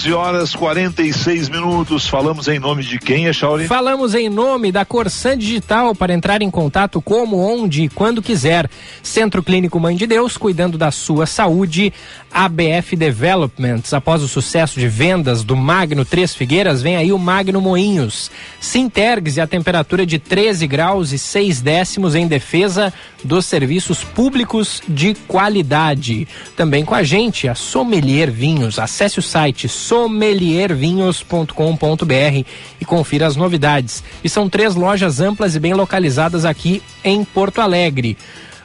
11 0.00 0.12
horas 0.14 0.54
46 0.54 1.50
minutos. 1.50 2.08
Falamos 2.08 2.48
em 2.48 2.58
nome 2.58 2.82
de 2.82 2.98
quem, 2.98 3.26
é? 3.26 3.34
Falamos 3.68 4.14
em 4.14 4.30
nome 4.30 4.72
da 4.72 4.82
Corsan 4.82 5.36
Digital 5.36 5.94
para 5.94 6.14
entrar 6.14 6.40
em 6.40 6.50
contato 6.50 7.02
como, 7.02 7.36
onde 7.36 7.82
e 7.82 7.88
quando 7.90 8.22
quiser. 8.22 8.70
Centro 9.02 9.42
Clínico 9.42 9.78
Mãe 9.78 9.94
de 9.94 10.06
Deus, 10.06 10.38
cuidando 10.38 10.78
da 10.78 10.90
sua 10.90 11.26
saúde. 11.26 11.92
ABF 12.32 12.96
Developments. 12.96 13.92
Após 13.92 14.22
o 14.22 14.28
sucesso 14.28 14.80
de 14.80 14.88
vendas 14.88 15.42
do 15.42 15.56
Magno 15.56 16.04
Três 16.04 16.34
Figueiras, 16.34 16.80
vem 16.80 16.96
aí 16.96 17.12
o 17.12 17.18
Magno 17.18 17.60
Moinhos. 17.60 18.30
Sintergs 18.58 19.36
e 19.36 19.40
a 19.40 19.46
temperatura 19.46 20.06
de 20.06 20.18
13 20.18 20.66
graus 20.66 21.12
e 21.12 21.18
6 21.18 21.60
décimos 21.60 22.14
em 22.14 22.26
defesa 22.26 22.92
dos 23.24 23.46
serviços 23.46 24.04
públicos 24.04 24.80
de 24.88 25.14
qualidade. 25.26 26.26
Também 26.56 26.84
com 26.84 26.94
a 26.94 27.02
gente, 27.02 27.48
a 27.48 27.54
Sommelier 27.54 28.30
Vinhos. 28.30 28.78
Acesse 28.78 29.18
o 29.18 29.22
site 29.22 29.68
sommeliervinhos.com.br 29.90 32.46
e 32.80 32.84
confira 32.84 33.26
as 33.26 33.34
novidades. 33.34 34.04
E 34.22 34.28
são 34.28 34.48
três 34.48 34.76
lojas 34.76 35.20
amplas 35.20 35.56
e 35.56 35.58
bem 35.58 35.74
localizadas 35.74 36.44
aqui 36.44 36.80
em 37.02 37.24
Porto 37.24 37.60
Alegre. 37.60 38.16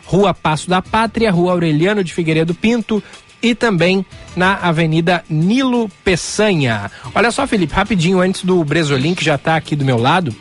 Rua 0.05 0.36
Passo 0.36 0.69
da 0.69 0.84
Pátria, 0.84 1.32
Rua 1.32 1.53
Aureliano 1.53 2.03
de 2.03 2.13
Figueiredo 2.13 2.53
Pinto 2.53 3.01
e 3.41 3.55
também 3.55 4.05
na 4.36 4.53
Avenida 4.53 5.26
Nilo 5.28 5.89
Peçanha. 6.03 6.91
Olha 7.15 7.32
só, 7.32 7.47
Felipe, 7.47 7.73
rapidinho 7.73 8.19
antes 8.19 8.43
do 8.43 8.63
Bresolim, 8.63 9.15
que 9.15 9.26
já 9.26 9.34
está 9.34 9.55
aqui 9.55 9.76
do 9.76 9.84
meu 9.84 9.97
lado, 9.97 10.32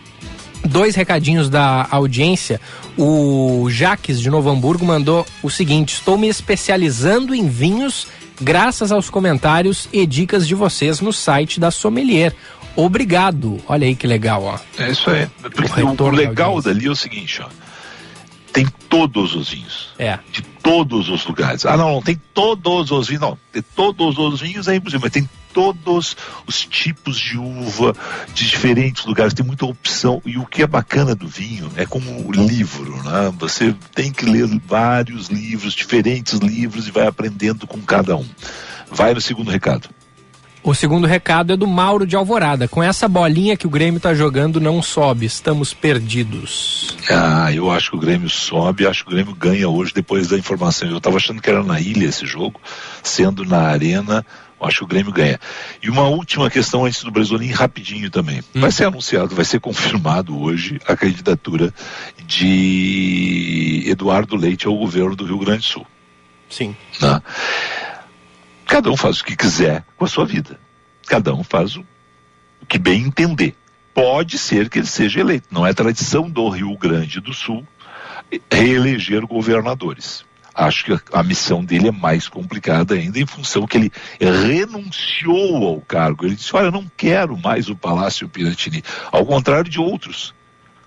dois 0.67 0.95
recadinhos 0.95 1.49
da 1.49 1.89
audiência. 1.91 2.61
O 2.99 3.71
Jaques 3.71 4.21
de 4.21 4.29
Novo 4.29 4.51
Hamburgo 4.51 4.85
mandou 4.85 5.27
o 5.43 5.49
seguinte: 5.49 5.95
estou 5.95 6.19
me 6.19 6.29
especializando 6.29 7.35
em 7.35 7.49
vinhos 7.49 8.07
graças 8.41 8.93
aos 8.93 9.11
comentários 9.11 9.89
e 9.93 10.07
dicas 10.07 10.47
de 10.47 10.55
vocês 10.55 11.01
no 11.01 11.13
site 11.13 11.61
da 11.61 11.71
Sommelier. 11.71 12.35
Obrigado. 12.77 13.61
Olha 13.69 13.87
aí 13.87 13.95
que 13.95 14.07
legal, 14.07 14.43
ó. 14.43 14.59
É 14.79 14.91
isso 14.91 15.09
aí. 15.11 15.29
O, 15.99 16.03
o 16.03 16.11
legal 16.11 16.61
dali 16.61 16.87
é 16.87 16.91
o 16.91 16.97
seguinte, 16.97 17.41
ó. 17.41 17.49
Tem 18.53 18.67
todos 18.89 19.35
os 19.35 19.51
vinhos. 19.51 19.93
É. 19.99 20.19
De 20.31 20.43
todos 20.43 21.09
os 21.09 21.27
lugares. 21.27 21.67
Ah, 21.67 21.77
não, 21.77 21.95
não 21.95 22.03
tem 22.03 22.21
todos 22.33 22.91
os 22.91 23.09
vinhos, 23.09 23.23
não. 23.23 23.39
Tem 23.53 23.63
todos 23.75 24.17
os 24.19 24.41
vinhos 24.41 24.69
é 24.69 24.77
impossível, 24.77 25.01
mas 25.03 25.13
tem 25.13 25.29
todos 25.55 26.17
os 26.47 26.65
tipos 26.65 27.17
de 27.17 27.39
uva 27.39 27.95
de 28.35 28.47
diferentes 28.47 29.07
lugares, 29.07 29.33
tem 29.33 29.47
muita 29.47 29.65
opção. 29.65 30.21
E 30.27 30.37
o 30.37 30.45
que 30.45 30.63
é 30.63 30.67
bacana 30.67 31.15
do 31.15 31.29
vinho 31.29 31.71
é 31.77 31.87
como 31.87 32.31
livro, 32.33 33.03
né? 33.05 33.33
Você 33.39 33.75
tem 33.95 34.13
que 34.13 34.27
ler 34.27 34.49
vários 34.67 35.29
livros, 35.29 35.73
diferentes 35.73 36.41
livros, 36.41 36.89
e 36.89 36.91
vai 36.91 37.07
aprendendo 37.07 37.67
com 37.67 37.81
cada 37.81 38.17
um. 38.17 38.27
Vai 38.91 39.15
no 39.15 39.21
segundo 39.21 39.51
recado. 39.51 39.89
O 40.65 40.75
segundo 40.75 41.07
recado 41.07 41.53
é 41.53 41.57
do 41.59 41.67
Mauro 41.67 42.07
de 42.07 42.17
Alvorada. 42.17 42.67
Com 42.67 42.83
essa 42.83 43.07
bolinha 43.07 43.55
que 43.55 43.67
o 43.67 43.71
Grêmio 43.71 43.99
está 43.99 44.15
jogando, 44.15 44.59
não 44.59 44.81
sobe, 44.81 45.27
estamos 45.27 45.75
perdidos. 45.75 46.97
Ah, 47.11 47.53
eu 47.53 47.71
acho 47.71 47.91
que 47.91 47.97
o 47.99 48.01
Grêmio 48.01 48.31
sobe, 48.31 48.87
acho 48.87 49.05
que 49.05 49.11
o 49.11 49.15
Grêmio 49.15 49.35
ganha 49.35 49.69
hoje 49.69 49.93
depois 49.95 50.27
da 50.27 50.39
informação. 50.39 50.89
Eu 50.89 50.97
estava 50.97 51.19
achando 51.19 51.43
que 51.43 51.51
era 51.51 51.63
na 51.63 51.79
ilha 51.79 52.07
esse 52.07 52.25
jogo, 52.25 52.59
sendo 53.03 53.45
na 53.45 53.59
arena, 53.59 54.25
eu 54.65 54.69
acho 54.69 54.79
que 54.79 54.85
o 54.85 54.89
Grêmio 54.89 55.13
ganha. 55.13 55.39
E 55.83 55.91
uma 55.91 56.09
última 56.09 56.51
questão 56.51 56.85
antes 56.85 57.05
do 57.05 57.11
Brasolim, 57.11 57.51
rapidinho 57.51 58.11
também. 58.11 58.41
Hum. 58.55 58.61
Vai 58.61 58.73
ser 58.73 58.87
anunciado, 58.87 59.35
vai 59.35 59.45
ser 59.45 59.61
confirmado 59.61 60.41
hoje 60.41 60.81
a 60.87 60.97
candidatura 60.97 61.73
de 62.27 63.85
Eduardo 63.87 64.37
Leite 64.37 64.67
ao 64.67 64.77
governo 64.77 65.15
do 65.15 65.27
Rio 65.27 65.39
Grande 65.39 65.61
do 65.61 65.65
Sul. 65.65 65.87
Sim. 66.49 66.75
Né? 67.01 67.23
Cada 68.67 68.91
um 68.91 68.97
faz 68.97 69.21
o 69.21 69.25
que 69.25 69.37
quiser 69.37 69.85
com 69.97 70.05
a 70.05 70.09
sua 70.09 70.25
vida. 70.25 70.59
Cada 71.07 71.35
um 71.35 71.45
faz 71.45 71.77
o 71.77 71.85
que 72.67 72.79
bem 72.79 73.03
entender. 73.03 73.55
Pode 73.93 74.39
ser 74.39 74.69
que 74.69 74.79
ele 74.79 74.87
seja 74.87 75.21
eleito. 75.21 75.49
Não 75.51 75.67
é 75.67 75.75
tradição 75.75 76.29
do 76.29 76.49
Rio 76.49 76.77
Grande 76.79 77.21
do 77.21 77.35
Sul 77.35 77.67
reeleger 78.51 79.27
governadores. 79.27 80.25
Acho 80.55 80.85
que 80.85 80.99
a 81.13 81.23
missão 81.23 81.65
dele 81.65 81.89
é 81.89 81.93
mais 81.93 82.29
complicada 82.29 82.95
ainda 82.95 83.19
em 83.19 83.27
função 83.27 83.67
que 83.67 83.77
ele 83.77 83.93
renunciou 84.21 85.67
ao 85.67 85.81
cargo. 85.81 86.25
Ele 86.25 86.37
disse: 86.37 86.55
Olha, 86.55 86.71
não 86.71 86.89
quero 86.97 87.37
mais 87.37 87.69
o 87.69 87.75
Palácio 87.75 88.29
Piratini. 88.29 88.83
Ao 89.11 89.27
contrário 89.27 89.69
de 89.69 89.81
outros 89.81 90.33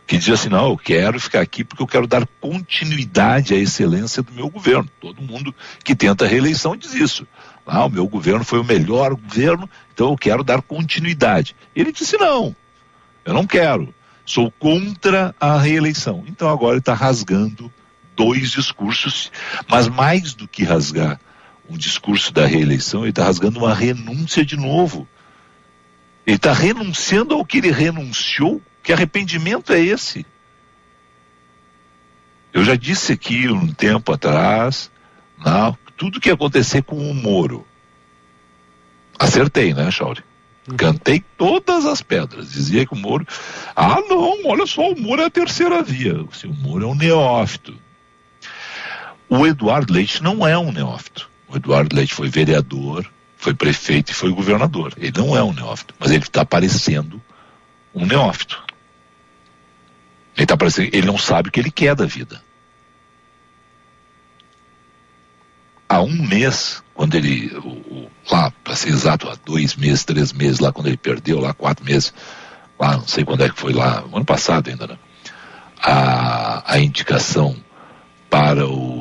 que 0.07 0.17
dizem 0.17 0.33
assim: 0.33 0.49
Não, 0.49 0.69
eu 0.69 0.77
quero 0.77 1.19
ficar 1.19 1.41
aqui 1.41 1.65
porque 1.65 1.83
eu 1.83 1.87
quero 1.87 2.07
dar 2.07 2.25
continuidade 2.39 3.53
à 3.53 3.57
excelência 3.57 4.23
do 4.23 4.31
meu 4.31 4.49
governo. 4.49 4.89
Todo 5.01 5.21
mundo 5.21 5.53
que 5.83 5.93
tenta 5.93 6.23
a 6.23 6.27
reeleição 6.27 6.77
diz 6.77 6.93
isso. 6.93 7.27
Ah, 7.65 7.85
o 7.85 7.89
meu 7.89 8.07
governo 8.07 8.45
foi 8.45 8.59
o 8.59 8.63
melhor 8.63 9.13
governo, 9.15 9.69
então 9.93 10.11
eu 10.11 10.15
quero 10.15 10.45
dar 10.45 10.61
continuidade. 10.61 11.53
Ele 11.75 11.91
disse: 11.91 12.17
Não, 12.17 12.55
eu 13.25 13.33
não 13.33 13.45
quero. 13.45 13.93
Sou 14.25 14.49
contra 14.51 15.35
a 15.39 15.57
reeleição. 15.57 16.23
Então 16.27 16.49
agora 16.49 16.73
ele 16.73 16.79
está 16.79 16.93
rasgando 16.93 17.71
dois 18.17 18.51
discursos, 18.51 19.31
mas 19.69 19.87
mais 19.87 20.33
do 20.33 20.47
que 20.47 20.63
rasgar 20.63 21.19
um 21.69 21.77
discurso 21.77 22.33
da 22.33 22.45
reeleição, 22.45 23.01
ele 23.01 23.11
está 23.11 23.23
rasgando 23.23 23.59
uma 23.59 23.73
renúncia 23.73 24.43
de 24.43 24.57
novo. 24.57 25.07
Ele 26.25 26.35
está 26.35 26.51
renunciando 26.51 27.33
ao 27.33 27.45
que 27.45 27.59
ele 27.59 27.71
renunciou. 27.71 28.61
Que 28.81 28.91
arrependimento 28.91 29.71
é 29.71 29.79
esse? 29.79 30.25
Eu 32.53 32.63
já 32.63 32.75
disse 32.75 33.13
aqui 33.13 33.49
um 33.49 33.67
tempo 33.67 34.13
atrás, 34.13 34.89
não, 35.37 35.77
tudo 35.97 36.19
que 36.19 36.29
acontecer 36.29 36.81
com 36.81 36.97
o 36.97 37.13
Moro. 37.13 37.67
Acertei, 39.19 39.73
né, 39.73 39.91
Chauri? 39.91 40.23
Uhum. 40.69 40.77
Cantei 40.77 41.23
todas 41.37 41.85
as 41.85 42.01
pedras. 42.01 42.51
Dizia 42.51 42.85
que 42.85 42.93
o 42.93 42.97
Moro. 42.97 43.25
Ah, 43.75 43.99
não, 44.07 44.45
olha 44.45 44.65
só, 44.65 44.89
o 44.89 44.99
Moro 44.99 45.21
é 45.21 45.25
a 45.25 45.29
terceira 45.29 45.83
via. 45.83 46.21
O 46.21 46.53
Moro 46.61 46.85
é 46.85 46.87
um 46.87 46.95
neófito. 46.95 47.77
O 49.29 49.45
Eduardo 49.45 49.93
Leite 49.93 50.23
não 50.23 50.47
é 50.47 50.57
um 50.57 50.71
neófito. 50.71 51.29
O 51.47 51.55
Eduardo 51.55 51.95
Leite 51.95 52.13
foi 52.13 52.29
vereador, 52.29 53.09
foi 53.35 53.53
prefeito 53.53 54.11
e 54.11 54.15
foi 54.15 54.31
governador. 54.31 54.93
Ele 54.97 55.13
não 55.15 55.35
é 55.35 55.43
um 55.43 55.53
neófito, 55.53 55.93
mas 55.99 56.11
ele 56.11 56.23
está 56.23 56.45
parecendo 56.45 57.21
um 57.93 58.05
neófito. 58.05 58.63
Ele 60.35 60.43
está 60.43 60.55
parecendo, 60.55 60.89
ele 60.93 61.07
não 61.07 61.17
sabe 61.17 61.49
o 61.49 61.51
que 61.51 61.59
ele 61.59 61.71
quer 61.71 61.95
da 61.95 62.05
vida. 62.05 62.41
Há 65.89 66.01
um 66.01 66.21
mês, 66.27 66.83
quando 66.93 67.15
ele, 67.15 67.55
o, 67.57 67.69
o, 67.69 68.11
lá, 68.29 68.51
para 68.63 68.75
ser 68.75 68.89
exato, 68.89 69.29
há 69.29 69.35
dois 69.45 69.75
meses, 69.75 70.03
três 70.03 70.33
meses, 70.33 70.59
lá 70.59 70.71
quando 70.71 70.87
ele 70.87 70.97
perdeu, 70.97 71.39
lá 71.39 71.53
quatro 71.53 71.83
meses, 71.85 72.13
lá, 72.77 72.97
não 72.97 73.07
sei 73.07 73.23
quando 73.23 73.43
é 73.43 73.49
que 73.49 73.59
foi 73.59 73.73
lá, 73.73 74.03
ano 74.13 74.25
passado 74.25 74.69
ainda, 74.69 74.85
né? 74.85 74.97
A, 75.81 76.73
a 76.73 76.79
indicação 76.79 77.55
para 78.29 78.67
o, 78.67 78.96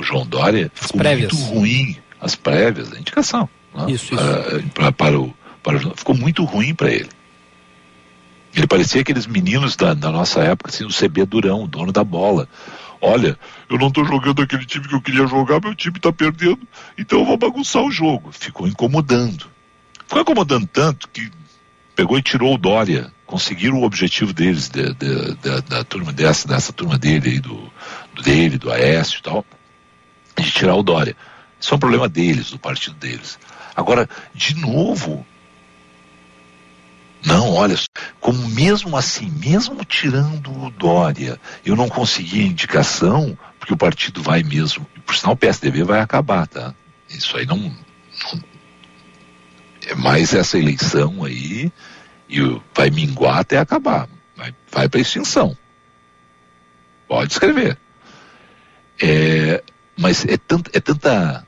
o 0.00 0.02
João 0.02 0.26
Dória 0.26 0.72
ficou 0.74 1.02
muito 1.02 1.36
ruim. 1.36 1.96
As 2.20 2.34
prévias, 2.34 2.92
a 2.92 2.98
indicação. 2.98 3.48
Né? 3.74 3.92
Isso, 3.92 4.14
isso. 4.14 4.70
Para, 4.74 4.92
para, 4.92 5.18
o, 5.18 5.34
para 5.62 5.76
o, 5.78 5.96
ficou 5.96 6.14
muito 6.14 6.44
ruim 6.44 6.74
para 6.74 6.90
ele. 6.90 7.08
Ele 8.54 8.66
parecia 8.66 9.00
aqueles 9.00 9.26
meninos 9.26 9.76
da, 9.76 9.94
da 9.94 10.10
nossa 10.10 10.40
época, 10.40 10.70
assim, 10.70 10.84
o 10.84 10.88
CB 10.88 11.24
Durão, 11.24 11.64
o 11.64 11.68
dono 11.68 11.92
da 11.92 12.02
bola. 12.02 12.48
Olha, 13.00 13.38
eu 13.70 13.78
não 13.78 13.88
estou 13.88 14.04
jogando 14.04 14.42
aquele 14.42 14.66
time 14.66 14.86
que 14.86 14.94
eu 14.94 15.00
queria 15.00 15.26
jogar, 15.26 15.60
meu 15.60 15.74
time 15.74 15.96
está 15.96 16.12
perdendo, 16.12 16.60
então 16.98 17.20
eu 17.20 17.24
vou 17.24 17.38
bagunçar 17.38 17.82
o 17.82 17.90
jogo. 17.90 18.30
Ficou 18.32 18.66
incomodando. 18.66 19.46
Ficou 20.06 20.20
incomodando 20.20 20.66
tanto 20.66 21.08
que 21.08 21.30
pegou 21.94 22.18
e 22.18 22.22
tirou 22.22 22.54
o 22.54 22.58
Dória. 22.58 23.10
Conseguiram 23.24 23.78
o 23.78 23.84
objetivo 23.84 24.32
deles, 24.32 24.68
de, 24.68 24.92
de, 24.94 25.34
de, 25.36 25.60
da 25.62 25.84
turma 25.84 26.12
dessa, 26.12 26.48
dessa 26.48 26.72
turma 26.72 26.98
dele 26.98 27.30
aí, 27.30 27.40
do, 27.40 27.72
do 28.14 28.22
dele, 28.22 28.58
do 28.58 28.70
Aécio 28.70 29.20
e 29.20 29.22
tal, 29.22 29.46
de 30.36 30.50
tirar 30.50 30.74
o 30.74 30.82
Dória. 30.82 31.16
Isso 31.60 31.74
é 31.74 31.76
um 31.76 31.80
problema 31.80 32.08
deles, 32.08 32.50
do 32.50 32.58
partido 32.58 32.96
deles. 32.96 33.38
Agora, 33.76 34.08
de 34.34 34.56
novo, 34.56 35.26
não, 37.24 37.52
olha, 37.52 37.76
como 38.18 38.48
mesmo 38.48 38.96
assim, 38.96 39.30
mesmo 39.30 39.84
tirando 39.84 40.50
o 40.50 40.70
Dória, 40.70 41.38
eu 41.64 41.76
não 41.76 41.88
consegui 41.88 42.40
a 42.42 42.46
indicação, 42.46 43.38
porque 43.58 43.74
o 43.74 43.76
partido 43.76 44.22
vai 44.22 44.42
mesmo, 44.42 44.86
por 45.04 45.14
sinal 45.14 45.34
o 45.34 45.36
PSDB 45.36 45.84
vai 45.84 46.00
acabar, 46.00 46.46
tá? 46.46 46.74
Isso 47.08 47.36
aí 47.36 47.44
não, 47.44 47.58
não 47.58 47.74
é 49.86 49.94
mais 49.94 50.34
essa 50.34 50.58
eleição 50.58 51.24
aí 51.24 51.72
e 52.28 52.40
vai 52.74 52.90
minguar 52.90 53.38
até 53.38 53.58
acabar, 53.58 54.08
vai, 54.36 54.54
vai 54.70 54.88
para 54.88 55.00
extinção. 55.00 55.56
Pode 57.08 57.32
escrever. 57.32 57.76
É, 59.02 59.62
mas 60.00 60.24
é, 60.24 60.38
tant, 60.38 60.64
é 60.72 60.80
tanta 60.80 61.46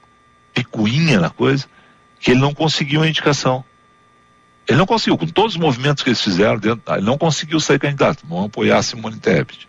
picuinha 0.52 1.18
na 1.18 1.30
coisa 1.30 1.66
que 2.20 2.32
ele 2.32 2.40
não 2.40 2.54
conseguiu 2.54 3.02
a 3.02 3.08
indicação. 3.08 3.64
Ele 4.68 4.78
não 4.78 4.86
conseguiu, 4.86 5.18
com 5.18 5.26
todos 5.26 5.54
os 5.54 5.60
movimentos 5.60 6.04
que 6.04 6.10
eles 6.10 6.20
fizeram 6.20 6.58
dentro, 6.58 6.94
ele 6.94 7.04
não 7.04 7.18
conseguiu 7.18 7.58
ser 7.58 7.80
candidato, 7.80 8.24
vão 8.26 8.44
apoiar 8.44 8.82
Simone 8.82 9.18
Tebet. 9.18 9.68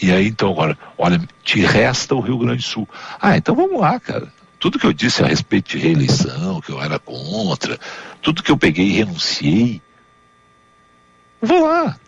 E 0.00 0.12
aí 0.12 0.28
então 0.28 0.52
agora, 0.52 0.78
olha, 0.96 1.20
te 1.42 1.60
resta 1.60 2.14
o 2.14 2.20
Rio 2.20 2.38
Grande 2.38 2.58
do 2.58 2.62
Sul. 2.62 2.88
Ah, 3.20 3.36
então 3.36 3.56
vamos 3.56 3.80
lá, 3.80 3.98
cara. 3.98 4.32
Tudo 4.58 4.78
que 4.78 4.86
eu 4.86 4.92
disse 4.92 5.22
a 5.22 5.26
respeito 5.26 5.70
de 5.70 5.78
reeleição, 5.78 6.60
que 6.60 6.70
eu 6.70 6.80
era 6.80 6.98
contra, 6.98 7.78
tudo 8.20 8.42
que 8.42 8.50
eu 8.50 8.58
peguei 8.58 8.86
e 8.86 8.96
renunciei, 8.98 9.80
vou 11.40 11.66
lá, 11.66 11.98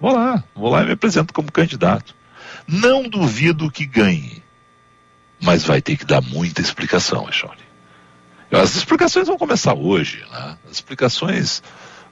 vou 0.00 0.12
lá, 0.12 0.44
vou 0.54 0.70
lá 0.70 0.82
e 0.82 0.86
me 0.86 0.92
apresento 0.92 1.32
como 1.32 1.52
candidato. 1.52 2.14
Não 2.66 3.08
duvido 3.08 3.70
que 3.70 3.86
ganhe, 3.86 4.41
mas 5.42 5.64
vai 5.64 5.82
ter 5.82 5.96
que 5.96 6.04
dar 6.04 6.22
muita 6.22 6.60
explicação, 6.60 7.28
Echone. 7.28 7.60
As 8.50 8.76
explicações 8.76 9.26
vão 9.26 9.38
começar 9.38 9.74
hoje, 9.74 10.24
né? 10.30 10.56
As 10.66 10.72
explicações 10.72 11.62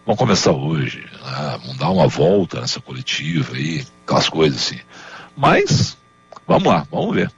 vão 0.05 0.17
começar 0.17 0.53
hoje, 0.53 1.07
né? 1.23 1.61
Vão 1.65 1.77
dar 1.77 1.91
uma 1.91 2.09
volta 2.09 2.61
nessa 2.61 2.81
coletiva 2.81 3.55
aí, 3.55 3.87
aquelas 4.05 4.29
coisas 4.29 4.61
assim. 4.61 4.81
Mas, 5.37 5.97
vamos 6.47 6.67
lá, 6.67 6.87
vamos 6.91 7.15
ver. 7.15 7.31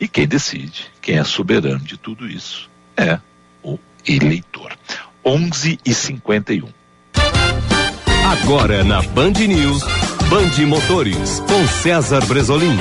E 0.00 0.08
quem 0.08 0.26
decide, 0.26 0.86
quem 1.00 1.18
é 1.18 1.24
soberano 1.24 1.80
de 1.80 1.96
tudo 1.96 2.26
isso, 2.26 2.68
é 2.96 3.20
o 3.62 3.78
eleitor. 4.06 4.76
11 5.24 5.78
e 5.84 5.94
51. 5.94 6.68
Agora 8.24 8.82
na 8.82 9.02
Band 9.02 9.32
News, 9.32 9.82
Band 10.28 10.66
Motores, 10.66 11.40
com 11.40 11.66
César 11.68 12.24
Bresolim. 12.26 12.76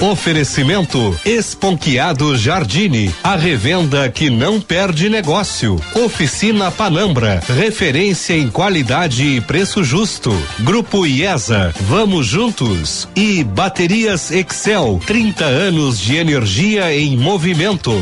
Oferecimento 0.00 1.14
Esponquiado 1.26 2.34
Jardine, 2.34 3.14
a 3.22 3.36
revenda 3.36 4.10
que 4.10 4.30
não 4.30 4.58
perde 4.58 5.10
negócio. 5.10 5.78
Oficina 5.94 6.70
Panambra, 6.70 7.42
referência 7.46 8.32
em 8.32 8.48
qualidade 8.48 9.22
e 9.22 9.42
preço 9.42 9.84
justo. 9.84 10.32
Grupo 10.60 11.06
IESA, 11.06 11.74
vamos 11.82 12.26
juntos. 12.26 13.06
E 13.14 13.44
Baterias 13.44 14.30
Excel, 14.30 14.98
30 15.06 15.44
anos 15.44 16.00
de 16.00 16.16
energia 16.16 16.96
em 16.96 17.18
movimento. 17.18 17.92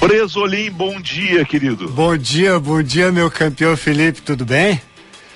Bresolim, 0.00 0.72
bom 0.72 1.00
dia, 1.00 1.44
querido. 1.44 1.88
Bom 1.88 2.16
dia, 2.16 2.58
bom 2.58 2.82
dia, 2.82 3.12
meu 3.12 3.30
campeão 3.30 3.76
Felipe, 3.76 4.22
tudo 4.22 4.44
bem? 4.44 4.80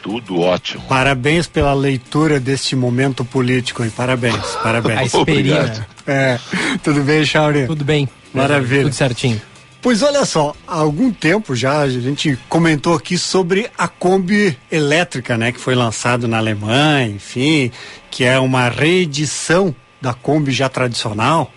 Tudo 0.09 0.41
ótimo. 0.41 0.83
Parabéns 0.89 1.47
pela 1.47 1.75
leitura 1.75 2.41
deste 2.41 2.75
momento 2.75 3.27
político, 3.27 3.85
hein? 3.85 3.93
Parabéns, 3.95 4.57
parabéns. 4.63 4.99
A 4.99 5.05
esperina. 5.05 5.87
É, 6.07 6.39
tudo 6.83 7.03
bem, 7.03 7.23
Chauri? 7.27 7.67
Tudo 7.67 7.85
bem. 7.85 8.09
Maravilha. 8.33 8.85
Tudo 8.85 8.95
certinho. 8.95 9.43
Pois 9.83 10.03
olha 10.03 10.25
só, 10.25 10.55
há 10.67 10.77
algum 10.77 11.13
tempo 11.13 11.55
já 11.55 11.81
a 11.81 11.89
gente 11.91 12.39
comentou 12.49 12.95
aqui 12.95 13.19
sobre 13.19 13.71
a 13.77 13.87
Kombi 13.87 14.59
elétrica, 14.73 15.37
né, 15.37 15.53
que 15.53 15.61
foi 15.61 15.75
lançado 15.75 16.27
na 16.27 16.39
Alemanha, 16.39 17.07
enfim, 17.07 17.71
que 18.11 18.25
é 18.25 18.39
uma 18.41 18.71
reedição 18.71 19.75
da 20.01 20.15
Kombi 20.15 20.53
já 20.53 20.71
tradicional. 20.71 21.53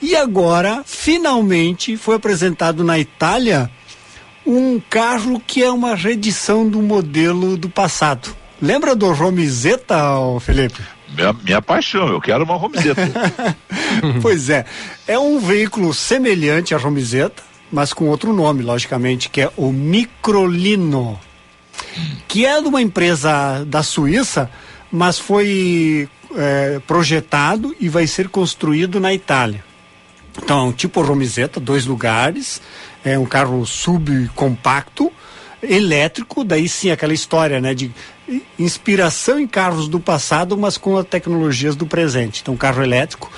E 0.00 0.14
agora, 0.14 0.82
finalmente, 0.86 1.96
foi 1.96 2.14
apresentado 2.14 2.84
na 2.84 3.00
Itália 3.00 3.68
um 4.46 4.80
carro 4.80 5.40
que 5.40 5.62
é 5.62 5.70
uma 5.70 5.94
reedição 5.94 6.68
do 6.68 6.80
modelo 6.82 7.56
do 7.56 7.68
passado. 7.68 8.34
Lembra 8.60 8.94
do 8.94 9.10
Romizeta, 9.12 9.96
Felipe? 10.40 10.82
Minha, 11.14 11.32
minha 11.32 11.62
paixão, 11.62 12.08
eu 12.08 12.20
quero 12.20 12.44
uma 12.44 12.56
Romizeta. 12.56 13.02
pois 14.22 14.50
é, 14.50 14.64
é 15.06 15.18
um 15.18 15.38
veículo 15.38 15.92
semelhante 15.92 16.74
à 16.74 16.78
Romizeta, 16.78 17.42
mas 17.72 17.92
com 17.92 18.08
outro 18.08 18.32
nome, 18.32 18.62
logicamente, 18.62 19.28
que 19.28 19.40
é 19.40 19.50
o 19.56 19.72
Microlino, 19.72 21.18
que 22.28 22.44
é 22.44 22.60
de 22.60 22.68
uma 22.68 22.82
empresa 22.82 23.64
da 23.66 23.82
Suíça, 23.82 24.50
mas 24.90 25.18
foi 25.18 26.08
é, 26.36 26.80
projetado 26.86 27.74
e 27.80 27.88
vai 27.88 28.06
ser 28.06 28.28
construído 28.28 29.00
na 29.00 29.12
Itália. 29.12 29.64
Então, 30.42 30.72
tipo 30.72 31.02
Romizeta, 31.02 31.58
dois 31.58 31.86
lugares, 31.86 32.60
é 33.04 33.18
um 33.18 33.26
carro 33.26 33.64
subcompacto, 33.66 35.12
elétrico, 35.62 36.42
daí 36.42 36.68
sim 36.68 36.90
aquela 36.90 37.12
história, 37.12 37.60
né, 37.60 37.74
de 37.74 37.90
inspiração 38.58 39.38
em 39.38 39.46
carros 39.46 39.88
do 39.88 40.00
passado, 40.00 40.56
mas 40.56 40.78
com 40.78 40.96
as 40.96 41.06
tecnologias 41.06 41.76
do 41.76 41.86
presente. 41.86 42.40
Então, 42.42 42.56
carro 42.56 42.82
elétrico. 42.82 43.30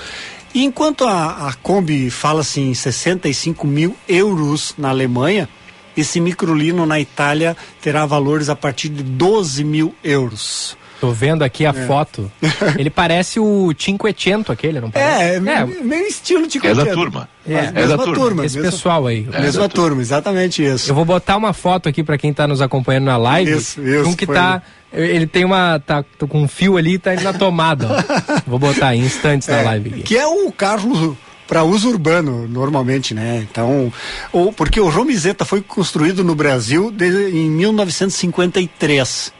E 0.54 0.64
enquanto 0.64 1.04
a, 1.04 1.48
a 1.48 1.54
Kombi 1.54 2.10
fala-se 2.10 2.60
em 2.60 2.74
65 2.74 3.66
mil 3.66 3.96
euros 4.06 4.74
na 4.76 4.90
Alemanha, 4.90 5.48
esse 5.96 6.20
microlino 6.20 6.84
na 6.86 7.00
Itália 7.00 7.56
terá 7.80 8.04
valores 8.04 8.48
a 8.48 8.56
partir 8.56 8.88
de 8.88 9.02
12 9.02 9.64
mil 9.64 9.94
euros. 10.04 10.76
Tô 11.02 11.10
vendo 11.10 11.42
aqui 11.42 11.66
a 11.66 11.70
É. 11.70 11.86
foto. 11.86 12.30
Ele 12.78 12.88
parece 12.88 13.40
o 13.40 13.74
Cinquecento 13.76 14.52
aquele, 14.52 14.80
não 14.80 14.88
parece? 14.88 15.22
É, 15.34 15.40
meio, 15.40 15.84
meio 15.84 16.06
estilo 16.06 16.46
de 16.46 16.64
É 16.64 16.72
da 16.72 16.86
turma. 16.86 17.28
É, 17.44 17.54
Mas 17.62 17.72
mesma 17.72 17.98
turma. 18.04 18.46
Esse 18.46 18.56
mesma- 18.56 18.70
pessoal 18.70 19.06
aí. 19.08 19.26
mesma 19.40 19.68
turma, 19.68 20.00
exatamente 20.00 20.64
isso. 20.64 20.88
Eu 20.90 20.94
vou 20.94 21.04
botar 21.04 21.36
uma 21.36 21.52
foto 21.52 21.88
aqui 21.88 22.04
pra 22.04 22.16
quem 22.16 22.32
tá 22.32 22.46
nos 22.46 22.62
acompanhando 22.62 23.06
na 23.06 23.16
live. 23.16 23.50
Isso, 23.50 23.82
isso, 23.82 24.08
Um 24.08 24.14
que 24.14 24.28
tá. 24.28 24.62
Ele 24.92 25.26
tem 25.26 25.44
uma. 25.44 25.80
tá 25.80 26.04
com 26.28 26.42
um 26.42 26.46
fio 26.46 26.76
ali 26.76 26.92
e 26.94 26.98
tá 26.98 27.14
indo 27.14 27.24
na 27.24 27.32
tomada. 27.32 27.88
ó. 27.90 28.40
Vou 28.46 28.60
botar 28.60 28.94
em 28.94 29.00
instantes 29.00 29.48
na 29.48 29.56
É, 29.58 29.62
live 29.64 29.88
aqui. 29.88 30.02
Que 30.02 30.16
é 30.18 30.26
um 30.28 30.50
carro 30.52 31.18
para 31.48 31.64
uso 31.64 31.88
urbano, 31.88 32.46
normalmente, 32.46 33.12
né? 33.12 33.44
Então, 33.50 33.92
ou, 34.32 34.52
porque 34.52 34.78
o 34.80 34.88
Romizeta 34.88 35.44
foi 35.44 35.60
construído 35.62 36.22
no 36.22 36.34
Brasil 36.36 36.92
de- 36.92 37.30
em 37.30 37.50
1953. 37.50 39.32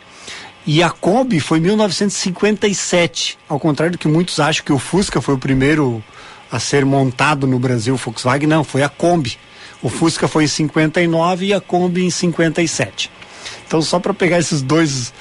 E 0.67 0.83
a 0.83 0.91
Kombi 0.91 1.41
foi 1.41 1.59
em 1.59 1.63
1957. 1.63 3.39
Ao 3.49 3.59
contrário 3.59 3.93
do 3.93 3.99
que 3.99 4.07
muitos 4.07 4.39
acham 4.39 4.65
que 4.65 4.73
o 4.73 4.79
Fusca 4.79 5.21
foi 5.21 5.35
o 5.35 5.39
primeiro 5.39 6.03
a 6.51 6.59
ser 6.59 6.85
montado 6.85 7.47
no 7.47 7.59
Brasil, 7.59 7.97
Volkswagen, 7.97 8.47
não, 8.47 8.63
foi 8.63 8.83
a 8.83 8.89
Kombi. 8.89 9.39
O 9.83 9.89
Fusca 9.89 10.29
foi 10.29 10.45
em 10.45 10.49
59 10.49 11.47
e 11.47 11.55
a 11.55 11.61
Kombi 11.61 12.05
em 12.05 12.11
57. 12.11 13.11
Então, 13.67 13.83
só 13.83 13.99
para 13.99 14.15
pegar 14.15 14.39
esses 14.39 14.63
dois 14.63 15.13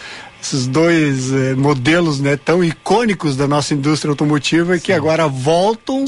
esses 0.42 0.66
dois 0.66 1.32
eh, 1.32 1.54
modelos 1.54 2.20
né, 2.20 2.36
tão 2.36 2.64
icônicos 2.64 3.36
da 3.36 3.48
nossa 3.48 3.76
indústria 3.76 4.10
automotiva 4.10 4.80
que 4.80 4.92
agora 4.92 5.28
voltam, 5.28 6.04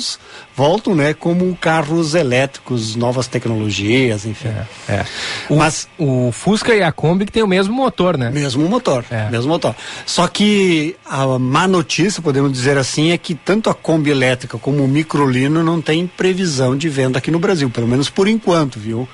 voltam 0.56 0.96
né, 0.96 1.14
como 1.14 1.56
carros 1.56 2.16
elétricos, 2.16 2.96
novas 2.96 3.28
tecnologias, 3.28 4.26
enfim. 4.26 4.50
É. 4.90 5.06
O, 5.48 5.56
Mas 5.56 5.88
o 6.00 6.32
Fusca 6.32 6.74
e 6.74 6.82
a 6.82 6.92
Kombi 6.92 7.26
que 7.26 7.32
tem 7.32 7.44
o 7.44 7.48
mesmo 7.48 7.76
motor, 7.76 8.18
né? 8.18 8.32
Mesmo 8.32 8.68
motor, 8.68 9.06
mesmo 9.30 9.50
motor. 9.50 9.76
Só 10.06 10.28
que 10.28 10.96
a 11.06 11.38
má 11.38 11.68
notícia, 11.68 12.22
podemos 12.22 12.52
dizer 12.52 12.78
assim, 12.78 13.12
é 13.12 13.18
que 13.18 13.36
tanto 13.36 13.70
a 13.70 13.74
Kombi 13.76 14.10
elétrica 14.10 14.58
como 14.58 14.84
o 14.84 14.88
Microlino 14.88 15.64
não 15.64 15.80
tem 15.80 16.08
previsão 16.08 16.76
de 16.76 16.90
venda 16.90 17.20
aqui 17.20 17.30
no 17.30 17.40
Brasil, 17.40 17.70
pelo 17.70 17.88
menos 17.88 18.10
por 18.10 18.28
enquanto, 18.28 18.80
viu? 18.80 19.08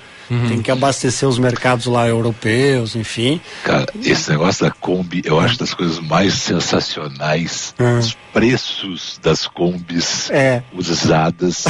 Tem 0.48 0.62
que 0.62 0.70
abastecer 0.70 1.28
os 1.28 1.40
mercados 1.40 1.88
lá 1.88 2.08
europeus, 2.08 2.96
enfim. 2.96 3.42
Cara, 3.64 3.88
esse 4.04 4.30
negócio 4.30 4.64
da 4.66 4.72
Kombi, 4.72 5.22
eu 5.26 5.40
acho 5.40 5.58
das 5.58 5.74
coisas 5.74 6.00
mais 6.00 6.34
sensacionais. 6.36 7.74
Os 8.00 8.16
preços 8.32 9.20
das 9.24 9.48
Kombis 9.48 10.30
É. 10.30 10.62
usadas 10.74 11.66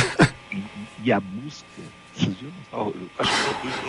e 1.04 1.12
a 1.12 1.22
eu 2.72 2.84
não 2.84 2.94
acho 3.18 3.32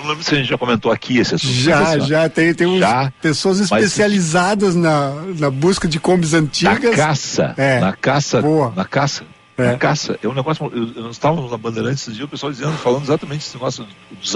que 0.02 0.08
lembro 0.08 0.22
se 0.22 0.34
a 0.34 0.38
gente 0.38 0.48
já 0.48 0.56
comentou 0.56 0.90
aqui 0.92 1.18
esse 1.18 1.34
assunto. 1.34 1.52
Já, 1.52 1.80
assim, 1.96 2.06
já 2.06 2.28
tem, 2.28 2.54
tem 2.54 2.66
uns 2.66 2.78
Já, 2.78 3.12
pessoas 3.20 3.58
mas- 3.58 3.84
especializadas 3.84 4.74
na, 4.74 5.12
na 5.38 5.50
busca 5.50 5.86
de 5.88 5.98
combis 6.00 6.32
Na 6.32 6.38
antigas. 6.38 6.94
caça, 6.96 7.54
É. 7.56 7.80
na 7.80 7.92
caça, 7.92 8.40
Boa. 8.40 8.72
na 8.74 8.84
caça. 8.84 9.24
Na 9.58 9.76
caça, 9.76 10.18
é 10.22 10.26
um 10.28 10.32
negócio. 10.32 10.70
Eu, 10.74 11.02
nós 11.02 11.16
estávamos 11.16 11.50
na 11.50 11.58
Bandeirantes 11.58 12.02
esses 12.02 12.14
dias, 12.14 12.26
o 12.26 12.30
pessoal 12.30 12.50
dizendo, 12.50 12.72
falando 12.78 13.02
exatamente 13.02 13.40
esse 13.42 13.54
negócio 13.54 13.86
dos 14.22 14.34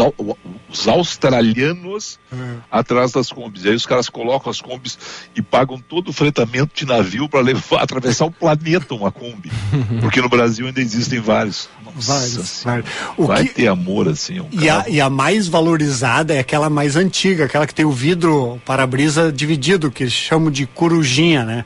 os 0.68 0.86
australianos 0.88 2.18
atrás 2.70 3.12
das 3.12 3.30
combis. 3.30 3.64
E 3.64 3.68
aí 3.68 3.74
os 3.74 3.86
caras 3.86 4.08
colocam 4.08 4.50
as 4.50 4.60
combis 4.60 4.98
e 5.34 5.40
pagam 5.40 5.78
todo 5.78 6.08
o 6.08 6.12
fretamento 6.12 6.72
de 6.74 6.84
navio 6.84 7.28
para 7.28 7.40
levar, 7.40 7.80
atravessar 7.82 8.26
o 8.26 8.30
planeta 8.30 8.94
uma 8.94 9.10
Kombi. 9.10 9.50
Porque 10.00 10.20
no 10.20 10.28
Brasil 10.28 10.66
ainda 10.66 10.80
existem 10.80 11.20
vários. 11.20 11.68
Nossa 11.84 12.12
Vários, 12.12 12.48
Senhora, 12.48 12.82
vários. 12.82 13.18
O 13.18 13.26
Vai 13.26 13.44
que- 13.46 13.54
ter 13.54 13.68
amor 13.68 14.08
assim. 14.08 14.40
Um 14.40 14.48
E 14.52 14.68
a, 14.68 14.84
e 14.88 15.00
a 15.00 15.08
mais 15.08 15.48
valorizada 15.48 16.34
é 16.34 16.38
aquela 16.40 16.68
mais 16.68 16.96
antiga, 16.96 17.44
aquela 17.46 17.66
que 17.66 17.74
tem 17.74 17.84
o 17.84 17.92
vidro 17.92 18.60
para-brisa 18.64 19.32
dividido, 19.32 19.90
que 19.90 20.02
eles 20.02 20.12
chamam 20.12 20.50
de 20.50 20.66
corujinha, 20.66 21.44
né? 21.44 21.64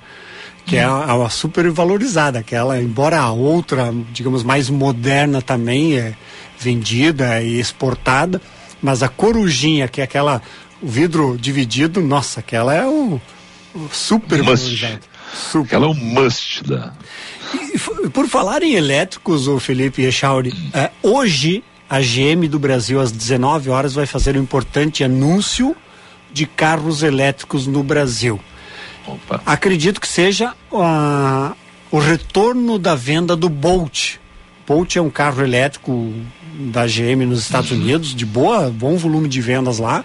Que 0.68 0.76
é 0.76 0.84
a, 0.84 1.24
a 1.24 1.30
super 1.30 1.70
valorizada, 1.70 2.38
aquela, 2.38 2.80
embora 2.80 3.18
a 3.20 3.32
outra, 3.32 3.92
digamos, 4.12 4.42
mais 4.42 4.68
moderna 4.68 5.40
também 5.40 5.96
é 5.96 6.14
vendida 6.58 7.42
e 7.42 7.58
exportada, 7.58 8.40
mas 8.82 9.02
a 9.02 9.08
corujinha, 9.08 9.88
que 9.88 10.00
é 10.00 10.04
aquela, 10.04 10.42
o 10.82 10.86
vidro 10.86 11.36
dividido, 11.40 12.00
nossa, 12.02 12.40
aquela 12.40 12.74
é 12.74 12.86
o, 12.86 13.20
o 13.74 13.88
super 13.90 14.42
Must. 14.42 14.64
valorizada. 14.64 15.00
Aquela 15.64 15.86
é 15.86 15.88
um 15.88 15.94
must 15.94 16.64
da. 16.64 16.92
E 17.54 17.76
f- 17.76 18.08
por 18.10 18.26
falar 18.28 18.62
em 18.62 18.74
elétricos, 18.74 19.46
o 19.46 19.58
Felipe 19.60 20.02
Echauri, 20.02 20.52
é, 20.72 20.90
hoje 21.02 21.62
a 21.88 22.00
GM 22.00 22.48
do 22.48 22.58
Brasil 22.58 23.00
às 23.00 23.12
19 23.12 23.70
horas 23.70 23.94
vai 23.94 24.06
fazer 24.06 24.36
um 24.36 24.40
importante 24.42 25.04
anúncio 25.04 25.74
de 26.32 26.44
carros 26.46 27.02
elétricos 27.02 27.66
no 27.66 27.82
Brasil. 27.82 28.38
Opa. 29.08 29.42
Acredito 29.46 30.00
que 30.00 30.08
seja 30.08 30.54
ah, 30.72 31.54
o 31.90 31.98
retorno 31.98 32.78
da 32.78 32.94
venda 32.94 33.34
do 33.34 33.48
Bolt. 33.48 34.16
Bolt 34.66 34.96
é 34.96 35.00
um 35.00 35.08
carro 35.08 35.42
elétrico 35.42 36.12
da 36.58 36.86
GM 36.86 37.24
nos 37.24 37.40
Estados 37.40 37.70
Unidos, 37.70 38.14
de 38.14 38.26
boa, 38.26 38.68
bom 38.68 38.96
volume 38.96 39.28
de 39.28 39.40
vendas 39.40 39.78
lá. 39.78 40.04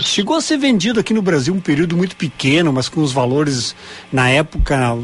Chegou 0.00 0.36
a 0.36 0.40
ser 0.40 0.58
vendido 0.58 1.00
aqui 1.00 1.14
no 1.14 1.22
Brasil 1.22 1.54
um 1.54 1.60
período 1.60 1.96
muito 1.96 2.16
pequeno, 2.16 2.72
mas 2.72 2.88
com 2.88 3.00
os 3.00 3.12
valores 3.12 3.74
na 4.12 4.28
época 4.28 4.98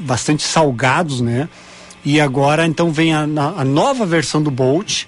bastante 0.00 0.42
salgados, 0.42 1.20
né? 1.20 1.48
E 2.04 2.20
agora 2.20 2.66
então 2.66 2.92
vem 2.92 3.14
a, 3.14 3.22
a 3.22 3.64
nova 3.64 4.04
versão 4.04 4.42
do 4.42 4.50
Bolt 4.50 5.04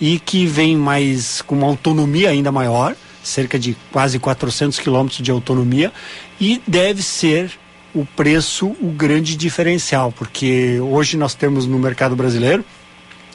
e 0.00 0.18
que 0.18 0.46
vem 0.46 0.76
mais 0.76 1.42
com 1.42 1.56
uma 1.56 1.66
autonomia 1.66 2.30
ainda 2.30 2.50
maior, 2.50 2.96
cerca 3.22 3.58
de 3.58 3.76
quase 3.92 4.18
400 4.18 4.78
quilômetros 4.78 5.20
de 5.20 5.30
autonomia 5.30 5.92
e 6.40 6.60
deve 6.66 7.02
ser 7.02 7.52
o 7.94 8.04
preço 8.04 8.68
o 8.80 8.92
grande 8.96 9.36
diferencial, 9.36 10.12
porque 10.12 10.78
hoje 10.80 11.16
nós 11.16 11.34
temos 11.34 11.66
no 11.66 11.78
mercado 11.78 12.16
brasileiro 12.16 12.64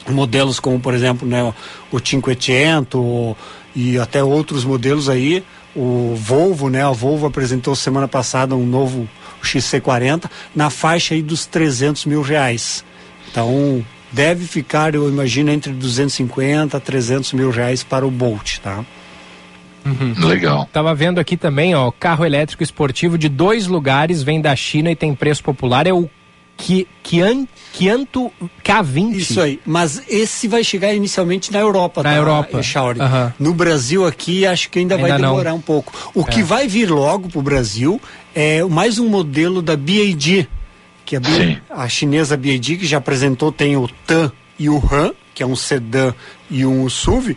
modelos 0.08 0.60
como, 0.60 0.78
por 0.78 0.94
exemplo, 0.94 1.26
né, 1.26 1.52
o 1.90 1.98
Cinquecento 1.98 3.36
e 3.74 3.98
até 3.98 4.22
outros 4.22 4.64
modelos 4.64 5.08
aí. 5.08 5.44
O 5.74 6.14
Volvo, 6.16 6.70
né? 6.70 6.82
A 6.82 6.90
Volvo 6.90 7.26
apresentou 7.26 7.76
semana 7.76 8.08
passada 8.08 8.56
um 8.56 8.64
novo 8.64 9.06
XC40 9.42 10.24
na 10.54 10.70
faixa 10.70 11.14
aí 11.14 11.20
dos 11.20 11.44
300 11.44 12.06
mil 12.06 12.22
reais. 12.22 12.82
Então, 13.30 13.84
deve 14.10 14.46
ficar, 14.46 14.94
eu 14.94 15.06
imagino, 15.08 15.50
entre 15.50 15.72
250 15.72 16.76
a 16.76 16.80
300 16.80 17.34
mil 17.34 17.50
reais 17.50 17.82
para 17.82 18.06
o 18.06 18.10
Bolt, 18.10 18.58
tá? 18.60 18.84
Legal. 20.18 20.68
Tava 20.72 20.94
vendo 20.94 21.18
aqui 21.18 21.36
também, 21.36 21.74
ó, 21.74 21.90
carro 21.90 22.24
elétrico 22.24 22.62
esportivo 22.62 23.16
de 23.16 23.28
dois 23.28 23.66
lugares, 23.66 24.22
vem 24.22 24.40
da 24.40 24.54
China 24.56 24.90
e 24.90 24.96
tem 24.96 25.14
preço 25.14 25.42
popular, 25.42 25.86
é 25.86 25.92
o 25.92 26.08
Kian, 27.02 27.46
Kianto 27.74 28.32
K20. 28.64 29.14
Isso 29.16 29.40
aí. 29.40 29.60
Mas 29.66 30.02
esse 30.08 30.48
vai 30.48 30.64
chegar 30.64 30.92
inicialmente 30.94 31.52
na 31.52 31.58
Europa, 31.58 32.02
Na 32.02 32.10
tá, 32.10 32.16
Europa. 32.16 32.58
Echauri? 32.60 32.98
Aham. 33.00 33.34
No 33.38 33.52
Brasil 33.52 34.06
aqui, 34.06 34.46
acho 34.46 34.70
que 34.70 34.78
ainda, 34.78 34.96
vai 34.96 35.10
Ainda 35.10 35.22
não. 35.22 35.32
demorar 35.32 35.52
um 35.54 35.60
pouco. 35.60 35.92
O 36.14 36.22
É. 36.22 36.24
que 36.24 36.42
vai 36.42 36.66
vir 36.66 36.90
logo 36.90 37.28
pro 37.28 37.42
Brasil 37.42 38.00
é 38.34 38.62
mais 38.64 38.98
um 38.98 39.06
modelo 39.08 39.60
da 39.60 39.76
BAD, 39.76 40.48
que 41.04 41.16
é 41.16 41.20
a, 41.70 41.82
a 41.82 41.88
chinesa 41.88 42.36
BAD, 42.36 42.76
que 42.78 42.86
já 42.86 42.98
apresentou, 42.98 43.52
tem 43.52 43.76
o 43.76 43.86
Tan 44.06 44.32
e 44.58 44.70
o 44.70 44.78
Han, 44.90 45.12
que 45.34 45.42
é 45.42 45.46
um 45.46 45.54
sedã 45.54 46.14
e 46.50 46.64
um 46.64 46.88
SUV. 46.88 47.36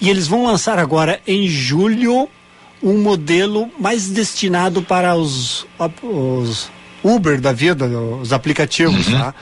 E 0.00 0.10
eles 0.10 0.26
vão 0.26 0.44
lançar 0.44 0.78
agora 0.78 1.20
em 1.26 1.48
julho 1.48 2.28
um 2.82 2.98
modelo 2.98 3.70
mais 3.78 4.08
destinado 4.08 4.82
para 4.82 5.14
os, 5.14 5.66
os 6.02 6.70
Uber 7.02 7.40
da 7.40 7.52
vida, 7.52 7.86
os 7.86 8.32
aplicativos, 8.32 9.06
tá? 9.06 9.34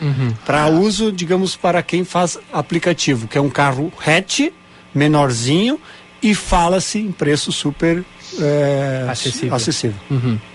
Para 0.45 0.69
uso, 0.69 1.11
digamos, 1.11 1.57
para 1.57 1.83
quem 1.83 2.05
faz 2.05 2.39
aplicativo, 2.53 3.27
que 3.27 3.37
é 3.39 3.41
um 3.41 3.51
carro 3.51 3.93
hatch, 4.05 4.53
menorzinho 4.95 5.81
e 6.23 6.35
fala-se 6.35 6.99
em 6.99 7.13
preço 7.13 7.53
super 7.53 8.05
é, 8.41 9.07
Acessível. 9.09 9.55
acessível. 9.55 9.99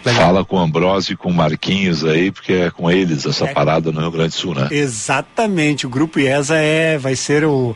Fala 0.04 0.44
com 0.44 0.58
o 0.58 0.60
Ambrosio 0.60 1.14
e 1.14 1.16
com 1.16 1.30
o 1.30 1.34
Marquinhos 1.34 2.04
aí, 2.04 2.32
porque 2.32 2.54
é 2.54 2.72
com 2.72 2.90
eles 2.90 3.26
essa 3.26 3.48
parada 3.48 3.92
no 3.92 4.02
Rio 4.02 4.12
Grande 4.12 4.30
do 4.30 4.36
Sul, 4.36 4.56
né? 4.56 4.68
Exatamente, 4.72 5.86
o 5.86 5.90
grupo 5.90 6.20
IESA 6.20 6.56
é, 6.56 6.98
vai 6.98 7.16
ser 7.16 7.46
o, 7.46 7.76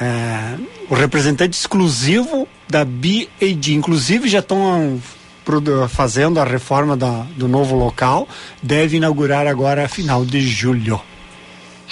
é, 0.00 0.54
o 0.90 0.94
representante 0.94 1.56
exclusivo 1.56 2.46
da 2.68 2.84
BAD. 2.84 3.72
Inclusive 3.74 4.28
já 4.28 4.40
estão 4.40 5.00
produ- 5.44 5.88
fazendo 5.88 6.38
a 6.38 6.44
reforma 6.44 6.96
da- 6.96 7.24
do 7.36 7.48
novo 7.48 7.74
local, 7.76 8.28
deve 8.62 8.98
inaugurar 8.98 9.46
agora 9.46 9.88
final 9.88 10.24
de 10.24 10.40
julho. 10.40 11.00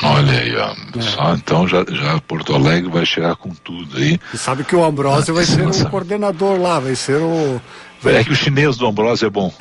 Olha 0.00 0.32
aí, 0.38 0.54
ó. 0.56 0.74
Só 1.00 1.34
então 1.34 1.66
já, 1.66 1.84
já 1.90 2.20
Porto 2.20 2.54
Alegre 2.54 2.88
vai 2.88 3.04
chegar 3.04 3.34
com 3.34 3.50
tudo 3.50 3.96
aí. 3.96 4.20
E 4.32 4.38
sabe 4.38 4.62
que 4.62 4.76
o 4.76 4.84
Ambrósio 4.84 5.34
vai 5.34 5.44
ser 5.44 5.62
o 5.62 5.66
Nossa. 5.66 5.86
coordenador 5.86 6.60
lá, 6.60 6.78
vai 6.78 6.94
ser 6.94 7.16
o. 7.16 7.60
É 8.04 8.22
que 8.24 8.32
o 8.32 8.36
chinês 8.36 8.76
do 8.76 8.86
Ambrosio 8.86 9.26
é 9.26 9.30
bom. 9.30 9.52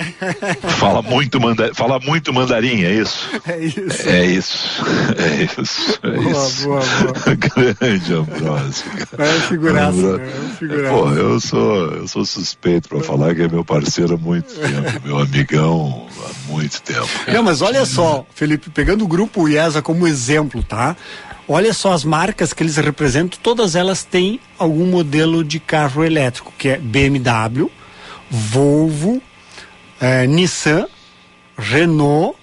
Fala 0.78 1.02
muito, 1.02 1.40
manda, 1.40 1.74
fala 1.74 2.00
muito 2.00 2.32
mandarim, 2.34 2.84
é 2.84 2.94
isso? 2.94 3.28
É 3.48 3.58
isso. 3.60 4.10
É 4.10 4.26
isso. 4.26 4.84
É 5.18 5.62
isso. 5.62 6.00
É 6.04 6.10
Boa, 6.12 6.48
isso. 6.48 6.68
boa, 6.68 6.82
Grande 7.80 8.14
Ambrosio. 8.14 8.86
cara. 9.10 9.26
É 9.30 9.40
figuraça, 9.42 9.90
Ambro- 9.98 10.18
né? 10.18 10.28
É 10.28 10.56
figuraça. 10.56 10.90
Pô, 10.96 11.10
eu 11.12 11.40
sou, 11.40 11.86
eu 11.94 12.08
sou 12.08 12.26
suspeito 12.26 12.90
pra 12.90 13.00
falar 13.00 13.34
que 13.36 13.42
é 13.44 13.48
meu 13.48 13.66
parceiro 13.66 14.16
há 14.16 14.18
muito 14.18 14.54
tempo, 14.54 15.02
meu 15.06 15.18
amigão 15.20 16.08
há 16.26 16.52
muito 16.52 16.82
tempo. 16.82 17.08
Não, 17.32 17.44
mas 17.44 17.62
olha 17.62 17.86
só, 17.86 18.26
Felipe, 18.36 18.70
pegando 18.70 19.04
o 19.04 19.08
grupo 19.08 19.48
IESA 19.48 19.82
como 19.82 20.08
exemplo, 20.08 20.62
tá? 20.64 20.96
Olha 21.48 21.74
só 21.74 21.94
as 21.94 22.04
marcas 22.04 22.52
que 22.52 22.62
eles 22.62 22.76
representam, 22.76 23.40
todas 23.42 23.74
elas 23.76 24.04
têm 24.04 24.40
algum 24.60 24.86
modelo 24.86 25.44
de 25.44 25.60
carro 25.60 26.04
elétrico, 26.04 26.52
que 26.58 26.68
é 26.70 26.78
BMW, 26.78 27.70
Volvo, 28.30 29.22
eh, 30.00 30.28
Nissan, 30.28 30.88
Renault, 31.58 32.38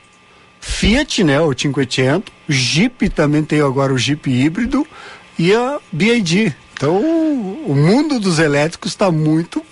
Fiat, 0.60 1.22
né, 1.22 1.40
o 1.40 1.54
500, 1.54 2.32
Jeep 2.48 3.08
também 3.10 3.44
tem 3.44 3.60
agora 3.60 3.92
o 3.92 3.98
Jeep 3.98 4.30
híbrido 4.30 4.86
e 5.38 5.54
a 5.54 5.78
BYD. 5.92 6.54
Então, 6.72 6.96
o 7.00 7.74
mundo 7.74 8.18
dos 8.18 8.38
elétricos 8.38 8.92
está 8.92 9.10
muito 9.10 9.62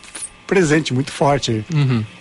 presente, 0.46 0.92
muito 0.92 1.10
forte 1.10 1.50
aí. 1.50 1.64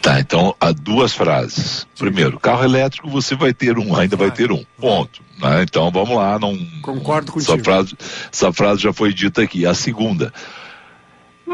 Tá, 0.01 0.19
então 0.19 0.55
há 0.59 0.71
duas 0.71 1.13
frases. 1.13 1.85
Primeiro, 1.97 2.39
carro 2.39 2.63
elétrico 2.63 3.09
você 3.09 3.35
vai 3.35 3.53
ter 3.53 3.77
um, 3.77 3.93
ainda 3.95 4.15
vai 4.15 4.31
ter 4.31 4.51
um. 4.53 4.63
Ponto. 4.79 5.21
né? 5.37 5.63
Então 5.63 5.91
vamos 5.91 6.15
lá, 6.15 6.39
não. 6.39 6.57
Concordo 6.81 7.33
Essa 7.37 7.57
frase, 7.57 7.95
essa 8.31 8.53
frase 8.53 8.81
já 8.81 8.93
foi 8.93 9.13
dita 9.13 9.41
aqui. 9.41 9.65
A 9.65 9.73
segunda. 9.73 10.33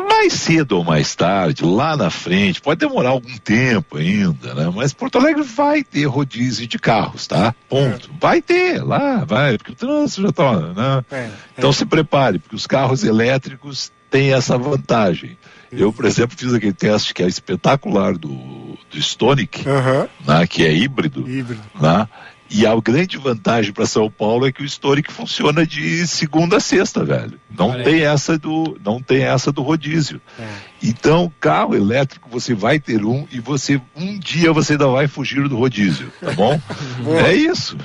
Mais 0.05 0.33
cedo 0.33 0.77
ou 0.77 0.83
mais 0.83 1.15
tarde, 1.15 1.63
lá 1.63 1.95
na 1.95 2.09
frente, 2.09 2.61
pode 2.61 2.79
demorar 2.79 3.09
algum 3.09 3.37
tempo 3.37 3.97
ainda, 3.97 4.53
né? 4.53 4.71
Mas 4.73 4.93
Porto 4.93 5.17
Alegre 5.17 5.43
vai 5.43 5.83
ter 5.83 6.05
rodízio 6.05 6.67
de 6.67 6.77
carros, 6.77 7.27
tá? 7.27 7.53
Ponto. 7.69 8.09
Vai 8.19 8.41
ter, 8.41 8.83
lá, 8.83 9.23
vai, 9.25 9.57
porque 9.57 9.71
o 9.71 9.75
trânsito 9.75 10.21
já 10.21 10.31
tá, 10.31 10.59
né? 10.73 11.05
É, 11.11 11.29
Então 11.57 11.71
se 11.71 11.85
prepare, 11.85 12.39
porque 12.39 12.55
os 12.55 12.67
carros 12.67 13.03
elétricos 13.03 13.91
têm 14.09 14.33
essa 14.33 14.57
vantagem. 14.57 15.37
Eu, 15.71 15.91
por 15.91 16.05
exemplo, 16.05 16.37
fiz 16.37 16.53
aquele 16.53 16.73
teste 16.73 17.13
que 17.13 17.21
é 17.21 17.27
espetacular 17.27 18.17
do, 18.17 18.77
do 18.89 18.97
Stonic, 18.97 19.67
né, 20.25 20.47
que 20.47 20.65
é 20.65 20.71
híbrido. 20.73 21.29
Híbrido. 21.29 21.61
Né, 21.79 22.07
e 22.49 22.65
a 22.65 22.75
grande 22.79 23.17
vantagem 23.17 23.73
para 23.73 23.85
São 23.85 24.09
Paulo 24.09 24.47
é 24.47 24.51
que 24.51 24.61
o 24.61 24.65
Stonic 24.65 25.11
funciona 25.11 25.65
de 25.65 26.05
segunda 26.07 26.57
a 26.57 26.59
sexta, 26.59 27.03
velho. 27.03 27.39
Não 27.49 27.69
Olha 27.69 27.83
tem 27.83 28.01
essa 28.01 28.37
do, 28.37 28.77
não 28.83 29.01
tem 29.01 29.23
essa 29.23 29.51
do 29.51 29.61
rodízio. 29.61 30.21
Então, 30.81 31.31
carro 31.39 31.75
elétrico 31.75 32.29
você 32.29 32.53
vai 32.53 32.79
ter 32.79 33.03
um 33.03 33.27
e 33.31 33.39
você 33.39 33.81
um 33.95 34.17
dia 34.17 34.53
você 34.53 34.73
ainda 34.73 34.87
vai 34.87 35.07
fugir 35.07 35.47
do 35.47 35.57
rodízio, 35.57 36.11
tá 36.21 36.31
bom? 36.31 36.59
É 37.25 37.33
isso. 37.33 37.77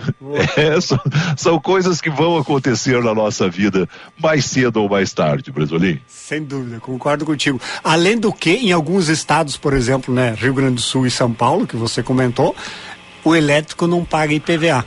É, 0.56 0.80
são, 0.80 1.00
são 1.36 1.60
coisas 1.60 2.00
que 2.00 2.10
vão 2.10 2.36
acontecer 2.36 3.02
na 3.02 3.14
nossa 3.14 3.48
vida 3.48 3.88
mais 4.20 4.44
cedo 4.44 4.82
ou 4.82 4.88
mais 4.88 5.12
tarde, 5.12 5.50
Brasolim. 5.50 6.00
Sem 6.06 6.42
dúvida, 6.42 6.80
concordo 6.80 7.24
contigo. 7.24 7.60
Além 7.82 8.18
do 8.18 8.32
que, 8.32 8.50
em 8.50 8.72
alguns 8.72 9.08
estados, 9.08 9.56
por 9.56 9.74
exemplo, 9.74 10.14
né, 10.14 10.34
Rio 10.36 10.54
Grande 10.54 10.76
do 10.76 10.80
Sul 10.80 11.06
e 11.06 11.10
São 11.10 11.32
Paulo, 11.32 11.66
que 11.66 11.76
você 11.76 12.02
comentou, 12.02 12.54
o 13.24 13.34
elétrico 13.34 13.86
não 13.86 14.04
paga 14.04 14.32
IPVA. 14.32 14.84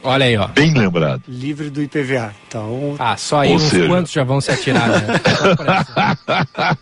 Olha 0.00 0.26
aí, 0.26 0.36
ó. 0.36 0.46
Bem 0.46 0.72
lembrado. 0.72 1.22
Livre 1.26 1.68
do 1.70 1.82
IPVA. 1.82 2.32
Então. 2.46 2.94
Ah, 3.00 3.16
só 3.16 3.40
aí 3.40 3.50
Ou 3.50 3.56
uns 3.56 3.62
seja- 3.64 3.88
quantos 3.88 4.12
já 4.12 4.22
vão 4.22 4.40
se 4.40 4.50
atirar, 4.52 4.88
né? 4.88 5.00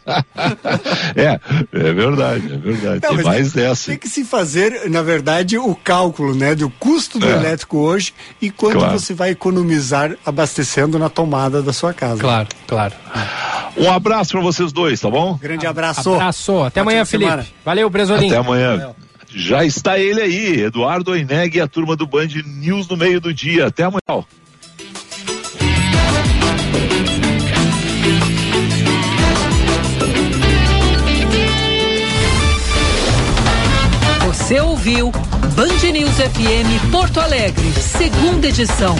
É, 1.16 1.40
é 1.72 1.92
verdade, 1.92 2.52
é 2.52 2.56
verdade. 2.58 3.00
Não, 3.02 3.16
tem 3.16 3.24
mais 3.24 3.52
dessa. 3.52 3.90
Tem 3.90 3.98
que 3.98 4.08
se 4.08 4.22
fazer, 4.24 4.88
na 4.90 5.02
verdade, 5.02 5.56
o 5.58 5.74
cálculo, 5.74 6.34
né, 6.34 6.54
do 6.54 6.68
custo 6.70 7.18
do 7.18 7.26
É. 7.26 7.32
elétrico 7.32 7.78
hoje 7.78 8.12
e 8.40 8.50
quanto 8.50 8.78
Claro. 8.78 8.98
você 8.98 9.14
vai 9.14 9.30
economizar 9.30 10.14
abastecendo 10.24 10.98
na 10.98 11.08
tomada 11.08 11.62
da 11.62 11.72
sua 11.72 11.92
casa. 11.94 12.20
Claro, 12.20 12.48
claro. 12.66 12.94
Um 13.76 13.90
abraço 13.90 14.32
para 14.32 14.40
vocês 14.42 14.72
dois, 14.72 15.00
tá 15.00 15.08
bom? 15.10 15.36
Grande 15.40 15.66
abraço. 15.66 16.12
Abraço. 16.14 16.52
Até 16.58 16.80
Ótima 16.80 16.82
amanhã, 16.82 17.04
Felipe. 17.04 17.46
Valeu, 17.64 17.88
Bresolim. 17.90 18.28
Até 18.28 18.36
amanhã. 18.36 18.94
Já 19.38 19.66
está 19.66 19.98
ele 19.98 20.22
aí, 20.22 20.62
Eduardo 20.62 21.10
Oineg 21.10 21.58
e 21.58 21.60
a 21.60 21.68
turma 21.68 21.94
do 21.94 22.06
Band 22.06 22.28
News 22.46 22.88
no 22.88 22.96
meio 22.96 23.20
do 23.20 23.34
dia. 23.34 23.66
Até 23.66 23.84
amanhã. 23.84 24.24
Você 34.26 34.58
ouviu 34.60 35.12
Band 35.54 35.92
News 35.92 36.16
FM 36.16 36.90
Porto 36.90 37.20
Alegre, 37.20 37.70
segunda 37.72 38.48
edição. 38.48 38.96